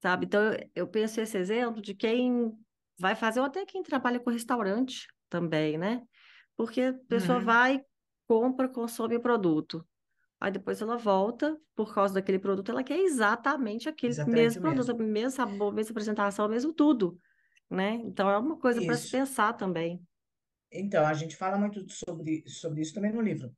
sabe? 0.00 0.26
Então, 0.26 0.42
eu, 0.42 0.70
eu 0.74 0.88
penso 0.88 1.20
esse 1.20 1.36
exemplo 1.36 1.82
de 1.82 1.94
quem 1.94 2.52
vai 2.98 3.14
fazer, 3.14 3.40
ou 3.40 3.46
até 3.46 3.64
quem 3.66 3.82
trabalha 3.82 4.18
com 4.18 4.30
restaurante 4.30 5.06
também, 5.28 5.76
né? 5.76 6.02
Porque 6.56 6.80
a 6.80 6.94
pessoa 7.08 7.38
uhum. 7.38 7.44
vai, 7.44 7.84
compra, 8.26 8.68
consome 8.68 9.16
o 9.16 9.20
produto. 9.20 9.86
Aí 10.40 10.52
depois 10.52 10.80
ela 10.80 10.96
volta, 10.96 11.58
por 11.74 11.92
causa 11.92 12.14
daquele 12.14 12.38
produto, 12.38 12.70
ela 12.70 12.84
quer 12.84 12.98
exatamente 12.98 13.88
aquele 13.88 14.12
exatamente 14.12 14.36
mesmo 14.40 14.62
produto, 14.62 14.96
mesmo. 14.96 15.12
mesmo 15.12 15.30
sabor, 15.32 15.72
mesma 15.72 15.90
apresentação, 15.90 16.48
mesmo 16.48 16.72
tudo, 16.72 17.18
né? 17.68 17.94
Então 18.04 18.30
é 18.30 18.38
uma 18.38 18.56
coisa 18.56 18.80
para 18.80 18.96
se 18.96 19.10
pensar 19.10 19.54
também. 19.54 20.00
Então, 20.70 21.04
a 21.04 21.14
gente 21.14 21.34
fala 21.34 21.58
muito 21.58 21.84
sobre, 21.90 22.44
sobre 22.46 22.82
isso 22.82 22.94
também 22.94 23.12
no 23.12 23.20
livro, 23.20 23.50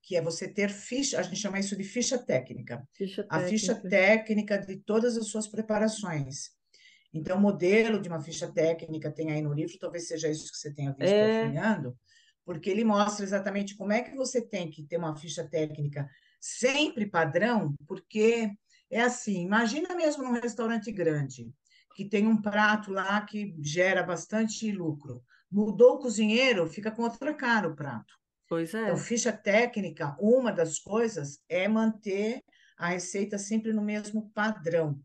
que 0.00 0.16
é 0.16 0.22
você 0.22 0.48
ter 0.48 0.70
ficha, 0.70 1.18
a 1.18 1.22
gente 1.22 1.36
chama 1.36 1.58
isso 1.58 1.76
de 1.76 1.84
ficha 1.84 2.16
técnica. 2.16 2.88
Ficha 2.94 3.22
técnica. 3.22 3.44
A 3.44 3.48
ficha 3.48 3.74
técnica 3.74 4.58
de 4.58 4.76
todas 4.78 5.16
as 5.18 5.28
suas 5.28 5.48
preparações. 5.48 6.50
Então, 7.12 7.36
o 7.36 7.40
modelo 7.40 8.00
de 8.00 8.08
uma 8.08 8.20
ficha 8.20 8.50
técnica 8.50 9.10
tem 9.10 9.32
aí 9.32 9.42
no 9.42 9.52
livro, 9.52 9.78
talvez 9.78 10.06
seja 10.08 10.28
isso 10.28 10.50
que 10.50 10.56
você 10.56 10.72
tenha 10.72 10.92
visto 10.92 11.14
é 11.14 11.82
porque 12.46 12.70
ele 12.70 12.84
mostra 12.84 13.24
exatamente 13.24 13.76
como 13.76 13.92
é 13.92 14.00
que 14.00 14.14
você 14.14 14.40
tem 14.40 14.70
que 14.70 14.84
ter 14.84 14.96
uma 14.96 15.16
ficha 15.16 15.46
técnica 15.46 16.08
sempre 16.40 17.04
padrão, 17.04 17.74
porque 17.88 18.48
é 18.88 19.02
assim, 19.02 19.42
imagina 19.42 19.96
mesmo 19.96 20.22
num 20.22 20.40
restaurante 20.40 20.92
grande, 20.92 21.52
que 21.96 22.08
tem 22.08 22.28
um 22.28 22.40
prato 22.40 22.92
lá 22.92 23.20
que 23.22 23.52
gera 23.60 24.02
bastante 24.02 24.70
lucro. 24.70 25.24
Mudou 25.50 25.94
o 25.94 25.98
cozinheiro, 25.98 26.68
fica 26.68 26.90
com 26.92 27.02
outra 27.02 27.34
cara 27.34 27.68
o 27.68 27.74
prato. 27.74 28.14
Pois 28.48 28.72
é. 28.74 28.84
Então, 28.84 28.96
ficha 28.96 29.32
técnica, 29.32 30.16
uma 30.20 30.52
das 30.52 30.78
coisas 30.78 31.40
é 31.48 31.66
manter 31.66 32.44
a 32.78 32.90
receita 32.90 33.38
sempre 33.38 33.72
no 33.72 33.82
mesmo 33.82 34.30
padrão, 34.30 35.00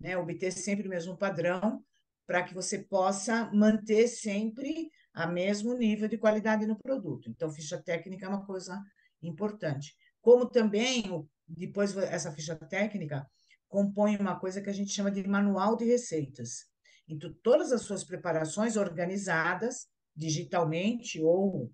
né? 0.00 0.16
Obter 0.16 0.52
sempre 0.52 0.86
o 0.86 0.90
mesmo 0.90 1.18
padrão 1.18 1.84
para 2.26 2.42
que 2.42 2.54
você 2.54 2.78
possa 2.78 3.50
manter 3.52 4.08
sempre 4.08 4.90
a 5.18 5.26
mesmo 5.26 5.74
nível 5.74 6.06
de 6.06 6.16
qualidade 6.16 6.64
no 6.64 6.78
produto. 6.78 7.28
Então, 7.28 7.50
ficha 7.50 7.82
técnica 7.82 8.24
é 8.24 8.28
uma 8.28 8.46
coisa 8.46 8.80
importante. 9.20 9.96
Como 10.20 10.48
também, 10.48 11.02
depois 11.46 11.96
essa 11.96 12.30
ficha 12.30 12.54
técnica 12.54 13.28
compõe 13.68 14.16
uma 14.16 14.38
coisa 14.38 14.62
que 14.62 14.70
a 14.70 14.72
gente 14.72 14.92
chama 14.92 15.10
de 15.10 15.26
manual 15.26 15.76
de 15.76 15.84
receitas. 15.84 16.66
Então, 17.08 17.34
todas 17.42 17.72
as 17.72 17.82
suas 17.82 18.04
preparações 18.04 18.76
organizadas 18.76 19.88
digitalmente 20.14 21.20
ou 21.20 21.72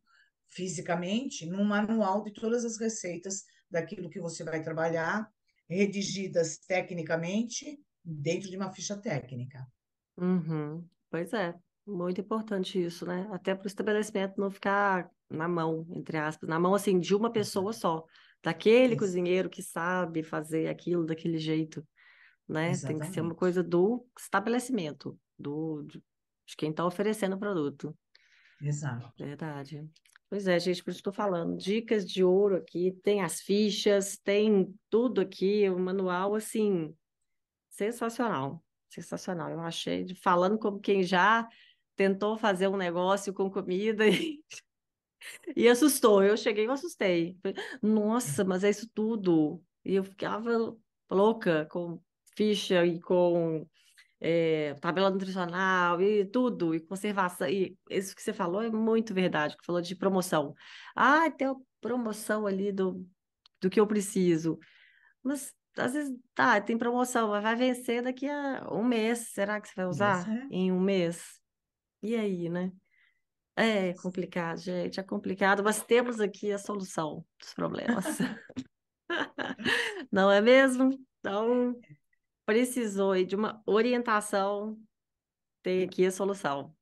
fisicamente 0.49 1.45
num 1.45 1.65
manual 1.65 2.23
de 2.23 2.33
todas 2.33 2.65
as 2.65 2.79
receitas 2.79 3.45
daquilo 3.71 4.09
que 4.09 4.21
você 4.21 4.43
vai 4.43 4.63
trabalhar, 4.63 5.29
redigidas 5.69 6.59
tecnicamente 6.59 7.79
dentro 8.03 8.49
de 8.49 8.57
uma 8.57 8.73
ficha 8.73 8.97
técnica. 8.97 9.67
Uhum. 10.17 10.87
Pois 11.11 11.33
é. 11.35 11.55
Muito 11.87 12.21
importante 12.21 12.83
isso, 12.83 13.05
né? 13.05 13.29
Até 13.31 13.55
para 13.55 13.65
o 13.65 13.67
estabelecimento 13.67 14.41
não 14.41 14.51
ficar 14.51 15.11
na 15.29 15.47
mão, 15.47 15.87
entre 15.91 16.17
aspas, 16.17 16.49
na 16.49 16.59
mão 16.59 16.75
assim 16.75 16.99
de 16.99 17.15
uma 17.15 17.31
pessoa 17.31 17.73
só, 17.73 18.05
daquele 18.43 18.95
Isso. 18.95 18.99
cozinheiro 18.99 19.51
que 19.51 19.63
sabe 19.63 20.23
fazer 20.23 20.69
aquilo 20.69 21.05
daquele 21.05 21.39
jeito, 21.39 21.87
né? 22.49 22.73
Tem 22.77 22.99
que 22.99 23.07
ser 23.09 23.21
uma 23.21 23.35
coisa 23.35 23.63
do 23.63 24.07
estabelecimento, 24.19 25.19
do 25.39 25.83
de, 25.83 26.03
de 26.47 26.57
quem 26.57 26.71
está 26.71 26.87
oferecendo 26.87 27.37
o 27.37 27.39
produto. 27.39 27.97
Exato. 28.63 29.13
Verdade. 29.19 29.87
Pois 30.29 30.47
é, 30.47 30.59
gente, 30.59 30.83
por 30.83 30.91
isso 30.91 31.01
estou 31.01 31.13
falando. 31.13 31.57
Dicas 31.57 32.07
de 32.07 32.25
ouro 32.25 32.57
aqui, 32.57 32.93
tem 33.03 33.23
as 33.23 33.41
fichas, 33.41 34.17
tem 34.17 34.75
tudo 34.89 35.21
aqui, 35.21 35.69
o 35.69 35.79
manual, 35.79 36.35
assim, 36.35 36.95
sensacional. 37.69 38.63
Sensacional. 38.89 39.51
Eu 39.51 39.61
achei, 39.61 40.07
falando 40.17 40.59
como 40.59 40.81
quem 40.81 41.03
já 41.03 41.47
tentou 41.97 42.37
fazer 42.37 42.69
um 42.69 42.77
negócio 42.77 43.33
com 43.33 43.51
comida 43.51 44.07
e 44.09 44.43
E 45.57 45.69
assustou, 45.69 46.23
eu 46.23 46.37
cheguei 46.37 46.67
e 46.67 46.71
assustei. 46.71 47.37
Nossa, 47.83 48.45
mas 48.45 48.65
é 48.65 48.71
isso 48.71 48.89
tudo. 48.93 49.63
E 49.85 49.95
eu 49.95 50.05
ficava 50.05 50.77
louca 51.11 51.67
com 51.67 52.01
ficha 52.37 52.85
e 52.85 53.01
com 53.01 53.67
é, 54.21 54.75
tabela 54.75 55.11
nutricional 55.11 56.01
e 56.01 56.25
tudo, 56.25 56.75
e 56.75 56.81
conservação. 56.81 57.49
E 57.49 57.77
isso 57.91 58.15
que 58.15 58.23
você 58.23 58.33
falou 58.33 58.63
é 58.63 58.71
muito 58.71 59.15
verdade, 59.15 59.57
que 59.57 59.65
falou 59.65 59.81
de 59.81 59.95
promoção. 59.95 60.55
Ah, 60.95 61.31
tem 61.31 61.49
uma 61.49 61.61
promoção 61.81 62.47
ali 62.47 62.73
do, 62.73 63.07
do 63.61 63.71
que 63.71 63.79
eu 63.79 63.87
preciso. 63.87 64.59
Mas 65.23 65.53
às 65.77 65.93
vezes 65.93 66.17
tá, 66.35 66.61
tem 66.61 66.79
promoção, 66.79 67.29
mas 67.29 67.43
vai 67.43 67.57
vencer 67.57 68.03
daqui 68.03 68.29
a 68.29 68.67
um 68.71 68.85
mês. 68.85 69.31
Será 69.33 69.61
que 69.61 69.69
você 69.69 69.75
vai 69.77 69.87
usar 69.87 70.27
em 70.51 70.73
um 70.73 70.81
mês? 70.81 71.44
E 72.05 72.15
aí, 72.15 72.51
né? 72.51 72.71
É 73.57 73.95
complicado, 73.95 74.59
gente, 74.59 75.01
é 75.01 75.03
complicado, 75.03 75.65
mas 75.65 75.83
temos 75.83 76.21
aqui 76.21 76.53
a 76.53 76.59
solução 76.59 77.25
dos 77.41 77.55
problemas. 77.55 78.05
Não 80.13 80.31
é 80.31 80.39
mesmo? 80.43 80.91
Então, 81.19 81.75
precisou 82.45 83.15
de 83.25 83.35
uma 83.35 83.63
orientação, 83.65 84.79
tem 85.63 85.83
aqui 85.83 86.05
a 86.05 86.11
solução. 86.11 86.77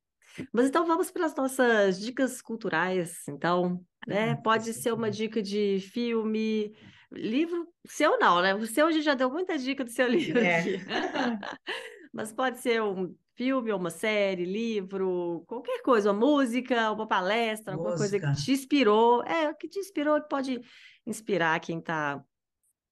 Mas 0.53 0.67
então 0.67 0.85
vamos 0.85 1.09
para 1.13 1.27
as 1.27 1.37
nossas 1.37 2.01
dicas 2.01 2.43
culturais, 2.43 3.29
então, 3.29 3.81
né? 4.09 4.33
Ah, 4.33 4.37
Pode 4.39 4.75
ser 4.75 4.93
uma 4.93 5.09
dica 5.09 5.41
de 5.41 5.79
filme, 5.79 6.75
livro, 7.13 7.73
seu 7.87 8.19
não, 8.19 8.43
né? 8.43 8.57
O 8.57 8.67
seu 8.67 8.89
a 8.89 8.91
gente 8.91 9.05
já 9.05 9.15
deu 9.15 9.31
muita 9.31 9.57
dica 9.57 9.85
do 9.85 9.91
seu 9.91 10.09
livro 10.11 10.41
É. 10.41 10.65
Mas 12.13 12.33
pode 12.33 12.59
ser 12.59 12.83
um 12.83 13.15
filme, 13.37 13.73
ou 13.73 13.79
uma 13.79 13.91
série, 13.91 14.45
livro, 14.45 15.45
qualquer 15.47 15.83
coisa, 15.83 16.13
uma 16.13 16.21
música, 16.21 16.91
uma 16.93 17.09
palestra, 17.09 17.75
alguma 17.75 17.95
coisa 17.95 18.21
que 18.21 18.27
Música. 18.27 18.33
te 18.33 18.53
inspirou, 18.53 19.23
é, 19.25 19.55
que 19.55 19.69
te 19.69 19.79
inspirou, 19.79 20.21
que 20.23 20.29
pode 20.29 20.61
inspirar 21.07 21.59
quem 21.61 21.79
está 21.79 22.25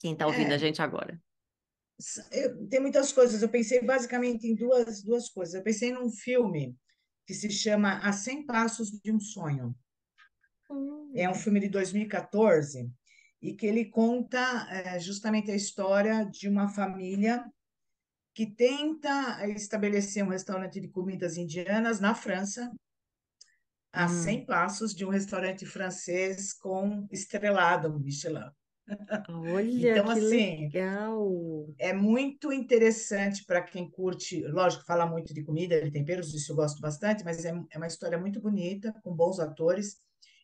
quem 0.01 0.16
tá 0.16 0.26
ouvindo 0.26 0.53
a 0.53 0.59
É, 0.59 0.61
gente 0.61 0.82
agora. 0.82 1.20
eu, 2.32 2.68
tem 2.68 2.80
muitas 2.80 3.12
coisas. 3.12 3.43
Eu 3.43 3.49
pensei 3.49 3.82
basicamente 3.82 4.47
em 4.47 4.55
duas, 4.55 5.03
duas 5.03 5.28
coisas. 5.28 5.55
Eu 5.55 5.62
pensei 5.62 5.93
num 5.93 6.11
filme 6.11 6.76
que 7.26 7.34
se 7.34 7.51
chama 7.51 7.99
A 7.99 8.12
100 8.12 8.47
Passos 8.47 8.91
de 8.91 9.12
um 9.12 9.20
Sonho. 9.20 9.74
É 11.14 11.28
um 11.28 11.34
Hum, 11.34 11.43
filme 11.43 11.61
de 11.61 11.68
2014 11.68 12.91
e 13.43 13.55
que 13.55 13.66
ele 13.66 13.86
conta 13.86 14.66
eh, 14.70 14.99
justamente 15.01 15.51
a 15.51 15.57
história 15.57 16.24
de 16.24 16.49
uma 16.49 16.68
família 16.68 17.45
que 18.41 18.47
tenta 18.47 19.47
estabelecer 19.49 20.24
um 20.24 20.30
restaurante 20.30 20.80
de 20.80 20.88
comidas 20.88 21.36
indianas 21.36 22.01
na 22.01 22.14
França, 22.14 22.72
a 23.93 24.07
hum. 24.07 24.09
100 24.09 24.47
passos 24.47 24.95
de 24.95 25.05
um 25.05 25.11
restaurante 25.11 25.66
francês 25.66 26.55
com 26.55 27.07
estrelado 27.12 28.01
Michelin. 28.01 28.51
Olha 29.28 29.91
Então, 29.91 30.05
que 30.05 30.11
assim, 30.11 30.64
legal. 30.64 31.66
é 31.76 31.93
muito 31.93 32.51
interessante 32.51 33.45
para 33.45 33.61
quem 33.62 33.91
curte. 33.91 34.43
Lógico, 34.47 34.86
fala 34.86 35.05
muito 35.05 35.34
de 35.34 35.45
comida, 35.45 35.82
de 35.82 35.91
temperos, 35.91 36.32
isso 36.32 36.53
eu 36.53 36.57
gosto 36.57 36.80
bastante, 36.80 37.22
mas 37.22 37.45
é, 37.45 37.51
é 37.70 37.76
uma 37.76 37.86
história 37.88 38.16
muito 38.16 38.41
bonita, 38.41 38.91
com 39.03 39.14
bons 39.14 39.38
atores, 39.38 39.99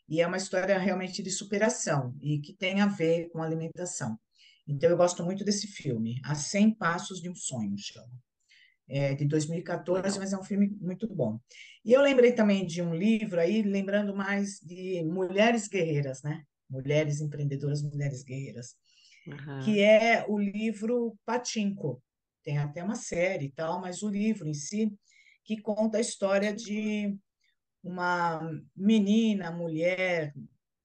e 0.07 0.21
é 0.21 0.27
uma 0.27 0.37
história 0.37 0.79
realmente 0.79 1.23
de 1.23 1.31
superação 1.31 2.15
e 2.21 2.41
que 2.41 2.53
tem 2.55 2.83
a 2.83 2.87
ver 2.87 3.31
com 3.31 3.43
alimentação. 3.43 4.19
Então, 4.67 4.91
eu 4.91 4.97
gosto 4.97 5.25
muito 5.25 5.45
desse 5.45 5.67
filme, 5.67 6.21
A 6.25 6.35
100 6.35 6.75
Passos 6.75 7.21
de 7.21 7.31
um 7.31 7.35
Sonho, 7.35 7.77
chama. 7.79 8.13
É 8.89 9.15
de 9.15 9.25
2014, 9.27 10.03
Legal. 10.03 10.19
mas 10.21 10.33
é 10.33 10.39
um 10.39 10.45
filme 10.45 10.69
muito 10.81 11.13
bom. 11.13 11.39
E 11.85 11.93
eu 11.93 12.01
lembrei 12.01 12.33
também 12.33 12.65
de 12.65 12.81
um 12.83 12.95
livro 12.95 13.41
aí, 13.41 13.63
lembrando 13.63 14.15
mais 14.15 14.61
de 14.61 15.03
mulheres 15.05 15.67
guerreiras, 15.69 16.23
né? 16.23 16.45
Mulheres 16.71 17.21
empreendedoras, 17.21 17.83
mulheres 17.83 18.23
guerreiras 18.23 18.77
que 19.59 19.81
Aham. 19.81 19.81
é 19.81 20.25
o 20.29 20.39
livro 20.39 21.19
Pachinko. 21.25 22.03
Tem 22.45 22.59
até 22.59 22.83
uma 22.83 22.95
série 22.95 23.47
e 23.47 23.53
tal, 23.53 23.81
mas 23.81 24.03
o 24.03 24.09
livro 24.09 24.47
em 24.47 24.55
si, 24.55 24.93
que 25.45 25.61
conta 25.61 25.99
a 25.99 26.01
história 26.01 26.55
de 26.55 27.17
uma 27.83 28.41
menina, 28.77 29.51
mulher 29.51 30.33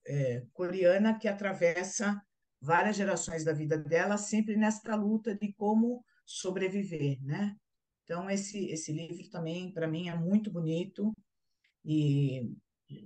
é, 0.08 0.44
coreana 0.54 1.18
que 1.18 1.28
atravessa 1.28 2.20
várias 2.62 2.96
gerações 2.96 3.44
da 3.44 3.54
vida 3.54 3.78
dela, 3.78 4.18
sempre 4.18 4.56
nesta 4.56 4.96
luta 4.96 5.36
de 5.36 5.52
como 5.54 6.06
sobreviver, 6.26 7.18
né? 7.24 7.56
Então, 8.04 8.30
esse, 8.30 8.70
esse 8.70 8.92
livro 8.92 9.30
também, 9.30 9.72
para 9.72 9.88
mim, 9.88 10.10
é 10.10 10.16
muito 10.16 10.52
bonito 10.52 11.12
e 11.84 12.54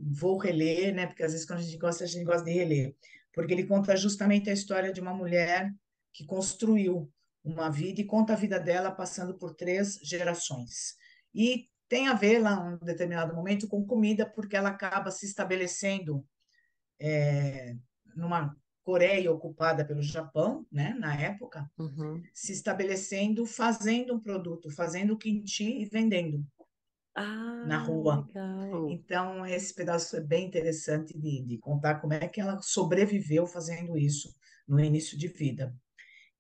vou 0.02 0.38
reler, 0.38 0.94
né? 0.94 1.08
Porque 1.08 1.24
às 1.24 1.32
vezes 1.32 1.48
quando 1.48 1.60
a 1.60 1.62
gente 1.62 1.78
gosta, 1.78 2.04
a 2.04 2.08
gente 2.08 2.26
gosta 2.26 2.44
de 2.44 2.52
reler, 2.52 2.96
porque 3.34 3.54
ele 3.54 3.66
conta 3.66 3.96
justamente 3.96 4.50
a 4.50 4.54
história 4.54 4.92
de 4.92 5.00
uma 5.00 5.14
mulher 5.14 5.74
que 6.12 6.26
construiu 6.26 7.12
uma 7.44 7.70
vida 7.70 8.02
e 8.02 8.06
conta 8.06 8.34
a 8.34 8.38
vida 8.38 8.60
dela 8.60 8.92
passando 8.92 9.38
por 9.38 9.54
três 9.54 10.00
gerações. 10.02 10.96
E 11.34 11.70
tem 11.88 12.08
a 12.08 12.14
ver 12.14 12.40
lá, 12.40 12.60
um 12.60 12.78
determinado 12.78 13.36
momento, 13.36 13.68
com 13.68 13.86
comida, 13.86 14.26
porque 14.26 14.56
ela 14.56 14.70
acaba 14.70 15.12
se 15.12 15.26
estabelecendo 15.26 16.26
numa 18.16 18.56
Coreia 18.86 19.32
ocupada 19.34 19.86
pelo 19.86 20.02
Japão, 20.02 20.66
né, 20.72 20.94
na 21.00 21.16
época, 21.20 21.70
Uhum. 21.78 22.32
se 22.34 22.54
estabelecendo, 22.54 23.46
fazendo 23.46 24.16
um 24.16 24.22
produto, 24.22 24.72
fazendo 24.72 25.18
kimchi 25.18 25.82
e 25.82 25.86
vendendo 25.86 26.46
na 27.62 27.78
Ah, 27.78 27.78
rua. 27.78 28.30
legal. 28.30 28.86
Então, 28.88 29.46
esse 29.46 29.74
pedaço 29.76 30.16
é 30.18 30.22
bem 30.22 30.48
interessante 30.48 31.18
de, 31.18 31.44
de 31.44 31.58
contar 31.60 32.00
como 32.02 32.14
é 32.14 32.28
que 32.28 32.42
ela 32.42 32.62
sobreviveu 32.62 33.48
fazendo 33.48 33.98
isso 33.98 34.36
no 34.68 34.80
início 34.80 35.18
de 35.18 35.28
vida. 35.28 35.76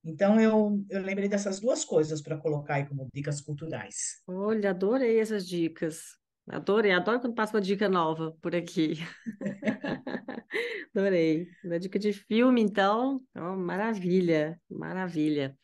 Então, 0.03 0.39
eu, 0.41 0.85
eu 0.89 1.01
lembrei 1.03 1.29
dessas 1.29 1.59
duas 1.59 1.85
coisas 1.85 2.21
para 2.21 2.37
colocar 2.37 2.75
aí 2.75 2.87
como 2.87 3.09
dicas 3.13 3.41
culturais. 3.41 4.23
Olha, 4.27 4.71
adorei 4.71 5.19
essas 5.19 5.47
dicas. 5.47 6.17
Adorei, 6.47 6.91
adoro 6.91 7.19
quando 7.21 7.35
passa 7.35 7.53
uma 7.55 7.61
dica 7.61 7.89
nova 7.89 8.31
por 8.41 8.55
aqui. 8.55 8.93
Adorei. 10.95 11.47
Da 11.63 11.77
dica 11.77 11.99
de 11.99 12.13
filme, 12.13 12.61
então, 12.61 13.21
oh, 13.35 13.55
maravilha, 13.55 14.59
maravilha. 14.69 15.57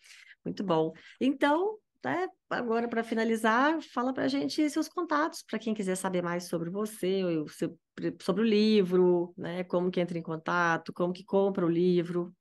Muito 0.44 0.64
bom. 0.64 0.94
Então, 1.20 1.78
né, 2.04 2.28
agora 2.50 2.88
para 2.88 3.04
finalizar, 3.04 3.80
fala 3.94 4.14
para 4.14 4.24
a 4.26 4.28
gente 4.28 4.70
seus 4.70 4.88
contatos, 4.88 5.44
para 5.44 5.60
quem 5.60 5.74
quiser 5.74 5.96
saber 5.96 6.22
mais 6.24 6.46
sobre 6.46 6.70
você, 6.70 7.22
seu- 7.50 7.78
sobre 8.22 8.42
o 8.42 8.46
livro, 8.46 9.34
né, 9.38 9.64
como 9.66 9.92
que 9.92 10.00
entra 10.00 10.18
em 10.18 10.22
contato, 10.22 10.94
como 10.94 11.14
que 11.14 11.24
compra 11.24 11.66
o 11.66 11.70
livro. 11.70 12.34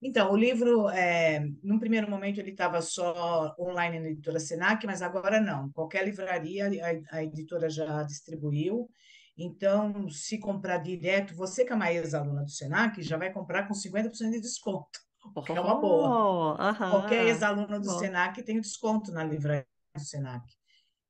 Então, 0.00 0.30
o 0.30 0.36
livro, 0.36 0.88
é, 0.90 1.40
num 1.62 1.78
primeiro 1.78 2.08
momento, 2.08 2.38
ele 2.38 2.52
estava 2.52 2.80
só 2.80 3.52
online 3.58 3.98
na 3.98 4.08
editora 4.10 4.38
Senac, 4.38 4.86
mas 4.86 5.02
agora 5.02 5.40
não. 5.40 5.72
Qualquer 5.72 6.04
livraria, 6.04 6.68
a, 7.10 7.16
a 7.16 7.24
editora 7.24 7.68
já 7.68 8.04
distribuiu. 8.04 8.88
Então, 9.38 10.10
se 10.10 10.38
comprar 10.38 10.78
direto, 10.78 11.34
você 11.34 11.64
que 11.64 11.72
é 11.72 11.76
uma 11.76 11.92
ex-aluna 11.92 12.42
do 12.44 12.50
Senac, 12.50 13.00
já 13.02 13.16
vai 13.16 13.32
comprar 13.32 13.68
com 13.68 13.74
50% 13.74 14.32
de 14.32 14.40
desconto, 14.40 14.98
o 15.34 15.42
que 15.42 15.56
é 15.56 15.60
uma 15.60 15.80
boa. 15.80 16.18
Oh, 16.18 16.56
Qualquer 16.88 17.26
aham, 17.26 17.28
ex-aluna 17.28 17.78
do 17.80 17.86
bom. 17.86 17.90
Senac 17.90 18.42
tem 18.42 18.60
desconto 18.60 19.12
na 19.12 19.24
livraria 19.24 19.66
do 19.94 20.00
Senac. 20.02 20.44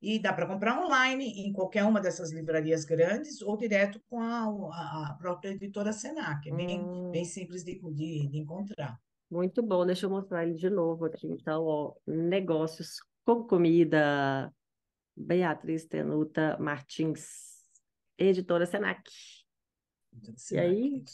E 0.02 0.18
dá 0.20 0.32
para 0.32 0.46
comprar 0.46 0.78
online 0.84 1.26
em 1.46 1.52
qualquer 1.52 1.84
uma 1.84 2.00
dessas 2.00 2.32
livrarias 2.32 2.84
grandes 2.84 3.42
ou 3.42 3.56
direto 3.56 4.00
com 4.08 4.20
a, 4.20 4.44
a- 4.44 5.08
a 5.10 5.14
própria 5.14 5.50
editora 5.50 5.92
Senac. 5.92 6.48
É 6.48 6.52
bem, 6.52 6.90
bem 7.10 7.24
Hum, 7.24 7.24
simples 7.24 7.64
de, 7.64 7.80
de, 7.80 8.28
de 8.28 8.38
encontrar. 8.38 9.00
muito 9.30 9.62
bom, 9.62 9.84
deixa 9.86 10.06
eu 10.06 10.10
mostrar 10.10 10.44
ele 10.44 10.54
de 10.54 10.70
novo 10.70 11.04
aqui. 11.04 11.26
Então, 11.26 11.64
ó, 11.64 11.94
negócios 12.06 12.96
com 13.24 13.44
comida, 13.46 14.52
Beatriz 15.16 15.86
Tenuta 15.86 16.56
Martins, 16.58 17.47
editora 18.18 18.66
Senac. 18.66 19.02
Editora 20.12 20.36
E 20.36 20.40
Senac, 20.40 20.66
aí, 20.66 21.04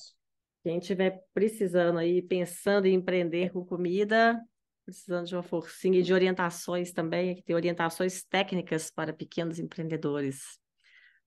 quem 0.62 0.78
estiver 0.78 1.22
precisando 1.34 1.98
aí, 1.98 2.22
pensando 2.22 2.86
em 2.86 2.94
empreender 2.94 3.52
com 3.52 3.64
comida, 3.64 4.40
precisando 4.84 5.26
de 5.26 5.36
uma 5.36 5.42
forcinha 5.42 6.00
e 6.00 6.02
de 6.02 6.12
orientações 6.12 6.92
também, 6.92 7.30
aqui 7.30 7.42
tem 7.42 7.54
orientações 7.54 8.24
técnicas 8.24 8.90
para 8.90 9.12
pequenos 9.12 9.58
empreendedores, 9.58 10.58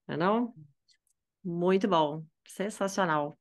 não 0.07 0.15
é 0.15 0.17
não? 0.17 0.53
Muito 1.43 1.87
bom, 1.87 2.25
sensacional. 2.47 3.39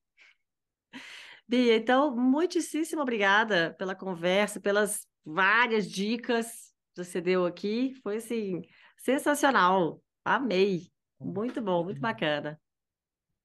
Bia, 1.48 1.76
então, 1.76 2.14
muitíssimo 2.16 3.02
obrigada 3.02 3.74
pela 3.78 3.94
conversa, 3.94 4.60
pelas 4.60 5.06
várias 5.24 5.88
dicas 5.88 6.72
que 6.94 7.04
você 7.04 7.20
deu 7.20 7.46
aqui. 7.46 7.94
Foi, 8.02 8.16
assim, 8.16 8.62
sensacional. 8.98 10.02
Amei. 10.24 10.90
Muito 11.20 11.60
bom, 11.60 11.84
muito 11.84 12.00
bacana. 12.00 12.60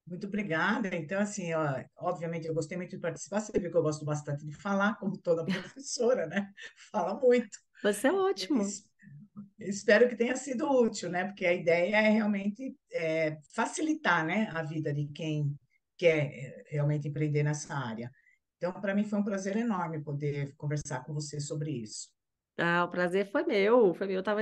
Muito 0.05 0.27
obrigada. 0.27 0.93
Então, 0.95 1.19
assim, 1.21 1.53
ó, 1.53 1.83
obviamente 1.97 2.47
eu 2.47 2.53
gostei 2.53 2.77
muito 2.77 2.91
de 2.91 2.99
participar. 2.99 3.39
Você 3.39 3.57
viu 3.59 3.71
que 3.71 3.77
eu 3.77 3.83
gosto 3.83 4.03
bastante 4.03 4.45
de 4.45 4.53
falar, 4.53 4.95
como 4.95 5.17
toda 5.17 5.45
professora, 5.45 6.25
né? 6.27 6.51
Fala 6.91 7.19
muito. 7.19 7.57
Você 7.83 8.07
é 8.07 8.11
ótimo. 8.11 8.63
Espero 9.59 10.09
que 10.09 10.15
tenha 10.15 10.35
sido 10.35 10.69
útil, 10.69 11.09
né? 11.09 11.25
Porque 11.25 11.45
a 11.45 11.53
ideia 11.53 11.95
é 11.95 12.09
realmente 12.09 12.75
é, 12.91 13.37
facilitar, 13.53 14.25
né, 14.25 14.49
a 14.53 14.63
vida 14.63 14.93
de 14.93 15.07
quem 15.07 15.57
quer 15.97 16.31
é, 16.33 16.63
realmente 16.67 17.07
empreender 17.07 17.43
nessa 17.43 17.73
área. 17.73 18.11
Então, 18.57 18.73
para 18.73 18.93
mim 18.93 19.03
foi 19.03 19.19
um 19.19 19.23
prazer 19.23 19.55
enorme 19.55 20.03
poder 20.03 20.53
conversar 20.55 21.03
com 21.03 21.13
você 21.13 21.39
sobre 21.39 21.71
isso. 21.71 22.09
Ah, 22.57 22.83
o 22.83 22.91
prazer 22.91 23.31
foi 23.31 23.43
meu, 23.43 23.93
foi 23.93 24.07
meu. 24.07 24.17
Eu 24.17 24.19
estava 24.19 24.41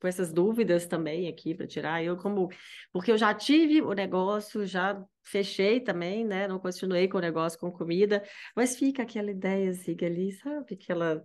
com 0.00 0.06
essas 0.06 0.32
dúvidas 0.32 0.86
também 0.86 1.28
aqui 1.28 1.54
para 1.54 1.66
tirar. 1.66 2.02
Eu 2.02 2.16
como 2.16 2.48
porque 2.92 3.10
eu 3.10 3.18
já 3.18 3.34
tive 3.34 3.82
o 3.82 3.92
negócio, 3.92 4.66
já 4.66 5.02
fechei 5.24 5.80
também, 5.80 6.24
né? 6.24 6.46
Não 6.46 6.58
continuei 6.58 7.08
com 7.08 7.18
o 7.18 7.20
negócio 7.20 7.58
com 7.58 7.70
comida, 7.70 8.22
mas 8.54 8.76
fica 8.76 9.02
aquela 9.02 9.30
ideia 9.30 9.70
assim, 9.70 9.96
ali, 10.02 10.32
sabe? 10.32 10.74
Aquela 10.74 11.24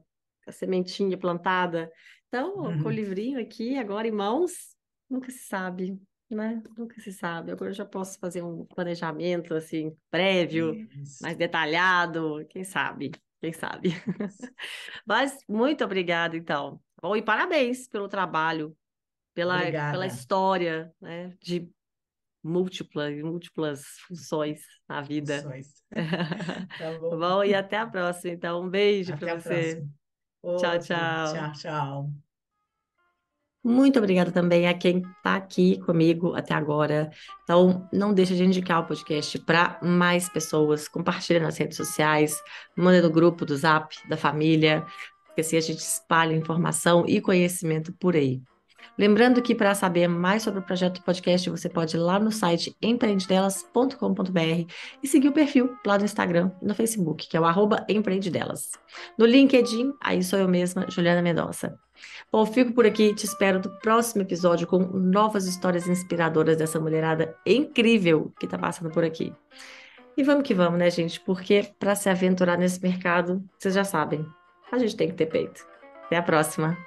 sementinha 0.49 1.17
plantada. 1.17 1.91
Então, 2.27 2.55
uhum. 2.55 2.83
com 2.83 2.89
o 2.89 2.91
livrinho 2.91 3.39
aqui 3.39 3.77
agora 3.77 4.07
em 4.07 4.11
mãos, 4.11 4.75
nunca 5.09 5.29
se 5.29 5.45
sabe, 5.45 5.99
né? 6.29 6.61
Nunca 6.77 6.99
se 7.01 7.11
sabe. 7.11 7.51
Agora 7.51 7.71
eu 7.71 7.75
já 7.75 7.85
posso 7.85 8.17
fazer 8.19 8.41
um 8.41 8.65
planejamento 8.65 9.53
assim 9.53 9.95
prévio, 10.09 10.73
Isso. 11.01 11.21
mais 11.21 11.35
detalhado, 11.35 12.45
quem 12.49 12.63
sabe? 12.63 13.11
Quem 13.41 13.51
sabe? 13.51 13.89
Mas 15.05 15.37
muito 15.49 15.83
obrigada, 15.83 16.37
então. 16.37 16.79
Bom, 17.01 17.15
e 17.15 17.21
parabéns 17.21 17.87
pelo 17.87 18.07
trabalho, 18.07 18.75
pela, 19.33 19.59
pela 19.59 20.05
história, 20.05 20.93
né? 21.01 21.33
De 21.41 21.67
múltiplas, 22.43 23.21
múltiplas 23.21 23.83
funções 24.07 24.61
na 24.87 25.01
vida. 25.01 25.41
Funções. 25.41 25.83
tá 26.77 26.99
bom. 26.99 27.17
bom, 27.17 27.43
e 27.43 27.53
até 27.53 27.77
a 27.77 27.87
próxima. 27.87 28.33
Então, 28.33 28.63
um 28.63 28.69
beijo 28.69 29.17
para 29.17 29.35
você. 29.35 29.83
Tchau, 30.41 30.79
tchau. 30.79 31.33
Tchau, 31.33 31.51
tchau. 31.53 32.09
Muito 33.63 33.99
obrigada 33.99 34.31
também 34.31 34.67
a 34.67 34.73
quem 34.73 35.03
está 35.17 35.35
aqui 35.35 35.79
comigo 35.81 36.33
até 36.33 36.51
agora. 36.55 37.11
Então, 37.43 37.87
não 37.93 38.11
deixe 38.11 38.35
de 38.35 38.43
indicar 38.43 38.79
o 38.81 38.87
podcast 38.87 39.37
para 39.37 39.79
mais 39.83 40.27
pessoas. 40.27 40.87
Compartilha 40.87 41.39
nas 41.39 41.57
redes 41.57 41.77
sociais, 41.77 42.41
manda 42.75 43.03
no 43.03 43.11
grupo 43.11 43.45
do 43.45 43.55
Zap, 43.55 43.95
da 44.09 44.17
família, 44.17 44.83
porque 45.31 45.41
assim 45.41 45.57
a 45.57 45.61
gente 45.61 45.79
espalha 45.79 46.35
informação 46.35 47.05
e 47.07 47.21
conhecimento 47.21 47.93
por 47.93 48.15
aí. 48.15 48.41
Lembrando 48.97 49.41
que 49.41 49.55
para 49.55 49.73
saber 49.73 50.07
mais 50.07 50.43
sobre 50.43 50.59
o 50.59 50.63
projeto 50.63 51.01
podcast, 51.01 51.49
você 51.49 51.69
pode 51.69 51.95
ir 51.95 51.99
lá 51.99 52.19
no 52.19 52.31
site 52.31 52.75
empreendedelas.com.br 52.81 54.71
e 55.01 55.07
seguir 55.07 55.29
o 55.29 55.31
perfil 55.31 55.75
lá 55.85 55.97
no 55.97 56.05
Instagram 56.05 56.51
e 56.61 56.65
no 56.65 56.75
Facebook, 56.75 57.27
que 57.27 57.37
é 57.37 57.39
o 57.39 57.45
arroba 57.45 57.85
empreendedelas. 57.87 58.71
No 59.17 59.25
LinkedIn, 59.25 59.93
aí 60.01 60.23
sou 60.23 60.37
eu 60.37 60.47
mesma, 60.47 60.85
Juliana 60.89 61.21
Mendonça. 61.21 61.79
Bom, 62.31 62.45
fico 62.45 62.73
por 62.73 62.85
aqui, 62.85 63.15
te 63.15 63.25
espero 63.25 63.59
no 63.59 63.79
próximo 63.79 64.23
episódio 64.23 64.67
com 64.67 64.79
novas 64.79 65.47
histórias 65.47 65.87
inspiradoras 65.87 66.57
dessa 66.57 66.79
mulherada 66.79 67.35
incrível 67.45 68.33
que 68.39 68.45
está 68.45 68.57
passando 68.57 68.91
por 68.91 69.03
aqui. 69.03 69.33
E 70.17 70.23
vamos 70.23 70.43
que 70.43 70.53
vamos, 70.53 70.77
né, 70.77 70.89
gente? 70.89 71.19
Porque 71.21 71.71
para 71.79 71.95
se 71.95 72.09
aventurar 72.09 72.57
nesse 72.57 72.81
mercado, 72.81 73.43
vocês 73.57 73.73
já 73.73 73.83
sabem, 73.83 74.25
a 74.71 74.77
gente 74.77 74.95
tem 74.95 75.09
que 75.09 75.15
ter 75.15 75.27
peito. 75.27 75.65
Até 76.05 76.17
a 76.17 76.23
próxima! 76.23 76.77